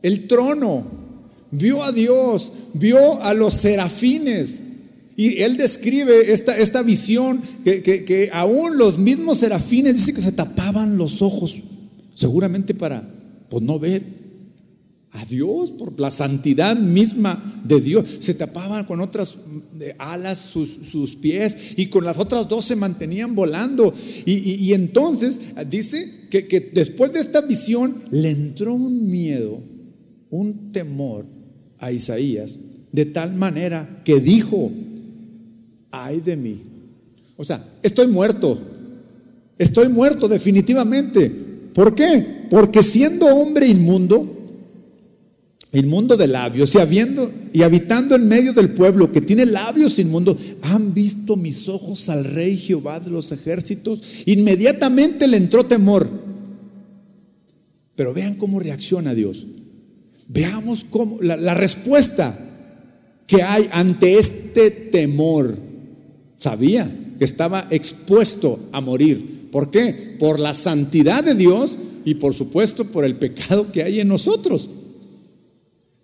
el 0.02 0.28
trono, 0.28 0.84
vio 1.52 1.84
a 1.84 1.92
Dios, 1.92 2.52
vio 2.74 3.22
a 3.22 3.34
los 3.34 3.54
serafines. 3.54 4.61
Y 5.22 5.44
él 5.44 5.56
describe 5.56 6.34
esta, 6.34 6.58
esta 6.58 6.82
visión 6.82 7.40
que, 7.64 7.84
que, 7.84 8.32
aún 8.34 8.80
los 8.80 8.98
mismos 8.98 9.38
serafines 9.38 9.94
dice 9.94 10.16
que 10.16 10.22
se 10.24 10.32
tapaban 10.32 10.98
los 10.98 11.22
ojos, 11.22 11.60
seguramente 12.16 12.74
para 12.74 13.08
pues, 13.48 13.62
no 13.62 13.78
ver 13.78 14.02
a 15.12 15.24
Dios, 15.26 15.70
por 15.70 16.00
la 16.00 16.10
santidad 16.10 16.76
misma 16.76 17.62
de 17.64 17.82
Dios. 17.82 18.18
Se 18.20 18.34
tapaban 18.34 18.86
con 18.86 19.00
otras 19.00 19.36
alas 20.00 20.40
sus, 20.40 21.16
pies 21.18 21.76
y 21.78 21.86
con 21.86 22.04
las 22.04 22.18
otras 22.18 22.50
dos 22.50 22.66
se 22.66 22.76
mantenían 22.76 23.36
volando. 23.36 23.94
Y, 24.26 24.74
entonces 24.74 25.40
dice 25.70 26.12
que, 26.32 26.48
que 26.48 26.72
después 26.74 27.14
de 27.14 27.20
esta 27.20 27.42
visión 27.42 27.96
le 28.10 28.32
entró 28.32 28.74
un 28.74 29.08
miedo, 29.08 29.62
un 30.32 30.72
temor 30.72 31.28
a 31.78 31.92
Isaías, 31.92 32.58
de 32.92 33.06
tal 33.06 33.36
manera 33.36 34.02
que 34.04 34.20
dijo, 34.20 34.72
ay 35.92 36.22
de 36.22 36.36
mí. 36.36 36.64
O 37.38 37.44
sea, 37.44 37.64
estoy 37.82 38.08
muerto, 38.08 38.60
estoy 39.58 39.90
muerto 39.90 40.28
definitivamente. 40.28 41.30
¿Por 41.74 41.96
qué? 41.96 42.46
Porque 42.50 42.84
siendo 42.84 43.26
hombre 43.26 43.68
inmundo, 43.68 44.38
inmundo 45.74 46.18
de 46.18 46.28
labios 46.28 46.76
y 46.76 46.80
habiendo 46.80 47.32
y 47.54 47.64
habitando 47.64 48.16
en 48.16 48.28
medio 48.28 48.54
del 48.54 48.70
pueblo 48.70 49.12
que 49.12 49.22
tiene 49.22 49.46
labios 49.46 50.00
inmundos, 50.00 50.38
han 50.62 50.94
visto 50.94 51.36
mis 51.36 51.68
ojos 51.68 52.10
al 52.10 52.26
rey 52.26 52.58
Jehová 52.58 53.00
de 53.00 53.10
los 53.10 53.32
ejércitos. 53.32 54.02
Inmediatamente 54.26 55.28
le 55.28 55.38
entró 55.38 55.66
temor. 55.66 56.10
Pero 57.96 58.14
vean 58.14 58.36
cómo 58.36 58.60
reacciona 58.60 59.14
Dios. 59.14 59.48
Veamos 60.28 60.86
cómo 60.90 61.22
la, 61.22 61.36
la 61.36 61.54
respuesta 61.54 62.38
que 63.28 63.44
hay 63.44 63.68
ante 63.72 64.18
este 64.18 64.72
temor. 64.72 65.71
Sabía 66.42 66.92
que 67.20 67.24
estaba 67.24 67.68
expuesto 67.70 68.58
a 68.72 68.82
morir. 68.82 69.50
¿Por 69.52 69.70
qué? 69.70 70.16
Por 70.18 70.40
la 70.40 70.56
santidad 70.56 71.24
de 71.24 71.36
Dios 71.36 71.78
y 72.04 72.16
por 72.16 72.34
supuesto 72.34 72.86
por 72.86 73.06
el 73.06 73.18
pecado 73.18 73.72
que 73.72 73.84
hay 73.84 74.00
en 74.00 74.08
nosotros. 74.08 74.68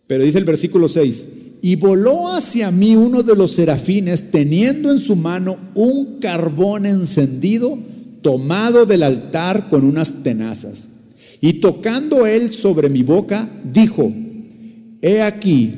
Pero 0.06 0.24
dice 0.24 0.38
el 0.38 0.46
versículo 0.46 0.90
6, 0.90 1.26
y 1.64 1.76
voló 1.78 2.28
hacia 2.28 2.70
mí 2.70 2.96
uno 2.96 3.24
de 3.24 3.36
los 3.36 3.54
serafines 3.54 4.30
teniendo 4.30 4.92
en 4.92 5.00
su 5.00 5.16
mano 5.16 5.58
un 5.74 6.20
carbón 6.20 6.86
encendido 6.86 7.80
tomado 8.22 8.86
del 8.86 9.02
altar 9.02 9.70
con 9.70 9.84
unas 9.84 10.22
tenazas. 10.22 10.90
Y 11.42 11.54
tocando 11.54 12.28
él 12.28 12.54
sobre 12.54 12.90
mi 12.90 13.02
boca, 13.02 13.50
dijo, 13.74 14.14
he 15.02 15.24
aquí 15.24 15.74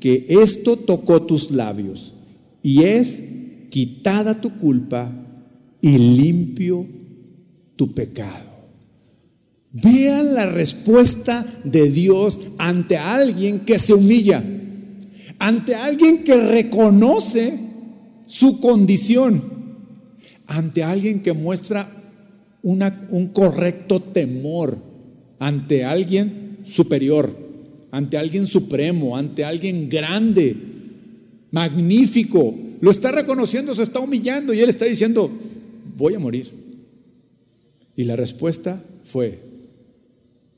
que 0.00 0.26
esto 0.28 0.76
tocó 0.76 1.22
tus 1.22 1.50
labios 1.50 2.12
y 2.62 2.82
es 2.82 3.22
quitada 3.76 4.40
tu 4.40 4.58
culpa 4.58 5.12
y 5.82 5.98
limpio 5.98 6.86
tu 7.76 7.92
pecado. 7.92 8.70
Vean 9.70 10.32
la 10.32 10.46
respuesta 10.46 11.44
de 11.62 11.90
Dios 11.90 12.40
ante 12.56 12.96
alguien 12.96 13.60
que 13.66 13.78
se 13.78 13.92
humilla, 13.92 14.42
ante 15.38 15.74
alguien 15.74 16.24
que 16.24 16.38
reconoce 16.38 17.52
su 18.26 18.60
condición, 18.60 19.42
ante 20.46 20.82
alguien 20.82 21.22
que 21.22 21.34
muestra 21.34 21.86
un 22.62 23.28
correcto 23.34 24.00
temor, 24.00 24.78
ante 25.38 25.84
alguien 25.84 26.60
superior, 26.64 27.30
ante 27.90 28.16
alguien 28.16 28.46
supremo, 28.46 29.18
ante 29.18 29.44
alguien 29.44 29.90
grande, 29.90 30.56
magnífico. 31.50 32.54
Lo 32.80 32.90
está 32.90 33.12
reconociendo, 33.12 33.74
se 33.74 33.82
está 33.82 34.00
humillando 34.00 34.52
y 34.52 34.60
él 34.60 34.68
está 34.68 34.84
diciendo, 34.84 35.30
voy 35.96 36.14
a 36.14 36.18
morir. 36.18 36.46
Y 37.96 38.04
la 38.04 38.16
respuesta 38.16 38.82
fue, 39.04 39.40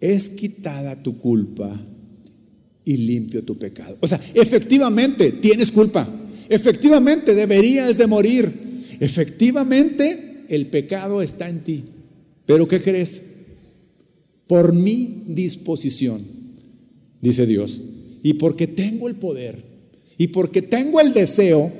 es 0.01 0.29
quitada 0.31 1.03
tu 1.03 1.19
culpa 1.19 1.81
y 2.85 2.97
limpio 2.97 3.45
tu 3.45 3.59
pecado. 3.59 3.97
O 4.01 4.07
sea, 4.07 4.21
efectivamente 4.35 5.33
tienes 5.33 5.71
culpa. 5.71 6.09
Efectivamente 6.49 7.35
deberías 7.35 7.99
de 7.99 8.07
morir. 8.07 8.51
Efectivamente 9.01 10.45
el 10.49 10.67
pecado 10.67 11.23
está 11.23 11.49
en 11.49 11.63
ti. 11.63 11.85
Pero 12.47 12.67
¿qué 12.67 12.81
crees? 12.81 13.23
Por 14.47 14.73
mi 14.73 15.25
disposición, 15.29 16.23
dice 17.21 17.47
Dios, 17.47 17.83
y 18.23 18.35
porque 18.35 18.67
tengo 18.67 19.09
el 19.09 19.17
poder, 19.17 19.63
y 20.17 20.29
porque 20.29 20.63
tengo 20.63 21.01
el 21.01 21.13
deseo, 21.13 21.71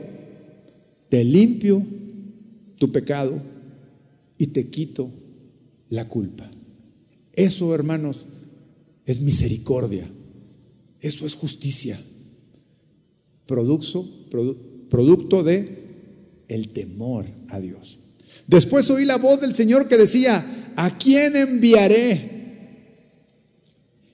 te 1.09 1.25
limpio 1.25 1.83
tu 2.79 2.93
pecado 2.93 3.41
y 4.37 4.49
te 4.49 4.69
quito 4.69 5.11
la 5.91 6.07
culpa. 6.07 6.49
Eso, 7.33 7.75
hermanos, 7.75 8.27
es 9.05 9.21
misericordia. 9.21 10.09
Eso 11.01 11.27
es 11.27 11.35
justicia. 11.35 11.99
Producto, 13.47 14.07
producto 14.91 15.43
de 15.43 15.79
el 16.49 16.69
temor 16.71 17.27
a 17.49 17.61
Dios. 17.61 17.99
Después 18.47 18.89
oí 18.91 19.05
la 19.05 19.19
voz 19.19 19.41
del 19.41 19.55
Señor 19.55 19.89
que 19.89 19.97
decía, 19.97 20.73
¿a 20.77 20.97
quién 20.99 21.37
enviaré? 21.37 22.39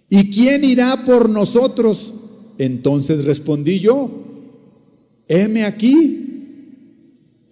¿Y 0.08 0.30
quién 0.30 0.64
irá 0.64 1.04
por 1.04 1.28
nosotros? 1.28 2.14
Entonces 2.58 3.24
respondí 3.24 3.80
yo, 3.80 4.10
heme 5.28 5.64
aquí, 5.64 6.23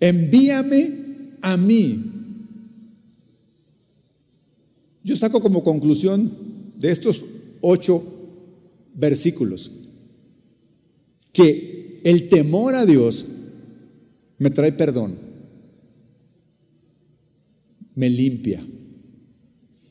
envíame 0.03 0.90
a 1.40 1.57
mí. 1.57 2.11
Yo 5.05 5.14
saco 5.14 5.40
como 5.40 5.62
conclusión 5.62 6.30
de 6.76 6.90
estos 6.90 7.24
ocho 7.61 8.03
versículos 8.94 9.70
que 11.32 12.00
el 12.05 12.28
temor 12.28 12.74
a 12.74 12.84
Dios 12.84 13.26
me 14.38 14.50
trae 14.50 14.72
perdón, 14.72 15.16
me 17.94 18.11
limpia. 18.11 18.66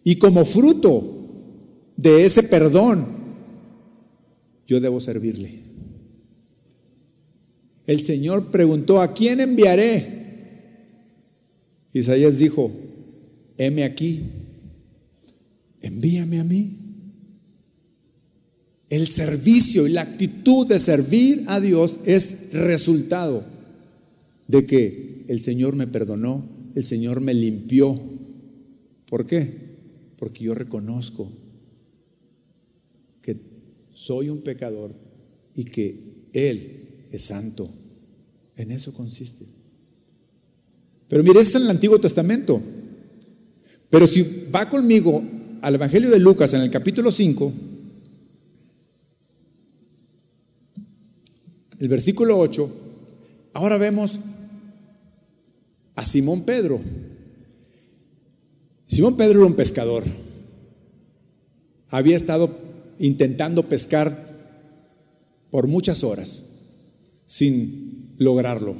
Y 0.03 0.17
como 0.17 0.43
fruto 0.43 1.93
de 1.95 2.25
ese 2.25 2.43
perdón, 2.43 3.05
yo 4.67 4.81
debo 4.81 4.99
servirle. 4.99 5.70
El 7.87 8.03
Señor 8.03 8.51
preguntó, 8.51 9.01
¿a 9.01 9.13
quién 9.13 9.39
enviaré? 9.39 10.21
Isaías 11.93 12.37
dijo, 12.37 12.71
heme 13.57 13.83
aquí 13.83 14.21
envíame 15.81 16.39
a 16.39 16.43
mí. 16.43 16.77
El 18.89 19.07
servicio 19.07 19.87
y 19.87 19.91
la 19.91 20.01
actitud 20.01 20.67
de 20.67 20.79
servir 20.79 21.45
a 21.47 21.59
Dios 21.59 21.99
es 22.05 22.51
resultado 22.53 23.45
de 24.47 24.65
que 24.65 25.25
el 25.27 25.41
Señor 25.41 25.75
me 25.75 25.87
perdonó, 25.87 26.45
el 26.75 26.83
Señor 26.83 27.21
me 27.21 27.33
limpió. 27.33 27.99
¿Por 29.07 29.25
qué? 29.25 29.49
Porque 30.17 30.43
yo 30.43 30.53
reconozco 30.53 31.31
que 33.21 33.37
soy 33.93 34.29
un 34.29 34.41
pecador 34.41 34.93
y 35.55 35.63
que 35.63 36.27
Él 36.33 36.80
es 37.11 37.23
santo. 37.23 37.69
En 38.55 38.71
eso 38.71 38.93
consiste. 38.93 39.45
Pero 41.07 41.23
mire, 41.23 41.39
esto 41.39 41.49
es 41.49 41.55
en 41.55 41.63
el 41.63 41.69
Antiguo 41.69 41.99
Testamento. 41.99 42.61
Pero 43.89 44.07
si 44.07 44.47
va 44.53 44.69
conmigo 44.69 45.21
al 45.61 45.75
Evangelio 45.75 46.09
de 46.09 46.19
Lucas 46.19 46.53
en 46.53 46.61
el 46.61 46.71
capítulo 46.71 47.11
5, 47.11 47.53
el 51.79 51.87
versículo 51.87 52.39
8, 52.39 52.71
ahora 53.53 53.77
vemos 53.77 54.19
a 55.95 56.05
Simón 56.05 56.43
Pedro. 56.43 56.79
Simón 58.85 59.17
Pedro 59.17 59.39
era 59.39 59.47
un 59.47 59.55
pescador. 59.55 60.05
Había 61.89 62.15
estado 62.15 62.57
intentando 62.99 63.63
pescar 63.63 64.29
por 65.49 65.67
muchas 65.67 66.05
horas 66.05 66.50
sin 67.31 68.09
lograrlo. 68.17 68.75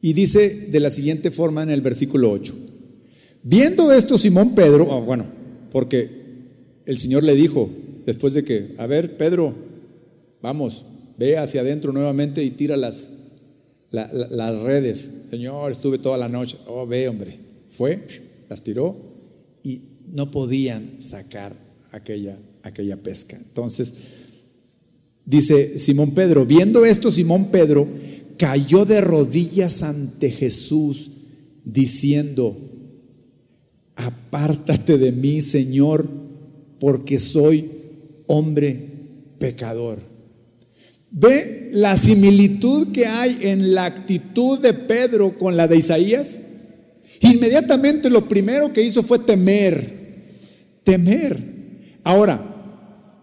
Y 0.00 0.12
dice 0.12 0.68
de 0.70 0.78
la 0.78 0.88
siguiente 0.88 1.32
forma 1.32 1.64
en 1.64 1.70
el 1.70 1.80
versículo 1.80 2.30
8. 2.30 2.54
Viendo 3.42 3.90
esto 3.90 4.16
Simón 4.16 4.54
Pedro, 4.54 4.86
ah, 4.92 5.00
bueno, 5.00 5.26
porque 5.72 6.08
el 6.86 6.98
Señor 6.98 7.24
le 7.24 7.34
dijo, 7.34 7.68
después 8.06 8.34
de 8.34 8.44
que, 8.44 8.76
a 8.78 8.86
ver, 8.86 9.16
Pedro, 9.16 9.52
vamos, 10.40 10.84
ve 11.18 11.38
hacia 11.38 11.62
adentro 11.62 11.92
nuevamente 11.92 12.44
y 12.44 12.52
tira 12.52 12.76
las, 12.76 13.08
las 13.90 14.60
redes. 14.60 15.24
Señor, 15.28 15.72
estuve 15.72 15.98
toda 15.98 16.16
la 16.16 16.28
noche. 16.28 16.56
Oh, 16.68 16.86
ve, 16.86 17.08
hombre. 17.08 17.36
Fue, 17.68 18.06
las 18.48 18.62
tiró 18.62 18.96
y 19.64 19.80
no 20.06 20.30
podían 20.30 21.02
sacar 21.02 21.56
aquella, 21.90 22.38
aquella 22.62 22.96
pesca. 22.96 23.36
Entonces, 23.36 23.92
dice 25.24 25.78
Simón 25.78 26.12
Pedro, 26.12 26.44
viendo 26.46 26.84
esto, 26.84 27.10
Simón 27.10 27.50
Pedro 27.50 27.86
cayó 28.36 28.84
de 28.84 29.00
rodillas 29.00 29.82
ante 29.82 30.30
Jesús, 30.30 31.10
diciendo, 31.64 32.56
apártate 33.94 34.98
de 34.98 35.12
mí, 35.12 35.42
Señor, 35.42 36.08
porque 36.80 37.18
soy 37.18 37.70
hombre 38.26 38.88
pecador. 39.38 40.00
¿Ve 41.10 41.70
la 41.72 41.96
similitud 41.96 42.90
que 42.90 43.06
hay 43.06 43.38
en 43.42 43.74
la 43.74 43.84
actitud 43.84 44.58
de 44.60 44.72
Pedro 44.72 45.38
con 45.38 45.56
la 45.56 45.68
de 45.68 45.76
Isaías? 45.76 46.38
Inmediatamente 47.20 48.10
lo 48.10 48.28
primero 48.28 48.72
que 48.72 48.82
hizo 48.82 49.02
fue 49.02 49.18
temer, 49.18 50.40
temer. 50.82 51.38
Ahora, 52.02 52.40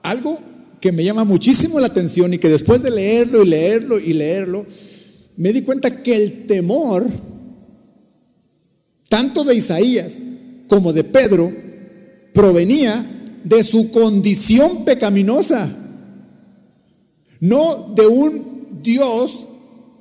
algo 0.03 0.39
que 0.79 0.91
me 0.91 1.03
llama 1.03 1.23
muchísimo 1.23 1.79
la 1.79 1.87
atención 1.87 2.33
y 2.33 2.37
que 2.37 2.49
después 2.49 2.81
de 2.81 2.91
leerlo 2.91 3.43
y 3.43 3.47
leerlo 3.47 3.99
y 3.99 4.13
leerlo, 4.13 4.65
me 5.37 5.53
di 5.53 5.61
cuenta 5.61 6.01
que 6.01 6.15
el 6.15 6.47
temor, 6.47 7.07
tanto 9.07 9.43
de 9.43 9.55
Isaías 9.55 10.19
como 10.67 10.93
de 10.93 11.03
Pedro, 11.03 11.51
provenía 12.33 13.05
de 13.43 13.63
su 13.63 13.91
condición 13.91 14.85
pecaminosa. 14.85 15.75
No 17.39 17.93
de 17.95 18.05
un 18.05 18.79
Dios 18.83 19.45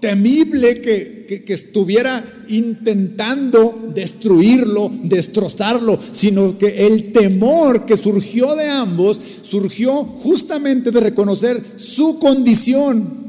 temible 0.01 0.81
que, 0.81 1.19
estuviera 1.49 2.25
intentando 2.49 3.91
destruirlo, 3.95 4.91
destrozarlo, 5.03 5.99
sino 6.11 6.57
que 6.57 6.87
el 6.87 7.13
temor 7.13 7.85
que 7.85 7.97
surgió 7.97 8.55
de 8.55 8.65
ambos 8.65 9.21
surgió 9.43 10.05
justamente 10.05 10.91
de 10.91 11.01
reconocer 11.01 11.63
su 11.77 12.19
condición. 12.19 13.29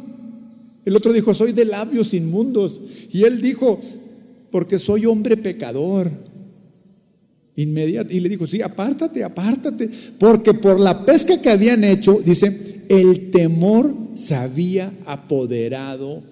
El 0.86 0.96
otro 0.96 1.12
dijo, 1.12 1.34
soy 1.34 1.52
de 1.52 1.66
labios 1.66 2.14
inmundos. 2.14 2.80
Y 3.12 3.24
él 3.24 3.42
dijo, 3.42 3.80
porque 4.50 4.80
soy 4.80 5.06
hombre 5.06 5.38
pecador. 5.38 6.10
Inmediato. 7.56 8.14
Y 8.14 8.22
le 8.22 8.30
dijo, 8.30 8.48
sí, 8.48 8.62
apártate, 8.62 9.24
apártate. 9.24 9.90
Porque 10.18 10.54
por 10.54 10.80
la 10.80 11.06
pesca 11.06 11.42
que 11.42 11.50
habían 11.50 11.84
hecho, 11.84 12.22
dice, 12.24 12.84
el 12.88 13.30
temor 13.32 13.94
se 14.16 14.36
había 14.36 14.92
apoderado 15.06 16.24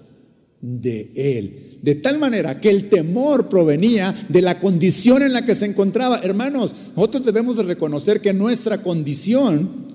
de 0.62 1.12
él. 1.16 1.80
De 1.82 1.95
tal 1.95 2.20
manera 2.20 2.60
que 2.60 2.70
el 2.70 2.89
temor 2.89 3.49
provenía 3.49 4.16
de 4.30 4.41
la 4.41 4.60
condición 4.60 5.22
en 5.22 5.34
la 5.34 5.45
que 5.45 5.55
se 5.55 5.66
encontraba. 5.66 6.20
Hermanos, 6.20 6.74
nosotros 6.95 7.26
debemos 7.26 7.58
de 7.58 7.64
reconocer 7.64 8.22
que 8.22 8.34
nuestra 8.34 8.82
condición, 8.82 9.88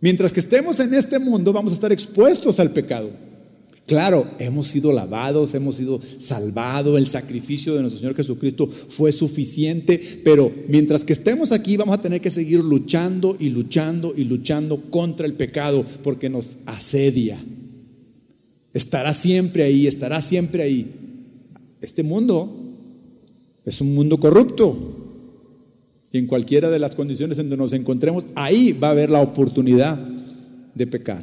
mientras 0.00 0.32
que 0.32 0.40
estemos 0.40 0.80
en 0.80 0.94
este 0.94 1.18
mundo, 1.18 1.52
vamos 1.52 1.72
a 1.72 1.74
estar 1.74 1.92
expuestos 1.92 2.58
al 2.60 2.72
pecado. 2.72 3.10
Claro, 3.86 4.24
hemos 4.38 4.68
sido 4.68 4.92
lavados, 4.92 5.52
hemos 5.54 5.74
sido 5.76 6.00
salvados, 6.18 6.96
el 6.96 7.08
sacrificio 7.08 7.74
de 7.74 7.80
nuestro 7.80 7.98
Señor 7.98 8.14
Jesucristo 8.14 8.68
fue 8.68 9.10
suficiente, 9.10 10.00
pero 10.22 10.52
mientras 10.68 11.04
que 11.04 11.12
estemos 11.12 11.50
aquí 11.50 11.76
vamos 11.76 11.98
a 11.98 12.02
tener 12.02 12.20
que 12.20 12.30
seguir 12.30 12.60
luchando 12.60 13.36
y 13.40 13.48
luchando 13.48 14.14
y 14.16 14.24
luchando 14.24 14.80
contra 14.90 15.26
el 15.26 15.34
pecado 15.34 15.84
porque 16.04 16.30
nos 16.30 16.58
asedia. 16.66 17.36
Estará 18.72 19.12
siempre 19.12 19.64
ahí, 19.64 19.86
estará 19.86 20.20
siempre 20.20 20.62
ahí. 20.62 20.90
Este 21.80 22.02
mundo 22.02 22.48
es 23.64 23.80
un 23.80 23.94
mundo 23.94 24.18
corrupto. 24.18 24.96
Y 26.12 26.18
en 26.18 26.26
cualquiera 26.26 26.70
de 26.70 26.78
las 26.78 26.94
condiciones 26.94 27.38
en 27.38 27.48
donde 27.48 27.62
nos 27.64 27.72
encontremos, 27.72 28.26
ahí 28.34 28.72
va 28.72 28.88
a 28.88 28.92
haber 28.92 29.10
la 29.10 29.20
oportunidad 29.20 29.98
de 30.74 30.86
pecar. 30.86 31.22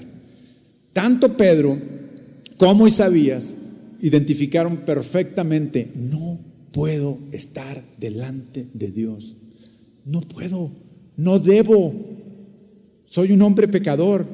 Tanto 0.93 1.35
Pedro 1.35 1.77
como 2.57 2.87
Isaías 2.87 3.55
identificaron 4.01 4.77
perfectamente, 4.77 5.91
no 5.95 6.39
puedo 6.71 7.19
estar 7.31 7.83
delante 7.99 8.67
de 8.73 8.91
Dios. 8.91 9.35
No 10.05 10.21
puedo, 10.21 10.71
no 11.17 11.39
debo. 11.39 11.93
Soy 13.05 13.31
un 13.31 13.41
hombre 13.41 13.67
pecador. 13.67 14.25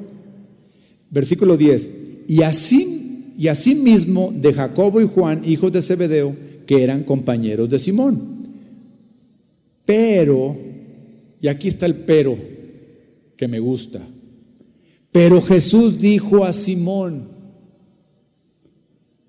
Versículo 1.10 1.56
10. 1.56 1.90
Y 2.28 2.42
así, 2.42 3.03
y 3.36 3.48
así 3.48 3.74
mismo 3.74 4.32
de 4.34 4.52
Jacobo 4.52 5.00
y 5.00 5.08
Juan, 5.08 5.42
hijos 5.44 5.72
de 5.72 5.82
Zebedeo, 5.82 6.36
que 6.66 6.82
eran 6.82 7.04
compañeros 7.04 7.68
de 7.68 7.78
Simón. 7.78 8.44
Pero, 9.84 10.56
y 11.40 11.48
aquí 11.48 11.68
está 11.68 11.86
el 11.86 11.94
pero 11.94 12.36
que 13.36 13.48
me 13.48 13.58
gusta. 13.58 14.00
Pero 15.12 15.42
Jesús 15.42 16.00
dijo 16.00 16.44
a 16.44 16.52
Simón, 16.52 17.28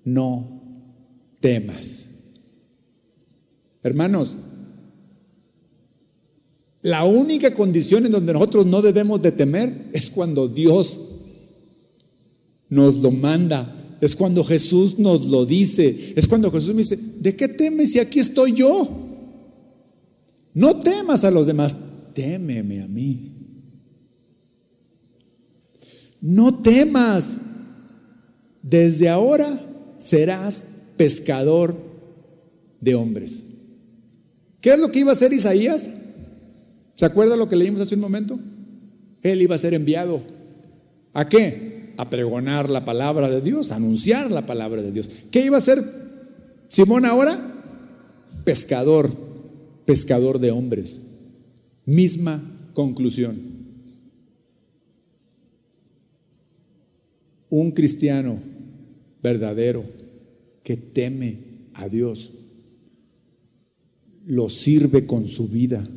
no 0.04 0.60
temas. 1.40 2.10
Hermanos, 3.82 4.36
la 6.82 7.04
única 7.04 7.52
condición 7.52 8.06
en 8.06 8.12
donde 8.12 8.32
nosotros 8.32 8.66
no 8.66 8.82
debemos 8.82 9.20
de 9.20 9.32
temer 9.32 9.90
es 9.92 10.10
cuando 10.10 10.48
Dios 10.48 11.00
nos 12.68 12.96
lo 12.96 13.10
manda, 13.10 13.74
es 14.00 14.14
cuando 14.14 14.44
Jesús 14.44 14.98
nos 14.98 15.26
lo 15.26 15.46
dice, 15.46 16.14
es 16.16 16.28
cuando 16.28 16.50
Jesús 16.50 16.74
me 16.74 16.82
dice, 16.82 16.98
¿de 17.20 17.34
qué 17.34 17.48
temes 17.48 17.92
si 17.92 17.98
aquí 17.98 18.20
estoy 18.20 18.52
yo? 18.52 18.88
No 20.54 20.76
temas 20.80 21.24
a 21.24 21.30
los 21.30 21.46
demás, 21.46 21.76
témeme 22.14 22.82
a 22.82 22.88
mí. 22.88 23.32
No 26.20 26.62
temas. 26.62 27.28
Desde 28.62 29.08
ahora 29.08 29.60
serás 29.98 30.64
pescador 30.96 31.76
de 32.80 32.94
hombres. 32.94 33.44
¿Qué 34.60 34.70
es 34.70 34.78
lo 34.78 34.90
que 34.90 35.00
iba 35.00 35.12
a 35.12 35.14
hacer 35.14 35.32
Isaías? 35.32 35.88
¿Se 36.96 37.04
acuerda 37.04 37.36
lo 37.36 37.48
que 37.48 37.54
leímos 37.54 37.80
hace 37.80 37.94
un 37.94 38.00
momento? 38.00 38.40
Él 39.22 39.42
iba 39.42 39.54
a 39.54 39.58
ser 39.58 39.74
enviado. 39.74 40.20
¿A 41.12 41.28
qué? 41.28 41.75
A 41.96 42.10
pregonar 42.10 42.68
la 42.68 42.84
palabra 42.84 43.30
de 43.30 43.40
Dios, 43.40 43.72
anunciar 43.72 44.30
la 44.30 44.46
palabra 44.46 44.82
de 44.82 44.92
Dios. 44.92 45.08
¿Qué 45.30 45.44
iba 45.44 45.56
a 45.56 45.60
hacer 45.60 45.82
Simón 46.68 47.04
ahora? 47.04 47.38
Pescador, 48.44 49.10
pescador 49.84 50.38
de 50.38 50.50
hombres. 50.50 51.00
Misma 51.84 52.42
conclusión. 52.74 53.36
Un 57.48 57.70
cristiano 57.70 58.38
verdadero 59.22 59.84
que 60.62 60.76
teme 60.76 61.38
a 61.74 61.88
Dios 61.88 62.32
lo 64.26 64.50
sirve 64.50 65.06
con 65.06 65.28
su 65.28 65.48
vida 65.48 65.88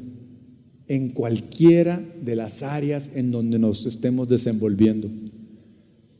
en 0.88 1.10
cualquiera 1.10 2.02
de 2.24 2.36
las 2.36 2.64
áreas 2.64 3.12
en 3.16 3.32
donde 3.32 3.60
nos 3.60 3.86
estemos 3.86 4.28
desenvolviendo. 4.28 5.10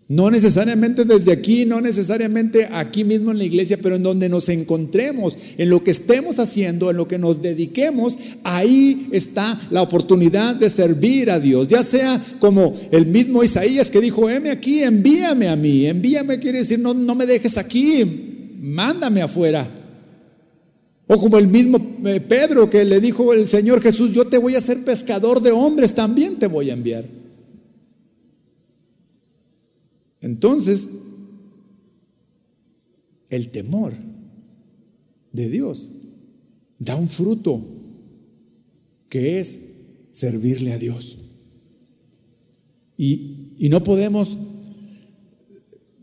No 0.10 0.32
necesariamente 0.32 1.06
desde 1.06 1.32
aquí, 1.32 1.66
no 1.68 1.82
necesariamente 1.82 2.68
aquí 2.72 3.04
mismo 3.04 3.30
en 3.30 3.38
la 3.38 3.44
iglesia, 3.44 3.78
pero 3.80 3.96
en 3.96 4.02
donde 4.02 4.28
nos 4.28 4.50
encontremos, 4.50 5.38
en 5.60 5.70
lo 5.70 5.84
que 5.84 5.92
estemos 5.92 6.40
haciendo, 6.40 6.90
en 6.90 6.98
lo 6.98 7.08
que 7.08 7.20
nos 7.20 7.44
dediquemos, 7.44 8.18
ahí 8.44 9.08
está 9.12 9.56
la 9.70 9.84
oportunidad 9.84 10.56
de 10.56 10.68
servir 10.72 11.30
a 11.30 11.40
Dios. 11.40 11.68
Ya 11.68 11.84
sea 11.84 12.20
como 12.40 12.76
el 12.90 13.06
mismo 13.06 13.44
Isaías 13.44 13.92
que 13.92 14.02
dijo, 14.02 14.28
heme 14.28 14.50
aquí, 14.50 14.82
envíame 14.82 15.48
a 15.48 15.56
mí. 15.56 15.86
Envíame 15.86 16.40
quiere 16.40 16.58
decir, 16.58 16.80
no, 16.80 16.96
no 16.96 17.14
me 17.14 17.28
dejes 17.28 17.60
aquí, 17.60 18.58
mándame 18.60 19.22
afuera. 19.22 19.70
O 21.06 21.20
como 21.20 21.38
el 21.38 21.48
mismo 21.48 21.78
eh, 22.06 22.20
Pedro 22.20 22.68
que 22.68 22.84
le 22.84 23.00
dijo 23.00 23.32
el 23.32 23.48
Señor 23.48 23.80
Jesús, 23.80 24.12
yo 24.12 24.26
te 24.26 24.40
voy 24.40 24.56
a 24.56 24.58
hacer 24.58 24.84
pescador 24.84 25.40
de 25.40 25.52
hombres, 25.52 25.94
también 25.94 26.38
te 26.38 26.48
voy 26.48 26.72
a 26.72 26.74
enviar. 26.74 27.19
Entonces, 30.22 30.90
el 33.30 33.50
temor 33.50 33.94
de 35.32 35.50
Dios 35.50 35.90
da 36.80 36.96
un 36.96 37.08
fruto 37.08 37.62
que 39.08 39.40
es 39.40 39.74
servirle 40.12 40.74
a 40.74 40.78
Dios. 40.78 41.18
Y, 42.98 43.54
y 43.58 43.70
no 43.70 43.84
podemos 43.84 44.38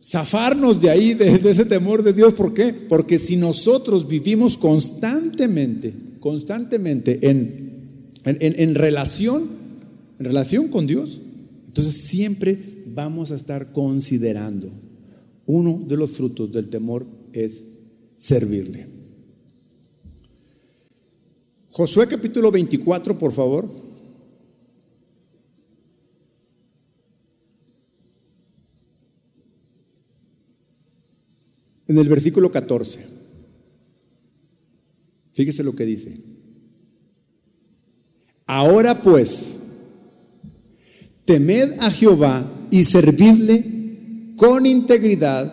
zafarnos 0.07 0.81
de 0.81 0.91
ahí, 0.91 1.15
de, 1.15 1.35
ese 1.51 1.65
temor 1.65 2.03
de 2.03 2.13
Dios. 2.13 2.35
¿Por 2.35 2.55
qué? 2.55 2.73
Porque 2.73 3.19
si 3.19 3.37
nosotros 3.37 4.07
vivimos 4.07 4.57
constantemente, 4.57 5.93
constantemente 6.21 7.29
en, 7.29 7.89
en, 8.25 8.75
relación, 8.75 9.49
en 10.19 10.25
relación 10.25 10.69
con 10.69 10.87
Dios, 10.87 11.21
entonces 11.67 11.95
siempre 11.95 12.76
vamos 12.97 13.31
a 13.31 13.35
estar 13.37 13.73
considerando. 13.73 14.73
Uno 15.45 15.85
de 15.87 15.97
los 15.99 16.13
frutos 16.13 16.51
del 16.51 16.69
temor 16.71 17.07
es 17.33 17.63
servirle. 18.17 18.89
Josué 21.71 22.09
capítulo 22.09 22.51
24, 22.51 23.19
por 23.19 23.33
favor. 23.33 23.69
En 31.87 31.99
el 31.99 32.09
versículo 32.09 32.51
14. 32.51 33.07
Fíjese 35.35 35.63
lo 35.63 35.77
que 35.77 35.85
dice. 35.85 36.19
Ahora 38.47 39.03
pues, 39.03 39.61
temed 41.27 41.79
a 41.81 41.91
Jehová 41.91 42.56
y 42.71 42.85
servidle 42.85 43.65
con 44.37 44.67
integridad 44.67 45.53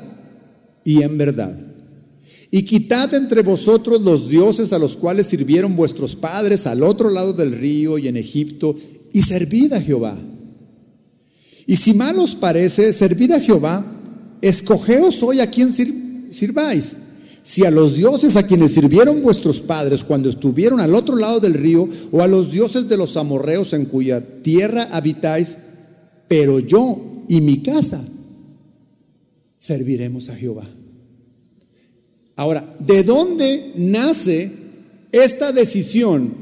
y 0.84 1.01
en 1.01 1.18
verdad. 1.18 1.57
Y 2.51 2.64
quitad 2.64 3.14
entre 3.16 3.41
vosotros 3.41 4.01
los 4.01 4.30
dioses 4.30 4.74
a 4.74 4.80
los 4.80 4.95
cuales 4.95 5.26
sirvieron 5.26 5.76
vuestros 5.76 6.16
padres 6.16 6.68
al 6.68 6.84
otro 6.84 7.09
lado 7.09 7.34
del 7.34 7.53
río 7.53 7.97
y 7.97 8.07
en 8.07 8.16
Egipto, 8.16 8.76
y 9.11 9.22
servid 9.24 9.74
a 9.74 9.82
Jehová. 9.82 10.16
Y 11.66 11.78
si 11.78 11.93
mal 11.93 12.20
os 12.20 12.36
parece, 12.36 12.93
servid 12.93 13.32
a 13.32 13.39
Jehová, 13.39 13.84
escogeos 14.41 15.24
hoy 15.24 15.39
a 15.39 15.49
quien 15.49 15.72
sirváis. 15.72 16.97
Si 17.41 17.66
a 17.66 17.72
los 17.72 17.95
dioses 17.95 18.36
a 18.36 18.45
quienes 18.45 18.74
sirvieron 18.74 19.22
vuestros 19.22 19.59
padres 19.59 20.03
cuando 20.03 20.30
estuvieron 20.30 20.80
al 20.80 20.95
otro 20.95 21.16
lado 21.16 21.39
del 21.39 21.55
río, 21.55 21.89
o 22.11 22.22
a 22.22 22.28
los 22.28 22.51
dioses 22.51 22.88
de 22.88 22.97
los 22.97 23.18
amorreos 23.18 23.74
en 23.74 23.86
cuya 23.86 24.22
tierra 24.43 24.89
habitáis, 24.91 25.57
pero 26.36 26.58
yo 26.58 27.26
y 27.30 27.42
mi 27.42 27.62
casa 27.62 28.04
serviremos 29.60 30.30
a 30.30 30.36
Jehová. 30.36 30.68
Ahora, 32.36 32.76
¿de 32.80 33.04
dónde 33.04 33.74
nace 33.76 34.52
esta 35.12 35.52
decisión 35.52 36.34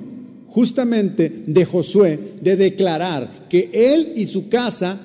justamente 0.48 1.44
de 1.46 1.66
Josué 1.66 2.18
de 2.42 2.56
declarar 2.56 3.48
que 3.50 3.70
él 3.74 4.14
y 4.16 4.28
su 4.28 4.48
casa 4.48 4.98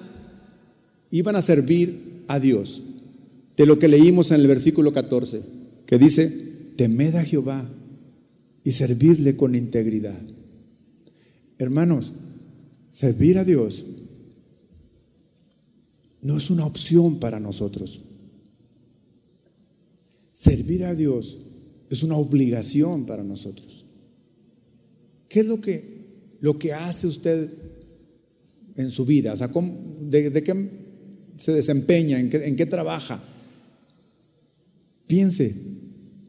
iban 1.11 1.35
a 1.35 1.43
servir 1.43 2.23
a 2.29 2.39
Dios? 2.39 2.81
de 3.57 3.67
lo 3.67 3.79
que 3.79 3.89
leímos 3.89 4.31
en 4.31 4.43
el 4.43 4.47
versículo 4.47 4.93
14, 4.93 5.41
que 5.87 5.99
dice, 5.99 6.29
temed 6.77 7.15
a 7.15 7.25
Jehová 7.25 7.67
y 8.63 8.73
servidle 8.73 9.35
con 9.35 9.55
integridad. 9.55 10.21
Hermanos, 11.59 12.13
servir 12.91 13.39
a 13.39 13.45
Dios 13.45 13.87
no 16.23 16.37
es 16.37 16.51
una 16.51 16.67
opción 16.67 17.19
para 17.19 17.41
nosotros. 17.41 18.01
Servir 20.33 20.85
a 20.85 20.95
Dios 20.95 21.39
es 21.91 22.03
una 22.03 22.17
obligación 22.17 23.07
para 23.07 23.23
nosotros. 23.23 23.85
¿Qué 25.29 25.41
es 25.41 25.47
lo 25.47 25.61
que, 25.61 25.83
lo 26.41 26.59
que 26.59 26.73
hace 26.73 27.07
usted 27.07 27.51
en 28.77 28.91
su 28.91 29.05
vida? 29.07 29.33
O 29.33 29.37
sea, 29.37 29.49
de, 29.49 30.43
qué 30.43 30.71
se 31.37 31.53
desempeña? 31.53 32.19
¿En 32.19 32.31
qué, 32.31 32.47
en 32.47 32.57
qué 32.57 32.67
trabaja? 32.67 33.23
Piense, 35.07 35.55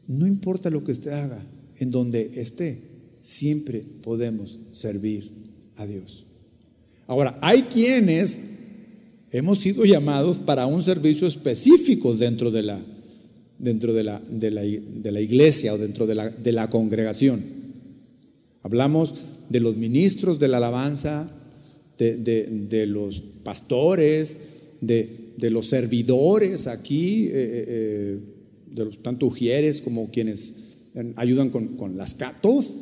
no 0.06 0.26
importa 0.26 0.70
lo 0.70 0.84
que 0.84 0.92
usted 0.92 1.10
haga, 1.10 1.44
en 1.76 1.90
donde 1.90 2.40
esté, 2.40 2.80
siempre 3.20 3.84
podemos 4.02 4.58
servir 4.70 5.30
a 5.76 5.86
Dios. 5.86 6.24
Ahora, 7.06 7.38
hay 7.42 7.62
quienes 7.62 8.38
hemos 9.30 9.58
sido 9.58 9.84
llamados 9.84 10.38
para 10.38 10.66
un 10.66 10.82
servicio 10.82 11.26
específico 11.26 12.14
dentro 12.14 12.50
de 12.50 12.62
la, 12.62 12.80
dentro 13.58 13.92
de 13.92 14.04
la, 14.04 14.20
de 14.20 14.50
la, 15.12 15.20
iglesia 15.20 15.74
o 15.74 15.78
dentro 15.78 16.06
de 16.06 16.14
la, 16.14 16.28
de 16.28 16.52
la 16.52 16.70
congregación. 16.70 17.42
Hablamos 18.62 19.14
de 19.48 19.60
los 19.60 19.76
ministros 19.76 20.38
de 20.38 20.48
la 20.48 20.58
alabanza, 20.58 21.30
de, 21.98 22.86
los 22.86 23.22
pastores, 23.42 24.38
de, 24.80 25.50
los 25.50 25.68
servidores 25.68 26.66
aquí. 26.66 27.26
Eh, 27.26 27.30
eh, 27.34 27.64
eh, 27.68 28.20
de 28.70 28.84
los 28.84 29.02
tanto 29.02 29.26
ujieres 29.26 29.80
como 29.80 30.10
quienes 30.10 30.52
ayudan 31.16 31.50
con, 31.50 31.96
las 31.96 32.16
todos 32.42 32.74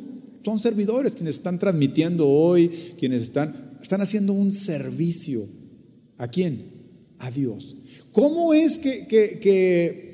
son 0.43 0.59
servidores 0.59 1.13
quienes 1.13 1.35
están 1.35 1.59
transmitiendo 1.59 2.27
hoy, 2.27 2.69
quienes 2.99 3.21
están, 3.21 3.77
están 3.81 4.01
haciendo 4.01 4.33
un 4.33 4.51
servicio. 4.51 5.47
¿A 6.17 6.27
quién? 6.27 6.63
A 7.19 7.31
Dios. 7.31 7.75
¿Cómo 8.11 8.53
es 8.53 8.77
que, 8.79 10.07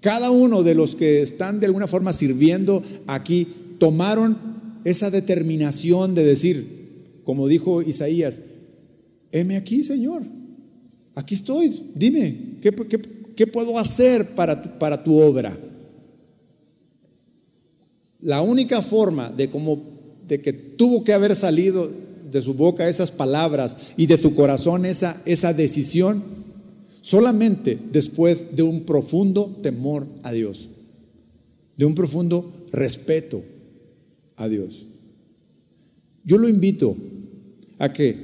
cada 0.00 0.30
uno 0.30 0.62
de 0.62 0.74
los 0.74 0.96
que 0.96 1.22
están 1.22 1.60
de 1.60 1.66
alguna 1.66 1.86
forma 1.86 2.12
sirviendo 2.12 2.82
aquí 3.06 3.46
tomaron 3.78 4.36
esa 4.84 5.10
determinación 5.10 6.14
de 6.14 6.24
decir, 6.24 7.20
como 7.24 7.46
dijo 7.46 7.82
Isaías, 7.82 8.40
heme 9.30 9.56
aquí, 9.56 9.84
Señor, 9.84 10.22
aquí 11.14 11.36
estoy, 11.36 11.72
dime, 11.94 12.58
¿qué, 12.60 12.72
qué, 12.72 13.00
¿Qué 13.36 13.46
puedo 13.46 13.78
hacer 13.78 14.34
para 14.34 14.62
tu, 14.62 14.78
para 14.78 15.02
tu 15.02 15.18
obra? 15.18 15.58
La 18.20 18.40
única 18.42 18.82
forma 18.82 19.30
de, 19.30 19.48
como, 19.50 19.80
de 20.28 20.40
que 20.40 20.52
tuvo 20.52 21.02
que 21.02 21.12
haber 21.12 21.34
salido 21.34 21.90
de 22.32 22.42
su 22.42 22.54
boca 22.54 22.88
esas 22.88 23.10
palabras 23.10 23.76
y 23.96 24.06
de 24.06 24.18
su 24.18 24.34
corazón 24.34 24.84
esa, 24.86 25.20
esa 25.26 25.52
decisión, 25.52 26.22
solamente 27.00 27.78
después 27.92 28.56
de 28.56 28.62
un 28.62 28.82
profundo 28.82 29.56
temor 29.62 30.06
a 30.22 30.32
Dios, 30.32 30.68
de 31.76 31.84
un 31.84 31.94
profundo 31.94 32.52
respeto 32.72 33.42
a 34.36 34.48
Dios. 34.48 34.86
Yo 36.24 36.38
lo 36.38 36.48
invito 36.48 36.96
a 37.78 37.92
que 37.92 38.16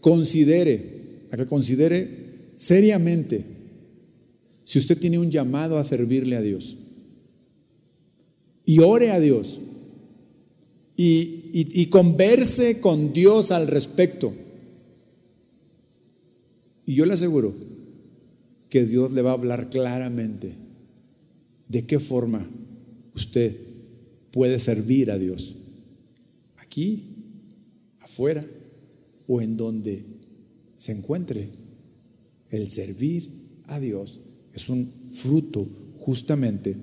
considere, 0.00 1.26
a 1.30 1.36
que 1.36 1.46
considere 1.46 2.08
seriamente 2.56 3.44
si 4.64 4.78
usted 4.78 4.98
tiene 4.98 5.18
un 5.18 5.30
llamado 5.30 5.78
a 5.78 5.84
servirle 5.84 6.36
a 6.36 6.42
Dios. 6.42 6.76
Y 8.66 8.80
ore 8.80 9.12
a 9.12 9.18
Dios. 9.18 9.60
Y, 11.00 11.86
converse 11.86 12.80
con 12.80 13.12
Dios 13.12 13.52
al 13.52 13.68
respecto. 13.68 14.34
Y 16.84 16.94
yo 16.94 17.06
le 17.06 17.14
aseguro 17.14 17.54
que 18.68 18.84
Dios 18.84 19.12
le 19.12 19.22
va 19.22 19.30
a 19.30 19.34
hablar 19.34 19.70
claramente 19.70 20.54
de 21.68 21.86
qué 21.86 22.00
forma 22.00 22.50
usted 23.14 23.56
puede 24.32 24.58
servir 24.58 25.12
a 25.12 25.18
Dios. 25.18 25.54
Aquí, 26.56 27.04
afuera 28.00 28.44
o 29.28 29.40
en 29.40 29.56
donde 29.56 30.04
se 30.74 30.90
encuentre. 30.90 31.48
El 32.50 32.72
servir 32.72 33.30
a 33.68 33.78
Dios 33.78 34.18
es 34.52 34.68
un 34.68 34.92
fruto 35.12 35.68
justamente 35.98 36.74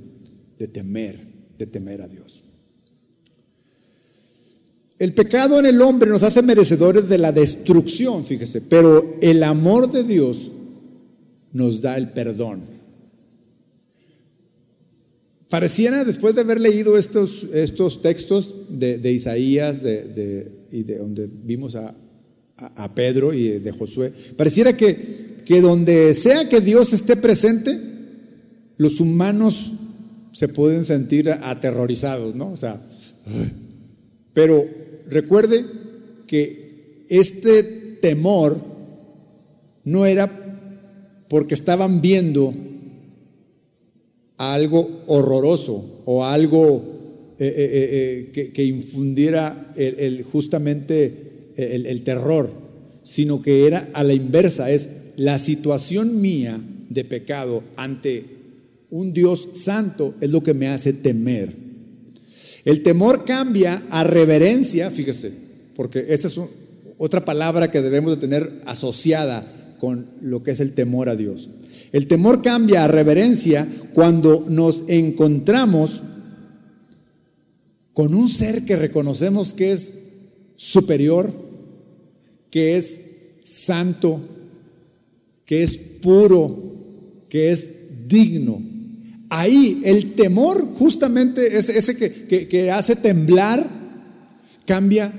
de 0.58 0.68
temer, 0.70 1.20
de 1.58 1.68
temer 1.68 2.02
a 2.02 2.08
Dios. 2.08 2.45
El 4.98 5.14
pecado 5.14 5.60
en 5.60 5.66
el 5.66 5.82
hombre 5.82 6.10
nos 6.10 6.24
hace 6.24 6.42
merecedores 6.42 7.10
de 7.10 7.18
la 7.18 7.32
destrucción, 7.32 8.24
fíjese, 8.24 8.62
pero 8.62 9.18
el 9.22 9.44
amor 9.44 9.92
de 9.92 10.04
Dios 10.04 10.52
nos 11.52 11.82
da 11.82 11.98
el 11.98 12.10
perdón. 12.10 12.62
Pareciera, 15.50 16.04
después 16.04 16.36
de 16.36 16.42
haber 16.42 16.60
leído 16.60 16.98
estos, 16.98 17.46
estos 17.54 18.02
textos 18.02 18.54
de, 18.70 19.12
Isaías 19.12 19.82
y 20.72 20.84
de 20.84 20.98
donde 20.98 21.30
vimos 21.32 21.76
a, 21.76 21.96
a 22.58 22.96
Pedro 22.96 23.34
y 23.34 23.60
de 23.60 23.72
Josué, 23.72 24.12
pareciera 24.38 24.76
que 24.76 25.26
que 25.46 25.62
donde 25.62 26.14
sea 26.16 26.50
que 26.50 26.60
Dios 26.60 26.92
esté 26.92 27.16
presente, 27.16 27.80
los 28.78 29.00
humanos 29.00 29.74
se 30.32 30.48
pueden 30.48 30.84
sentir 30.84 31.30
aterrorizados, 31.30 32.36
¿no? 32.36 32.52
O 32.52 32.58
sea, 32.58 32.82
pero 34.34 34.66
recuerde 35.08 35.64
que 36.28 37.06
este 37.10 37.64
temor 38.02 38.60
no 39.84 40.06
era 40.06 40.30
porque 41.30 41.54
estaban 41.54 42.02
viendo 42.02 42.54
algo 44.38 45.04
horroroso 45.08 46.02
o 46.06 46.26
algo 46.26 47.36
eh, 47.40 47.54
eh, 47.58 48.32
eh, 48.36 48.52
que, 48.52 48.64
infundiera 48.64 49.74
el, 49.76 50.24
justamente 50.24 51.52
el 51.58 52.04
terror 52.04 52.66
sino 53.06 53.42
que 53.42 53.68
era 53.68 53.88
a 53.94 54.04
la 54.04 54.14
inversa, 54.14 54.72
es 54.72 54.90
la 55.16 55.38
situación 55.38 56.22
mía 56.22 56.60
de 56.90 57.06
pecado 57.06 57.64
ante 57.78 58.26
un 58.90 59.14
Dios 59.14 59.50
santo 59.54 60.16
es 60.22 60.32
lo 60.32 60.42
que 60.42 60.56
me 60.56 60.68
hace 60.68 60.92
temer. 60.92 61.65
El 62.66 62.82
temor 62.82 63.26
cambia 63.26 63.84
a 63.90 64.04
reverencia, 64.04 64.90
fíjese, 64.90 65.32
porque 65.76 66.06
esta 66.10 66.28
es 66.28 66.40
otra 66.98 67.24
palabra 67.24 67.70
que 67.70 67.82
debemos 67.82 68.12
de 68.12 68.22
tener 68.22 68.52
asociada 68.66 69.46
con 69.78 70.08
lo 70.22 70.42
que 70.42 70.52
es 70.52 70.60
el 70.60 70.74
temor 70.74 71.08
a 71.08 71.16
Dios. 71.16 71.50
El 71.92 72.08
temor 72.08 72.42
cambia 72.42 72.84
a 72.84 72.88
reverencia 72.88 73.68
cuando 73.94 74.46
nos 74.50 74.90
encontramos 74.90 76.02
con 77.94 78.14
un 78.14 78.28
ser 78.28 78.66
que 78.66 78.76
reconocemos 78.76 79.54
que 79.54 79.72
es 79.72 79.94
superior, 80.56 81.32
que 82.50 82.78
es 82.78 83.12
santo, 83.44 84.20
que 85.46 85.64
es 85.64 85.78
puro, 86.02 86.74
que 87.30 87.52
es 87.52 87.70
digno. 88.08 88.62
Ahí 89.38 89.82
el 89.84 90.14
temor, 90.14 90.66
justamente 90.80 91.58
ese, 91.58 91.98
que, 91.98 92.48
que, 92.48 92.72
hace 92.72 92.96
temblar, 92.96 93.68
cambia 94.66 95.12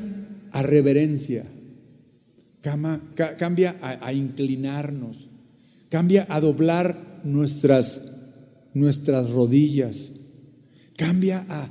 a 0.52 0.62
reverencia, 0.62 1.44
cambia, 2.62 3.76
a, 3.82 4.12
inclinarnos, 4.14 5.28
cambia 5.90 6.26
a 6.30 6.40
doblar 6.40 7.20
nuestras, 7.24 8.14
nuestras 8.72 9.28
rodillas, 9.32 10.12
cambia 10.96 11.44
a, 11.50 11.68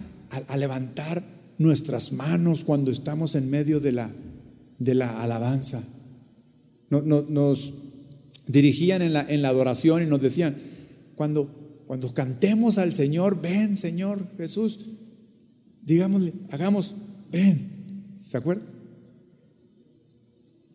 a, 0.48 0.58
levantar 0.58 1.24
nuestras 1.58 2.14
manos 2.14 2.64
cuando 2.64 2.92
estamos 2.92 3.34
en 3.34 3.50
medio 3.50 3.80
de 3.80 3.92
la, 3.92 4.12
de 4.78 4.94
la 4.94 5.20
alabanza. 5.24 5.82
nos 6.92 7.74
dirigían 8.46 9.02
en 9.02 9.14
la, 9.14 9.26
en 9.28 9.42
la 9.42 9.50
adoración 9.50 10.04
y 10.04 10.06
nos 10.06 10.22
decían, 10.22 10.56
cuando, 11.16 11.65
cuando 11.86 12.14
cantemos 12.14 12.78
al 12.78 12.96
Señor, 12.96 13.42
ven 13.42 13.78
Señor 13.78 14.28
Jesús, 14.38 14.80
digámosle, 15.84 16.34
hagamos, 16.50 16.96
ven, 17.32 17.70
¿se 18.22 18.38
acuerdan? 18.38 18.68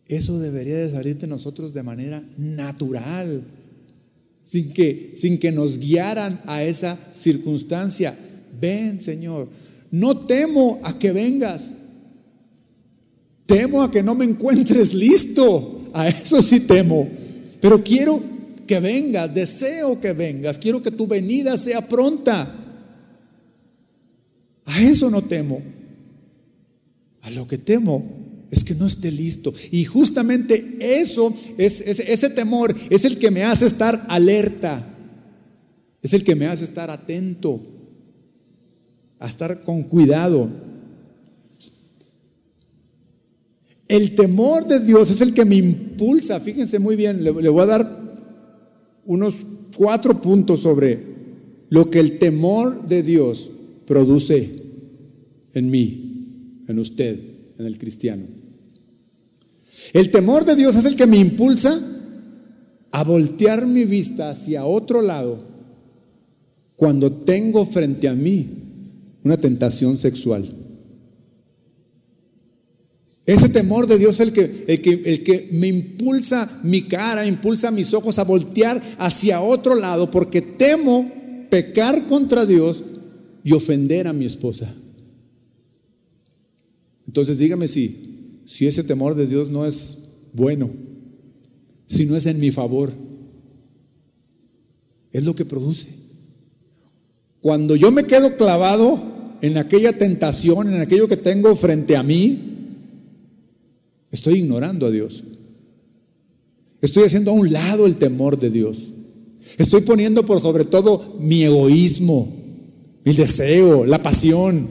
Eso 0.07 0.39
debería 0.39 0.77
de 0.77 0.91
salir 0.91 1.19
de 1.19 1.27
nosotros 1.27 1.73
de 1.73 1.83
manera 1.83 2.23
natural, 2.37 3.45
sin 4.43 4.73
que, 4.73 5.13
sin 5.15 5.39
que 5.39 5.53
nos 5.53 5.79
guiaran 5.79 6.41
a 6.47 6.63
esa 6.63 6.99
circunstancia. 7.13 8.17
Ven, 8.61 8.99
Señor, 8.99 9.49
no 9.93 10.17
temo 10.17 10.81
a 10.83 10.99
que 10.99 11.13
vengas, 11.13 11.71
temo 13.47 13.83
a 13.83 13.91
que 13.91 14.03
no 14.03 14.15
me 14.15 14.25
encuentres 14.25 14.95
listo, 14.95 15.89
a 15.93 16.09
eso 16.09 16.43
sí 16.43 16.61
temo. 16.61 17.09
Pero 17.61 17.83
quiero 17.83 18.21
que 18.71 18.79
vengas, 18.79 19.35
deseo 19.35 20.01
que 20.01 20.13
vengas, 20.13 20.57
quiero 20.57 20.81
que 20.81 20.93
tu 20.93 21.09
venida 21.09 21.59
sea 21.59 21.89
pronta. 21.89 22.49
A 24.65 24.81
eso 24.81 25.11
no 25.11 25.23
temo. 25.23 25.61
A 27.23 27.31
lo 27.31 27.49
que 27.49 27.59
temo 27.59 28.47
es 28.49 28.63
que 28.63 28.77
no 28.77 28.87
esté 28.87 29.11
listo. 29.11 29.53
Y 29.73 29.85
justamente 29.87 30.77
eso, 30.79 31.35
es, 31.59 31.81
ese 31.81 32.31
temor 32.31 32.73
es 32.91 33.05
el 33.05 33.19
que 33.19 33.33
me 33.33 33.43
hace 33.43 33.67
estar 33.67 34.07
alerta. 34.09 34.87
Es 36.01 36.13
el 36.13 36.23
que 36.23 36.37
me 36.37 36.47
hace 36.47 36.63
estar 36.63 36.91
atento, 36.91 37.61
a 39.19 39.27
estar 39.27 39.65
con 39.65 39.83
cuidado. 39.83 40.49
El 43.89 44.15
temor 44.15 44.65
de 44.65 44.79
Dios 44.79 45.11
es 45.11 45.21
el 45.23 45.35
que 45.35 45.45
me 45.45 45.57
impulsa. 45.57 46.39
Fíjense 46.39 46.79
muy 46.79 46.95
bien, 46.95 47.25
le, 47.25 47.33
voy 47.33 47.63
a 47.65 47.67
dar 47.67 48.10
unos 49.11 49.35
cuatro 49.77 50.23
puntos 50.23 50.61
sobre 50.61 50.97
lo 51.69 51.91
que 51.91 51.99
el 51.99 52.19
temor 52.21 52.87
de 52.87 53.03
Dios 53.03 53.51
produce 53.85 54.49
en 55.53 55.69
mí, 55.69 56.63
en 56.69 56.79
usted, 56.79 57.19
en 57.59 57.67
el 57.67 57.77
cristiano. 57.77 58.23
El 59.93 60.13
temor 60.13 60.45
de 60.45 60.55
Dios 60.55 60.77
es 60.77 60.85
el 60.85 60.95
que 60.95 61.09
me 61.09 61.19
impulsa 61.19 61.77
a 62.93 63.03
voltear 63.03 63.67
mi 63.67 63.85
vista 63.85 64.31
hacia 64.31 64.65
otro 64.65 65.03
lado 65.03 65.43
cuando 66.77 67.11
tengo 67.11 67.67
frente 67.67 68.07
a 68.09 68.15
mí 68.15 68.47
una 69.25 69.39
tentación 69.39 69.99
sexual. 69.99 70.49
Ese 73.27 73.49
temor 73.49 73.87
de 73.87 73.99
Dios 73.99 74.15
es 74.15 74.21
el 74.21 74.33
que, 74.33 75.49
me 75.53 75.69
impulsa 75.69 76.61
mi 76.65 76.83
cara, 76.83 77.27
impulsa 77.27 77.71
mis 77.71 77.93
ojos 77.95 78.19
a 78.19 78.25
voltear 78.25 78.83
hacia 78.99 79.41
otro 79.41 79.75
lado, 79.75 80.11
porque 80.11 80.41
temo 80.43 81.11
pecar 81.51 82.07
contra 82.09 82.47
Dios 82.47 82.83
y 83.45 83.53
ofender 83.53 84.07
a 84.07 84.13
mi 84.13 84.25
esposa. 84.25 84.75
Entonces 87.07 87.39
dígame 87.39 87.69
si, 87.69 88.41
si 88.47 88.67
ese 88.67 88.85
temor 88.85 89.15
de 89.15 89.27
Dios 89.27 89.49
no 89.49 89.67
es 89.67 89.99
bueno, 90.33 90.71
si 91.87 92.07
no 92.07 92.17
es 92.17 92.27
en 92.27 92.41
mi 92.41 92.51
favor, 92.51 92.93
es 95.13 95.25
lo 95.25 95.35
que 95.35 95.45
produce. 95.45 95.89
Cuando 97.41 97.75
yo 97.75 97.91
me 97.91 98.05
quedo 98.05 98.37
clavado 98.37 99.01
en 99.41 99.57
aquella 99.57 99.93
tentación, 99.93 100.73
en 100.73 100.81
aquello 100.81 101.09
que 101.09 101.17
tengo 101.17 101.57
frente 101.57 101.97
a 101.97 102.03
mí, 102.03 102.50
Estoy 104.11 104.39
ignorando 104.39 104.87
a 104.87 104.91
Dios. 104.91 105.23
Estoy 106.81 107.05
haciendo 107.05 107.31
a 107.31 107.35
un 107.35 107.53
lado 107.53 107.87
el 107.87 107.97
temor 107.97 108.39
de 108.39 108.51
Dios. 108.51 108.91
Estoy 109.59 109.83
poniendo 109.83 110.25
por 110.25 110.41
sobre 110.41 110.65
todo 110.65 111.17
mi 111.21 111.43
egoísmo, 111.45 112.33
mi 113.05 113.15
deseo, 113.15 113.85
la 113.87 114.03
pasión. 114.03 114.69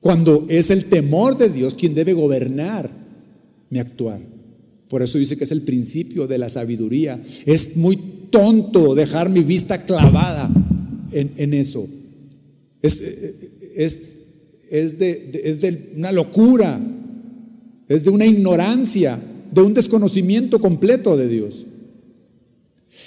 Cuando 0.00 0.46
es 0.48 0.70
el 0.70 0.86
temor 0.86 1.36
de 1.38 1.48
Dios 1.48 1.74
quien 1.74 1.94
debe 1.94 2.12
gobernar 2.12 2.90
mi 3.70 3.78
actuar. 3.78 4.20
Por 4.88 5.02
eso 5.02 5.16
dice 5.16 5.36
que 5.36 5.44
es 5.44 5.52
el 5.52 5.62
principio 5.62 6.26
de 6.26 6.38
la 6.38 6.50
sabiduría. 6.50 7.22
Es 7.46 7.76
muy 7.76 7.96
tonto 8.30 8.94
dejar 8.94 9.30
mi 9.30 9.40
vista 9.40 9.84
clavada 9.86 10.50
en, 11.12 11.54
eso. 11.54 11.88
Es, 12.82 13.00
es, 13.76 14.11
es 14.72 14.98
de, 14.98 15.92
una 15.96 16.10
locura, 16.12 16.80
es 17.88 18.04
de 18.04 18.10
una 18.10 18.24
ignorancia, 18.24 19.20
de 19.52 19.60
un 19.60 19.74
desconocimiento 19.74 20.60
completo 20.60 21.14
de 21.14 21.28
Dios. 21.28 21.66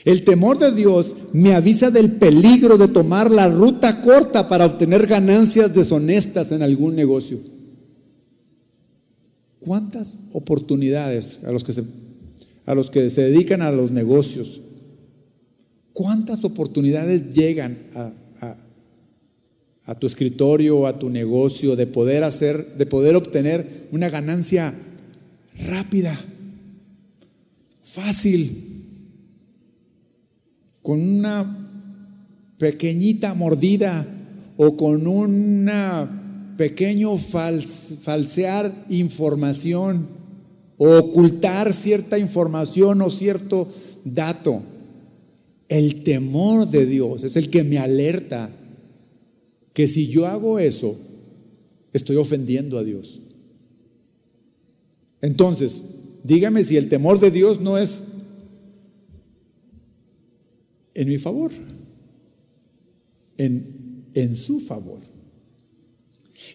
El 0.06 0.24
temor 0.24 0.60
de 0.60 0.72
Dios 0.72 1.16
me 1.34 1.56
avisa 1.56 1.90
del 1.90 2.12
peligro 2.12 2.78
de 2.78 2.88
tomar 2.88 3.32
la 3.32 3.50
ruta 3.50 4.04
corta 4.04 4.48
para 4.48 4.68
obtener 4.68 5.08
ganancias 5.08 5.74
deshonestas 5.74 6.52
en 6.52 6.62
algún 6.62 6.96
negocio. 6.96 7.40
¿Cuántas 9.60 10.20
oportunidades 10.34 11.40
a 11.44 11.52
los 11.52 11.64
que 11.64 11.74
se, 11.74 11.84
a 12.68 12.76
los 12.76 12.92
que 12.92 13.10
se 13.10 13.24
dedican 13.24 13.64
a 13.64 13.72
los 13.72 13.90
negocios? 13.90 14.62
¿Cuántas 15.94 16.44
oportunidades 16.44 17.34
llegan 17.34 17.80
a, 17.96 18.14
a 19.86 19.96
tu 19.96 20.08
escritorio, 20.08 20.88
a 20.88 20.98
tu 20.98 21.10
negocio, 21.10 21.76
de 21.76 21.88
poder 21.88 22.24
hacer, 22.24 22.76
de 22.78 22.86
poder 22.86 23.16
obtener 23.16 23.88
una 23.92 24.10
ganancia 24.10 24.74
rápida, 25.68 26.20
fácil, 27.84 28.84
con 30.82 31.02
una 31.02 31.70
pequeñita 32.58 33.34
mordida 33.34 34.06
o 34.58 34.78
con 34.78 35.08
un 35.08 35.70
pequeño 36.58 37.18
falsear 37.18 38.72
información 38.90 40.08
o 40.78 40.98
ocultar 40.98 41.74
cierta 41.74 42.18
información 42.18 43.02
o 43.02 43.10
cierto 43.10 43.68
dato. 44.04 44.62
El 45.68 46.04
temor 46.04 46.70
de 46.70 46.86
Dios 46.86 47.24
es 47.24 47.36
el 47.36 47.50
que 47.50 47.64
me 47.64 47.80
alerta 47.80 48.50
que 49.76 49.90
si 49.90 50.08
yo 50.08 50.26
hago 50.26 50.58
eso, 50.58 50.98
estoy 51.92 52.16
ofendiendo 52.16 52.80
a 52.80 52.84
Dios. 52.86 53.20
Entonces, 55.22 55.82
dígame 56.24 56.64
si 56.64 56.78
el 56.78 56.88
temor 56.88 57.20
de 57.20 57.30
Dios 57.30 57.60
no 57.60 57.78
es 57.78 58.06
en 60.94 61.10
mi 61.10 61.18
favor, 61.18 61.52
en, 63.38 64.06
en 64.14 64.34
su 64.34 64.62
favor. 64.62 65.02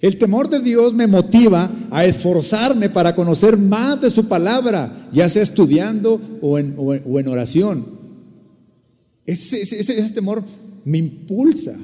El 0.00 0.16
temor 0.16 0.48
de 0.48 0.60
Dios 0.60 0.94
me 0.94 1.06
motiva 1.06 1.70
a 1.90 2.06
esforzarme 2.06 2.88
para 2.88 3.14
conocer 3.14 3.58
más 3.58 4.00
de 4.00 4.10
su 4.10 4.28
palabra, 4.28 5.10
ya 5.12 5.28
sea 5.28 5.42
estudiando 5.42 6.18
o 6.40 6.58
en, 6.58 6.74
o 6.78 7.20
en, 7.20 7.28
oración. 7.28 7.84
Ese, 9.26 9.60
ese, 9.60 9.78
ese 9.78 10.10
temor 10.14 10.42
me 10.86 10.96
impulsa 10.96 11.76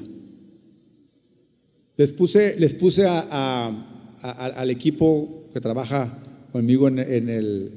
les 1.97 2.12
puse, 2.12 2.57
les 2.59 2.72
puse 2.74 3.07
al 3.07 4.70
equipo 4.70 5.49
que 5.53 5.61
trabaja 5.61 6.22
conmigo 6.53 6.88
en, 6.88 6.99
el, 6.99 7.28
en 7.30 7.70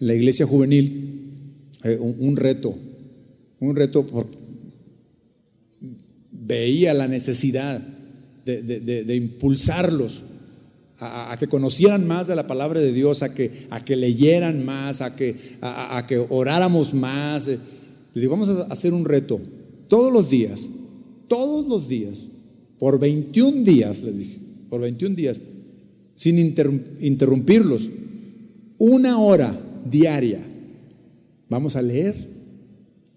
la 0.00 0.14
iglesia 0.14 0.46
juvenil 0.46 1.34
eh, 1.84 1.98
un, 1.98 2.36
reto, 2.36 2.74
un 3.60 3.76
reto 3.76 4.06
por, 4.06 4.26
veía 6.30 6.94
la 6.94 7.08
necesidad 7.08 7.80
de, 8.44 9.14
impulsarlos 9.16 10.22
a, 10.98 11.32
a 11.32 11.38
que 11.38 11.48
conocieran 11.48 12.06
más 12.06 12.28
de 12.28 12.36
la 12.36 12.46
palabra 12.46 12.80
de 12.80 12.92
Dios, 12.92 13.22
a 13.22 13.34
que, 13.34 13.66
a 13.70 13.84
que 13.84 13.96
leyeran 13.96 14.64
más, 14.64 15.00
a 15.00 15.14
que, 15.16 15.36
a, 15.60 15.68
a- 15.94 15.98
a 15.98 16.06
que 16.06 16.18
oráramos 16.18 16.94
más. 16.94 17.46
Les 17.48 17.60
digo, 18.14 18.32
vamos 18.32 18.48
a 18.48 18.62
hacer 18.72 18.92
un 18.92 19.04
reto 19.04 19.40
todos 19.88 20.12
los 20.12 20.30
días, 20.30 20.68
todos 21.28 21.66
los 21.68 21.88
días, 21.88 22.26
por 22.82 22.98
21 22.98 23.62
días, 23.62 24.02
les 24.02 24.18
dije, 24.18 24.38
por 24.68 24.80
21 24.80 25.14
días, 25.14 25.40
sin 26.16 26.38
interrum- 26.38 26.82
interrumpirlos, 27.00 27.88
una 28.76 29.20
hora 29.20 29.56
diaria. 29.88 30.40
Vamos 31.48 31.76
a 31.76 31.82
leer 31.82 32.16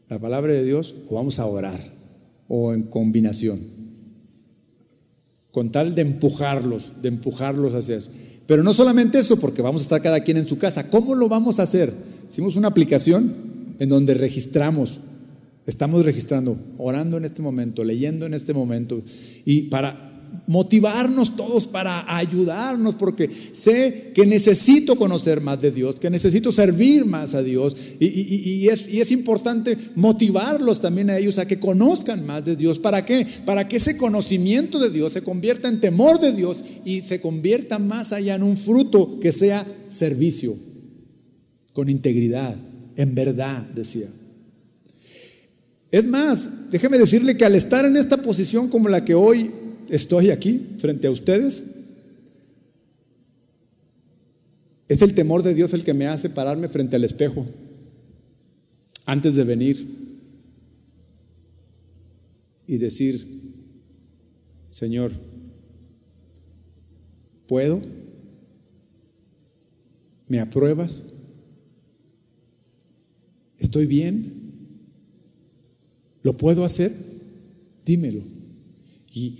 la 0.08 0.20
palabra 0.20 0.54
de 0.54 0.64
Dios 0.64 0.94
o 1.10 1.16
vamos 1.16 1.40
a 1.40 1.48
orar 1.48 1.80
o 2.48 2.76
en 2.76 2.84
combinación 2.84 3.60
con 5.50 5.72
tal 5.72 5.96
de 5.96 6.04
empujarlos, 6.04 7.02
de 7.02 7.08
empujarlos 7.08 7.74
hacia 7.74 7.96
eso. 7.98 8.12
Pero 8.46 8.62
no 8.62 8.72
solamente 8.72 9.18
eso, 9.18 9.40
porque 9.40 9.64
vamos 9.64 9.82
a 9.82 9.86
estar 9.86 10.02
cada 10.04 10.20
quien 10.20 10.38
en 10.38 10.48
su 10.48 10.60
casa. 10.60 10.92
¿Cómo 10.92 11.16
lo 11.16 11.28
vamos 11.28 11.58
a 11.60 11.64
hacer? 11.64 11.92
Hicimos 12.32 12.56
una 12.56 12.68
aplicación 12.68 13.34
en 13.80 13.90
donde 13.90 14.14
registramos, 14.14 15.00
estamos 15.66 16.06
registrando, 16.06 16.56
orando 16.78 17.18
en 17.18 17.26
este 17.26 17.42
momento, 17.42 17.84
leyendo 17.84 18.28
en 18.28 18.36
este 18.36 18.54
momento, 18.54 19.02
y 19.46 19.64
para 19.64 20.02
motivarnos 20.48 21.36
todos, 21.36 21.66
para 21.66 22.18
ayudarnos, 22.18 22.96
porque 22.96 23.30
sé 23.54 24.12
que 24.14 24.26
necesito 24.26 24.96
conocer 24.96 25.42
más 25.42 25.60
de 25.62 25.72
Dios, 25.72 26.00
que 26.00 26.10
necesito 26.10 26.52
servir 26.52 27.06
más 27.06 27.34
a 27.34 27.42
Dios, 27.42 27.76
y, 28.00 28.06
y- 28.06 28.42
y- 28.64 28.68
es, 28.68 28.88
y 28.94 29.02
es 29.02 29.12
importante 29.12 29.78
motivarlos 29.96 30.82
también 30.82 31.10
a 31.10 31.18
ellos 31.18 31.40
a 31.40 31.48
que 31.48 31.58
conozcan 31.60 32.26
más 32.26 32.44
de 32.46 32.56
Dios. 32.56 32.78
¿Para 32.80 33.06
qué? 33.06 33.26
Para 33.46 33.68
que 33.68 33.78
ese 33.78 33.98
conocimiento 33.98 34.78
de 34.78 34.90
Dios 34.92 35.14
se 35.14 35.24
convierta 35.24 35.68
en 35.70 35.80
temor 35.82 36.20
de 36.20 36.34
Dios 36.34 36.58
y 36.84 37.02
se 37.02 37.22
convierta 37.22 37.80
más 37.80 38.12
allá 38.12 38.36
en 38.36 38.44
un 38.44 38.58
fruto 38.58 39.20
que 39.20 39.32
sea 39.32 39.66
servicio, 39.90 40.56
con 41.74 41.90
integridad, 41.90 42.56
en 42.98 43.16
verdad, 43.16 43.64
decía. 43.74 44.10
Es 45.96 46.04
más, 46.04 46.70
déjeme 46.72 46.98
decirle 46.98 47.38
que 47.38 47.46
al 47.46 47.56
estar 47.56 47.86
en 47.86 47.96
esta 47.96 48.18
posición 48.18 48.68
como 48.68 48.90
la 48.90 49.06
que 49.06 49.16
hoy 49.16 49.50
estoy 49.88 50.30
aquí, 50.30 50.76
frente 50.78 51.08
a 51.08 51.12
ustedes, 51.12 51.76
es 54.90 55.02
el 55.02 55.16
temor 55.16 55.42
de 55.42 55.54
Dios 55.54 55.74
el 55.74 55.86
que 55.86 55.94
me 55.94 56.08
hace 56.08 56.30
pararme 56.30 56.68
frente 56.68 56.98
al 56.98 57.06
espejo 57.06 57.48
antes 59.06 59.36
de 59.36 59.46
venir 59.46 59.88
y 62.68 62.78
decir, 62.78 63.26
Señor, 64.72 65.14
¿puedo? 67.48 67.82
¿Me 70.28 70.42
apruebas? 70.42 71.14
¿Estoy 73.58 73.86
bien? 73.86 74.45
¿Lo 76.26 76.36
puedo 76.36 76.66
hacer? 76.66 76.92
Dímelo. 77.86 78.24
Y 79.14 79.38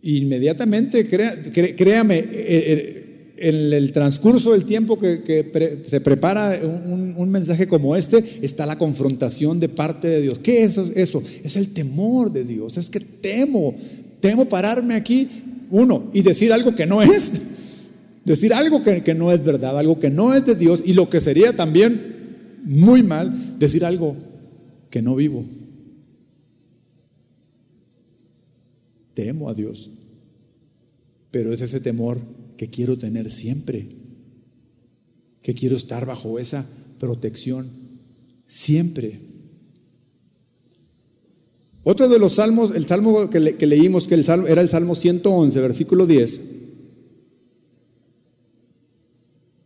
inmediatamente, 0.00 1.06
créame, 1.06 2.20
eh, 2.20 2.26
eh, 2.30 3.34
en 3.36 3.70
el 3.70 3.92
transcurso 3.92 4.52
del 4.52 4.64
tiempo 4.64 4.98
que, 4.98 5.82
se 5.86 6.00
prepara 6.00 6.58
un, 6.64 7.28
mensaje 7.28 7.68
como 7.68 7.96
este, 7.96 8.24
está 8.40 8.64
la 8.64 8.78
confrontación 8.78 9.60
de 9.60 9.68
parte 9.68 10.08
de 10.08 10.22
Dios. 10.22 10.38
¿Qué 10.38 10.62
es 10.62 10.78
eso? 10.78 11.22
Es 11.42 11.56
el 11.56 11.74
temor 11.74 12.32
de 12.32 12.44
Dios. 12.44 12.78
Es 12.78 12.88
que 12.88 13.00
temo, 13.00 13.74
temo 14.20 14.48
pararme 14.48 14.94
aquí, 14.94 15.28
uno, 15.70 16.10
y 16.14 16.22
decir 16.22 16.54
algo 16.54 16.74
que 16.74 16.86
no 16.86 17.02
es. 17.02 17.32
Decir 18.24 18.54
algo 18.54 18.82
que 18.82 19.14
no 19.14 19.30
es 19.32 19.44
verdad, 19.44 19.78
algo 19.78 20.00
que 20.00 20.08
no 20.08 20.32
es 20.32 20.46
de 20.46 20.54
Dios, 20.54 20.82
y 20.86 20.94
lo 20.94 21.10
que 21.10 21.20
sería 21.20 21.54
también 21.54 22.00
muy 22.64 23.02
mal, 23.02 23.58
decir 23.58 23.84
algo 23.84 24.16
que 24.88 25.02
no 25.02 25.14
vivo. 25.14 25.44
Temo 29.14 29.48
a 29.48 29.54
Dios, 29.54 29.90
pero 31.30 31.52
es 31.52 31.60
ese 31.60 31.80
temor 31.80 32.20
que 32.56 32.68
quiero 32.68 32.98
tener 32.98 33.30
siempre, 33.30 33.88
que 35.42 35.54
quiero 35.54 35.76
estar 35.76 36.04
bajo 36.06 36.38
esa 36.38 36.68
protección 36.98 37.68
siempre. 38.46 39.20
Otro 41.82 42.08
de 42.08 42.18
los 42.18 42.34
salmos, 42.34 42.74
el 42.74 42.86
salmo 42.86 43.28
que, 43.28 43.40
le- 43.40 43.56
que 43.56 43.66
leímos, 43.66 44.08
que 44.08 44.14
el 44.14 44.24
salmo, 44.24 44.46
era 44.46 44.62
el 44.62 44.68
Salmo 44.68 44.94
111, 44.94 45.60
versículo 45.60 46.06
10, 46.06 46.40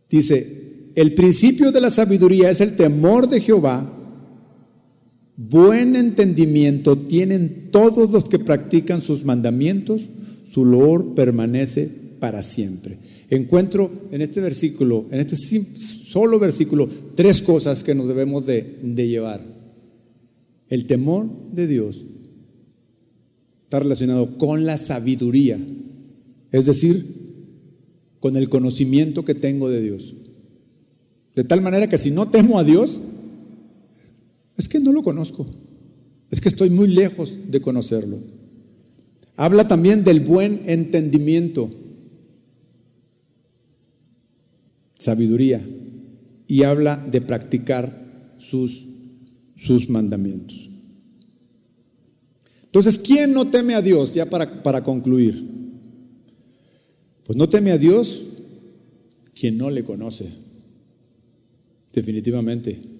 dice, 0.09 0.91
el 0.95 1.13
principio 1.13 1.71
de 1.71 1.81
la 1.81 1.89
sabiduría 1.91 2.49
es 2.49 2.61
el 2.61 2.75
temor 2.75 3.29
de 3.29 3.39
Jehová, 3.41 3.95
Buen 5.41 5.95
entendimiento 5.95 6.97
tienen 6.97 7.69
todos 7.71 8.11
los 8.11 8.27
que 8.27 8.39
practican 8.39 9.01
sus 9.01 9.23
mandamientos, 9.23 10.01
su 10.43 10.65
loor 10.65 11.15
permanece 11.15 11.89
para 12.19 12.43
siempre. 12.43 12.97
Encuentro 13.29 13.89
en 14.11 14.21
este 14.21 14.41
versículo, 14.41 15.05
en 15.11 15.21
este 15.21 15.37
solo 15.37 16.39
versículo, 16.39 16.89
tres 17.15 17.41
cosas 17.41 17.83
que 17.83 17.95
nos 17.95 18.09
debemos 18.09 18.45
de, 18.45 18.79
de 18.83 19.07
llevar. 19.07 19.41
El 20.67 20.87
temor 20.87 21.29
de 21.53 21.67
Dios 21.67 22.03
está 23.61 23.79
relacionado 23.79 24.37
con 24.37 24.65
la 24.65 24.77
sabiduría, 24.77 25.57
es 26.51 26.65
decir, 26.65 27.15
con 28.19 28.35
el 28.35 28.49
conocimiento 28.49 29.23
que 29.23 29.35
tengo 29.35 29.69
de 29.69 29.81
Dios. 29.81 30.15
De 31.33 31.45
tal 31.45 31.61
manera 31.61 31.87
que 31.87 31.97
si 31.97 32.11
no 32.11 32.27
temo 32.27 32.59
a 32.59 32.65
Dios, 32.65 32.99
es 34.59 34.67
que 34.67 34.81
no 34.81 34.91
lo 34.91 35.01
conozco. 35.01 35.47
Es 36.29 36.41
que 36.41 36.49
estoy 36.49 36.69
muy 36.69 36.89
lejos 36.89 37.33
de 37.47 37.61
conocerlo. 37.61 38.19
Habla 39.37 39.69
también 39.69 40.03
del 40.03 40.19
buen 40.19 40.61
entendimiento, 40.65 41.71
sabiduría, 44.97 45.65
y 46.45 46.63
habla 46.63 46.97
de 46.97 47.21
practicar 47.21 48.35
sus, 48.37 48.85
sus 49.55 49.89
mandamientos. 49.89 50.69
Entonces, 52.65 52.99
¿quién 52.99 53.33
no 53.33 53.47
teme 53.47 53.75
a 53.75 53.81
Dios? 53.81 54.13
Ya 54.13 54.25
para, 54.25 54.61
para 54.61 54.83
concluir. 54.83 55.41
Pues 57.23 57.37
no 57.37 57.47
teme 57.47 57.71
a 57.71 57.77
Dios 57.77 58.23
quien 59.33 59.57
no 59.57 59.69
le 59.69 59.85
conoce. 59.85 60.27
Definitivamente 61.93 62.98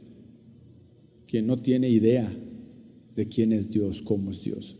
quien 1.29 1.45
no 1.45 1.59
tiene 1.59 1.87
idea 1.87 2.27
de 3.15 3.27
quién 3.27 3.53
es 3.53 3.69
Dios, 3.69 4.01
cómo 4.01 4.31
es 4.31 4.43
Dios. 4.43 4.77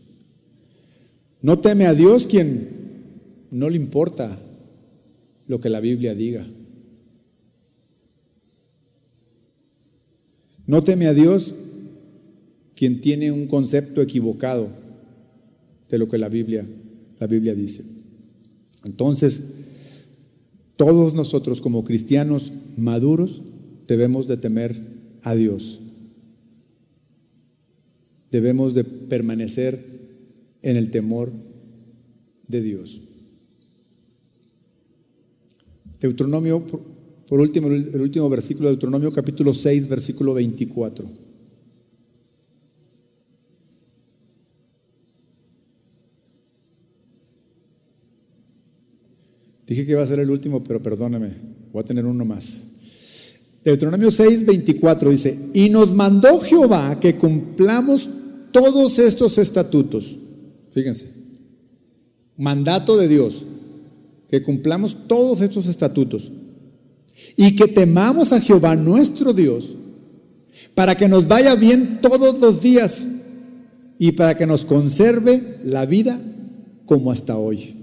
No 1.42 1.60
teme 1.60 1.86
a 1.86 1.94
Dios 1.94 2.26
quien 2.26 2.68
no 3.52 3.70
le 3.70 3.76
importa 3.76 4.36
lo 5.46 5.60
que 5.60 5.70
la 5.70 5.78
Biblia 5.78 6.14
diga. 6.14 6.44
No 10.66 10.82
teme 10.82 11.06
a 11.06 11.14
Dios 11.14 11.54
quien 12.74 13.00
tiene 13.00 13.30
un 13.30 13.46
concepto 13.46 14.02
equivocado 14.02 14.68
de 15.88 15.98
lo 15.98 16.08
que 16.08 16.18
la 16.18 16.28
Biblia, 16.28 16.66
la 17.20 17.26
Biblia 17.28 17.54
dice. 17.54 17.84
Entonces, 18.84 19.54
todos 20.74 21.14
nosotros 21.14 21.60
como 21.60 21.84
cristianos 21.84 22.52
maduros 22.76 23.42
debemos 23.86 24.26
de 24.26 24.36
temer 24.36 24.76
a 25.22 25.34
Dios 25.34 25.79
debemos 28.30 28.74
de 28.74 28.84
permanecer 28.84 29.84
en 30.62 30.76
el 30.76 30.90
temor 30.90 31.32
de 32.46 32.60
Dios. 32.60 33.00
Deuteronomio, 36.00 36.64
por, 37.28 37.40
último, 37.40 37.68
el 37.68 38.00
último 38.00 38.28
versículo 38.30 38.68
de 38.68 38.74
Deuteronomio 38.74 39.12
capítulo 39.12 39.52
6, 39.52 39.88
versículo 39.88 40.34
24. 40.34 41.30
Dije 49.66 49.86
que 49.86 49.92
iba 49.92 50.02
a 50.02 50.06
ser 50.06 50.18
el 50.18 50.30
último, 50.30 50.64
pero 50.64 50.82
perdóname, 50.82 51.32
voy 51.72 51.80
a 51.80 51.84
tener 51.84 52.04
uno 52.04 52.24
más. 52.24 52.70
Deuteronomio 53.62 54.10
6, 54.10 54.46
24 54.46 55.10
dice, 55.10 55.38
y 55.52 55.68
nos 55.68 55.94
mandó 55.94 56.40
Jehová 56.40 56.98
que 56.98 57.14
cumplamos 57.14 58.08
todos 58.52 58.98
estos 58.98 59.38
estatutos. 59.38 60.16
Fíjense, 60.72 61.08
mandato 62.36 62.96
de 62.96 63.08
Dios, 63.08 63.42
que 64.28 64.42
cumplamos 64.42 65.08
todos 65.08 65.40
estos 65.40 65.66
estatutos 65.66 66.30
y 67.36 67.56
que 67.56 67.66
temamos 67.66 68.32
a 68.32 68.40
Jehová 68.40 68.76
nuestro 68.76 69.32
Dios, 69.32 69.74
para 70.74 70.96
que 70.96 71.08
nos 71.08 71.26
vaya 71.26 71.54
bien 71.54 71.98
todos 72.00 72.38
los 72.38 72.62
días 72.62 73.02
y 73.98 74.12
para 74.12 74.36
que 74.36 74.46
nos 74.46 74.64
conserve 74.64 75.58
la 75.64 75.84
vida 75.84 76.18
como 76.86 77.10
hasta 77.10 77.36
hoy. 77.36 77.76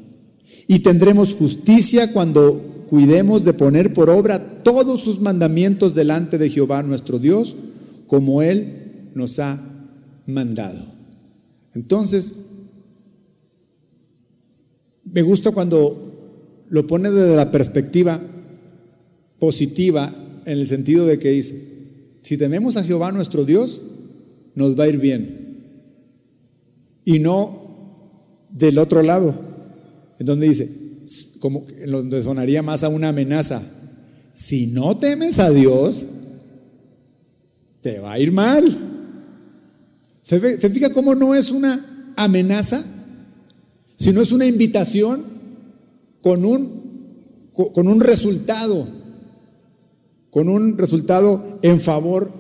Y 0.68 0.80
tendremos 0.80 1.36
justicia 1.36 2.12
cuando 2.14 2.86
cuidemos 2.88 3.46
de 3.46 3.54
poner 3.54 3.94
por 3.94 4.10
obra 4.10 4.64
todos 4.64 5.02
sus 5.02 5.20
mandamientos 5.20 5.94
delante 5.94 6.38
de 6.38 6.50
Jehová 6.50 6.82
nuestro 6.84 7.20
Dios, 7.20 7.56
como 8.08 8.42
Él 8.42 9.10
nos 9.14 9.40
ha 9.40 9.60
mandado. 10.28 10.86
Entonces, 11.74 12.36
me 15.04 15.22
gusta 15.22 15.52
cuando 15.52 16.66
lo 16.70 16.86
pone 16.86 17.10
desde 17.10 17.36
la 17.36 17.52
perspectiva 17.52 18.22
positiva, 19.40 20.12
en 20.46 20.60
el 20.60 20.68
sentido 20.68 21.06
de 21.06 21.20
que 21.20 21.32
dice, 21.32 21.68
si 22.22 22.38
tememos 22.38 22.78
a 22.78 22.84
Jehová 22.84 23.12
nuestro 23.12 23.46
Dios, 23.46 23.82
nos 24.56 24.78
va 24.78 24.86
a 24.86 24.90
ir 24.90 24.98
bien. 24.98 25.48
Y 27.06 27.20
no 27.20 28.48
del 28.52 28.80
otro 28.80 29.02
lado, 29.02 29.34
en 30.20 30.26
donde 30.26 30.48
dice, 30.48 30.70
como 31.40 31.66
en 31.70 31.92
donde 31.92 32.24
sonaría 32.24 32.64
más 32.64 32.84
a 32.84 32.90
una 32.90 33.10
amenaza, 33.10 33.62
si 34.34 34.68
no 34.68 34.98
temes 34.98 35.40
a 35.40 35.50
Dios, 35.52 36.06
te 37.82 38.00
va 38.00 38.14
a 38.14 38.20
ir 38.20 38.32
mal. 38.32 38.97
¿Se, 40.28 40.60
¿Se 40.60 40.70
fija 40.70 40.92
cómo 40.92 41.16
no 41.16 41.36
es 41.36 41.52
una 41.52 42.14
amenaza? 42.18 42.84
sino 43.98 44.22
es 44.22 44.32
una 44.32 44.46
invitación 44.46 45.26
con 46.22 46.46
un, 46.46 47.50
con 47.54 47.88
un 47.88 48.00
resultado, 48.00 48.88
con 50.30 50.50
un 50.50 50.78
resultado 50.78 51.60
en 51.64 51.82
favor 51.82 52.32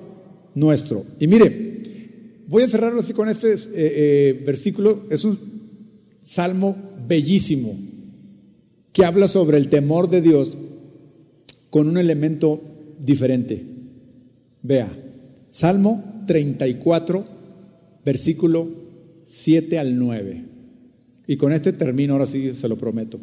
nuestro. 0.54 1.04
Y 1.20 1.28
mire, 1.28 1.82
voy 2.48 2.64
a 2.64 2.70
cerrarlo 2.70 3.00
así 3.00 3.14
con 3.14 3.28
este 3.28 3.54
eh, 3.54 3.58
eh, 3.74 4.44
versículo, 4.46 5.04
es 5.10 5.26
un 5.26 5.40
salmo 6.22 6.78
bellísimo 7.08 7.76
que 8.94 9.04
habla 9.06 9.28
sobre 9.28 9.58
el 9.58 9.70
temor 9.70 10.10
de 10.10 10.22
Dios 10.22 10.58
con 11.72 11.88
un 11.88 11.98
elemento 11.98 12.62
diferente. 13.00 13.66
Vea, 14.62 14.96
Salmo 15.50 16.22
34, 16.28 17.26
versículo 18.08 18.70
7 19.26 19.80
al 19.80 20.00
9. 20.00 20.46
Y 21.28 21.36
con 21.36 21.52
este 21.52 21.74
término, 21.74 22.14
ahora 22.14 22.26
sí 22.26 22.54
se 22.54 22.70
lo 22.70 22.78
prometo. 22.78 23.20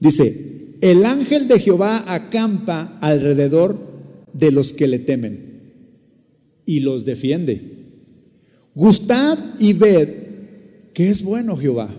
Dice, 0.00 0.78
el 0.80 1.04
ángel 1.04 1.46
de 1.46 1.60
Jehová 1.60 2.04
acampa 2.06 2.96
alrededor 3.02 3.78
de 4.32 4.50
los 4.50 4.72
que 4.72 4.88
le 4.88 4.98
temen 4.98 5.60
y 6.64 6.80
los 6.80 7.04
defiende. 7.04 7.60
Gustad 8.74 9.38
y 9.58 9.74
ved 9.74 10.08
que 10.94 11.10
es 11.10 11.22
bueno 11.22 11.58
Jehová. 11.58 11.94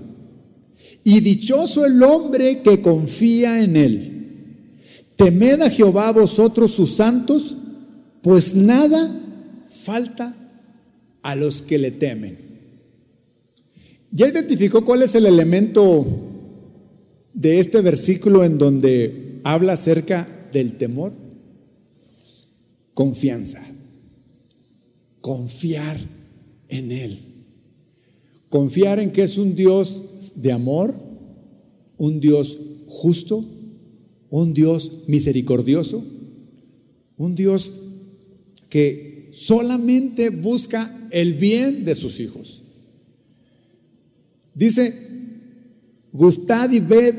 Y 1.03 1.19
dichoso 1.19 1.85
el 1.85 2.01
hombre 2.01 2.63
que 2.63 2.81
confía 2.81 3.63
en 3.63 3.77
él. 3.77 4.11
Temed 5.15 5.61
a 5.61 5.69
Jehová 5.69 6.11
vosotros 6.11 6.71
sus 6.71 6.93
santos, 6.93 7.55
pues 8.23 8.55
nada 8.55 9.21
falta 9.69 10.41
a 11.25 11.35
los 11.35 11.63
que 11.63 11.79
le 11.79 11.89
temen. 11.89 12.37
¿Ya 14.11 14.27
identificó 14.27 14.85
cuál 14.85 15.01
es 15.01 15.15
el 15.15 15.25
elemento 15.25 16.05
de 17.33 17.57
este 17.57 17.81
versículo 17.81 18.43
en 18.43 18.59
donde 18.59 19.39
habla 19.43 19.73
acerca 19.73 20.27
del 20.53 20.77
temor? 20.77 21.13
Confianza. 22.93 23.59
Confiar 25.19 25.97
en 26.69 26.91
Él. 26.91 27.17
Confiar 28.49 28.99
en 28.99 29.11
que 29.11 29.23
es 29.23 29.39
un 29.39 29.55
Dios 29.55 30.33
de 30.35 30.51
amor, 30.51 30.93
un 31.97 32.19
Dios 32.19 32.59
justo, 32.85 33.43
un 34.29 34.53
Dios 34.53 35.05
misericordioso, 35.07 36.05
un 37.17 37.33
Dios 37.33 37.73
que 38.69 39.29
solamente 39.31 40.29
busca 40.29 41.04
el 41.15 41.35
bien 41.35 41.85
de 41.85 41.95
sus 41.95 42.19
hijos. 42.19 42.61
Dice, 44.53 44.93
gustad 46.11 46.69
y 46.71 46.81
ved 46.81 47.15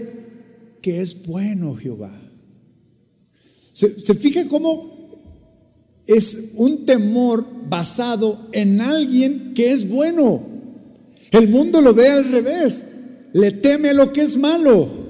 que 0.82 1.00
es 1.00 1.24
bueno 1.24 1.74
Jehová. 1.76 2.14
Se, 3.72 3.88
fija 4.14 4.46
cómo 4.48 5.18
es 6.06 6.50
un 6.56 6.84
temor 6.84 7.46
basado 7.70 8.48
en 8.52 8.82
alguien 8.82 9.54
que 9.54 9.72
es 9.72 9.88
bueno. 9.88 10.42
El 11.30 11.48
mundo 11.48 11.80
lo 11.80 11.94
ve 11.94 12.06
al 12.06 12.30
revés, 12.30 12.84
le 13.32 13.50
teme 13.50 13.94
lo 13.94 14.12
que 14.12 14.20
es 14.20 14.36
malo. 14.36 15.05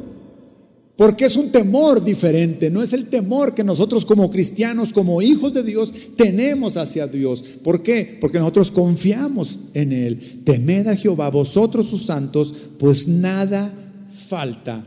Porque 0.97 1.27
es 1.27 1.37
un 1.37 1.53
temor 1.53 2.03
diferente, 2.03 2.71
no 2.71 2.83
es 2.83 2.95
el 2.95 3.09
temor 3.09 3.55
que 3.55 3.63
nosotros 3.63 4.07
como 4.07 4.31
cristianos, 4.31 4.95
como 4.95 5.21
hijos 5.21 5.53
de 5.53 5.63
Dios, 5.63 5.93
tenemos 6.17 6.79
hacia 6.79 7.07
Dios. 7.07 7.43
¿Por 7.63 7.83
qué? 7.83 8.17
Porque 8.19 8.39
nosotros 8.39 8.71
confiamos 8.71 9.59
en 9.75 9.93
Él. 9.93 10.43
Temed 10.45 10.87
a 10.87 10.97
Jehová, 10.97 11.29
vosotros 11.29 11.89
sus 11.89 12.07
santos, 12.07 12.55
pues 12.79 13.09
nada 13.09 13.71
falta 14.11 14.87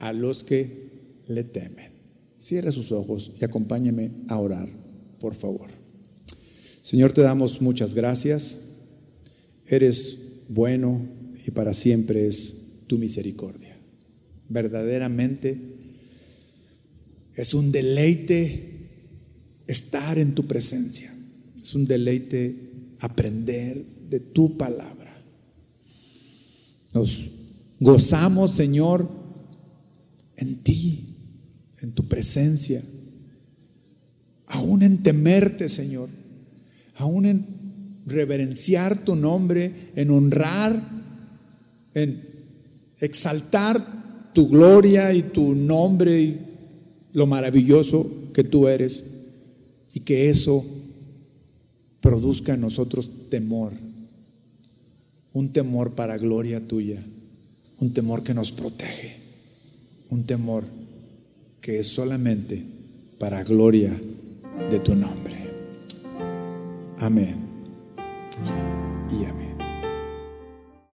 a 0.00 0.12
los 0.12 0.44
que 0.44 0.90
le 1.26 1.44
temen. 1.44 1.92
Cierre 2.36 2.70
sus 2.70 2.92
ojos 2.92 3.32
y 3.40 3.44
acompáñeme 3.44 4.10
a 4.28 4.38
orar, 4.38 4.68
por 5.18 5.34
favor. 5.34 5.68
Señor, 6.82 7.12
te 7.12 7.22
damos 7.22 7.62
muchas 7.62 7.94
gracias. 7.94 8.58
Eres 9.66 10.18
bueno 10.50 11.00
y 11.46 11.50
para 11.52 11.72
siempre 11.72 12.26
es 12.26 12.54
tu 12.86 12.98
misericordia 12.98 13.67
verdaderamente 14.48 15.58
es 17.34 17.54
un 17.54 17.70
deleite 17.70 18.78
estar 19.66 20.18
en 20.18 20.34
tu 20.34 20.46
presencia. 20.46 21.14
Es 21.60 21.74
un 21.74 21.86
deleite 21.86 22.56
aprender 23.00 23.84
de 24.10 24.20
tu 24.20 24.56
palabra. 24.56 25.22
Nos 26.92 27.30
gozamos, 27.78 28.50
Señor, 28.52 29.08
en 30.36 30.62
ti, 30.64 31.14
en 31.80 31.92
tu 31.92 32.08
presencia. 32.08 32.82
Aún 34.46 34.82
en 34.82 35.02
temerte, 35.02 35.68
Señor. 35.68 36.08
Aún 36.96 37.26
en 37.26 37.46
reverenciar 38.06 39.04
tu 39.04 39.14
nombre, 39.14 39.92
en 39.94 40.10
honrar, 40.10 40.82
en 41.94 42.20
exaltar 42.98 43.97
tu 44.38 44.46
gloria 44.46 45.12
y 45.12 45.22
tu 45.22 45.52
nombre 45.52 46.22
y 46.22 46.38
lo 47.12 47.26
maravilloso 47.26 48.08
que 48.32 48.44
tú 48.44 48.68
eres 48.68 49.02
y 49.92 49.98
que 49.98 50.30
eso 50.30 50.64
produzca 52.00 52.54
en 52.54 52.60
nosotros 52.60 53.10
temor, 53.30 53.72
un 55.32 55.52
temor 55.52 55.96
para 55.96 56.16
gloria 56.18 56.60
tuya, 56.60 57.02
un 57.80 57.92
temor 57.92 58.22
que 58.22 58.32
nos 58.32 58.52
protege, 58.52 59.16
un 60.08 60.22
temor 60.22 60.62
que 61.60 61.80
es 61.80 61.88
solamente 61.88 62.62
para 63.18 63.42
gloria 63.42 64.00
de 64.70 64.78
tu 64.78 64.94
nombre. 64.94 65.34
Amén 66.98 67.34
y 69.10 69.24
amén. 69.24 69.47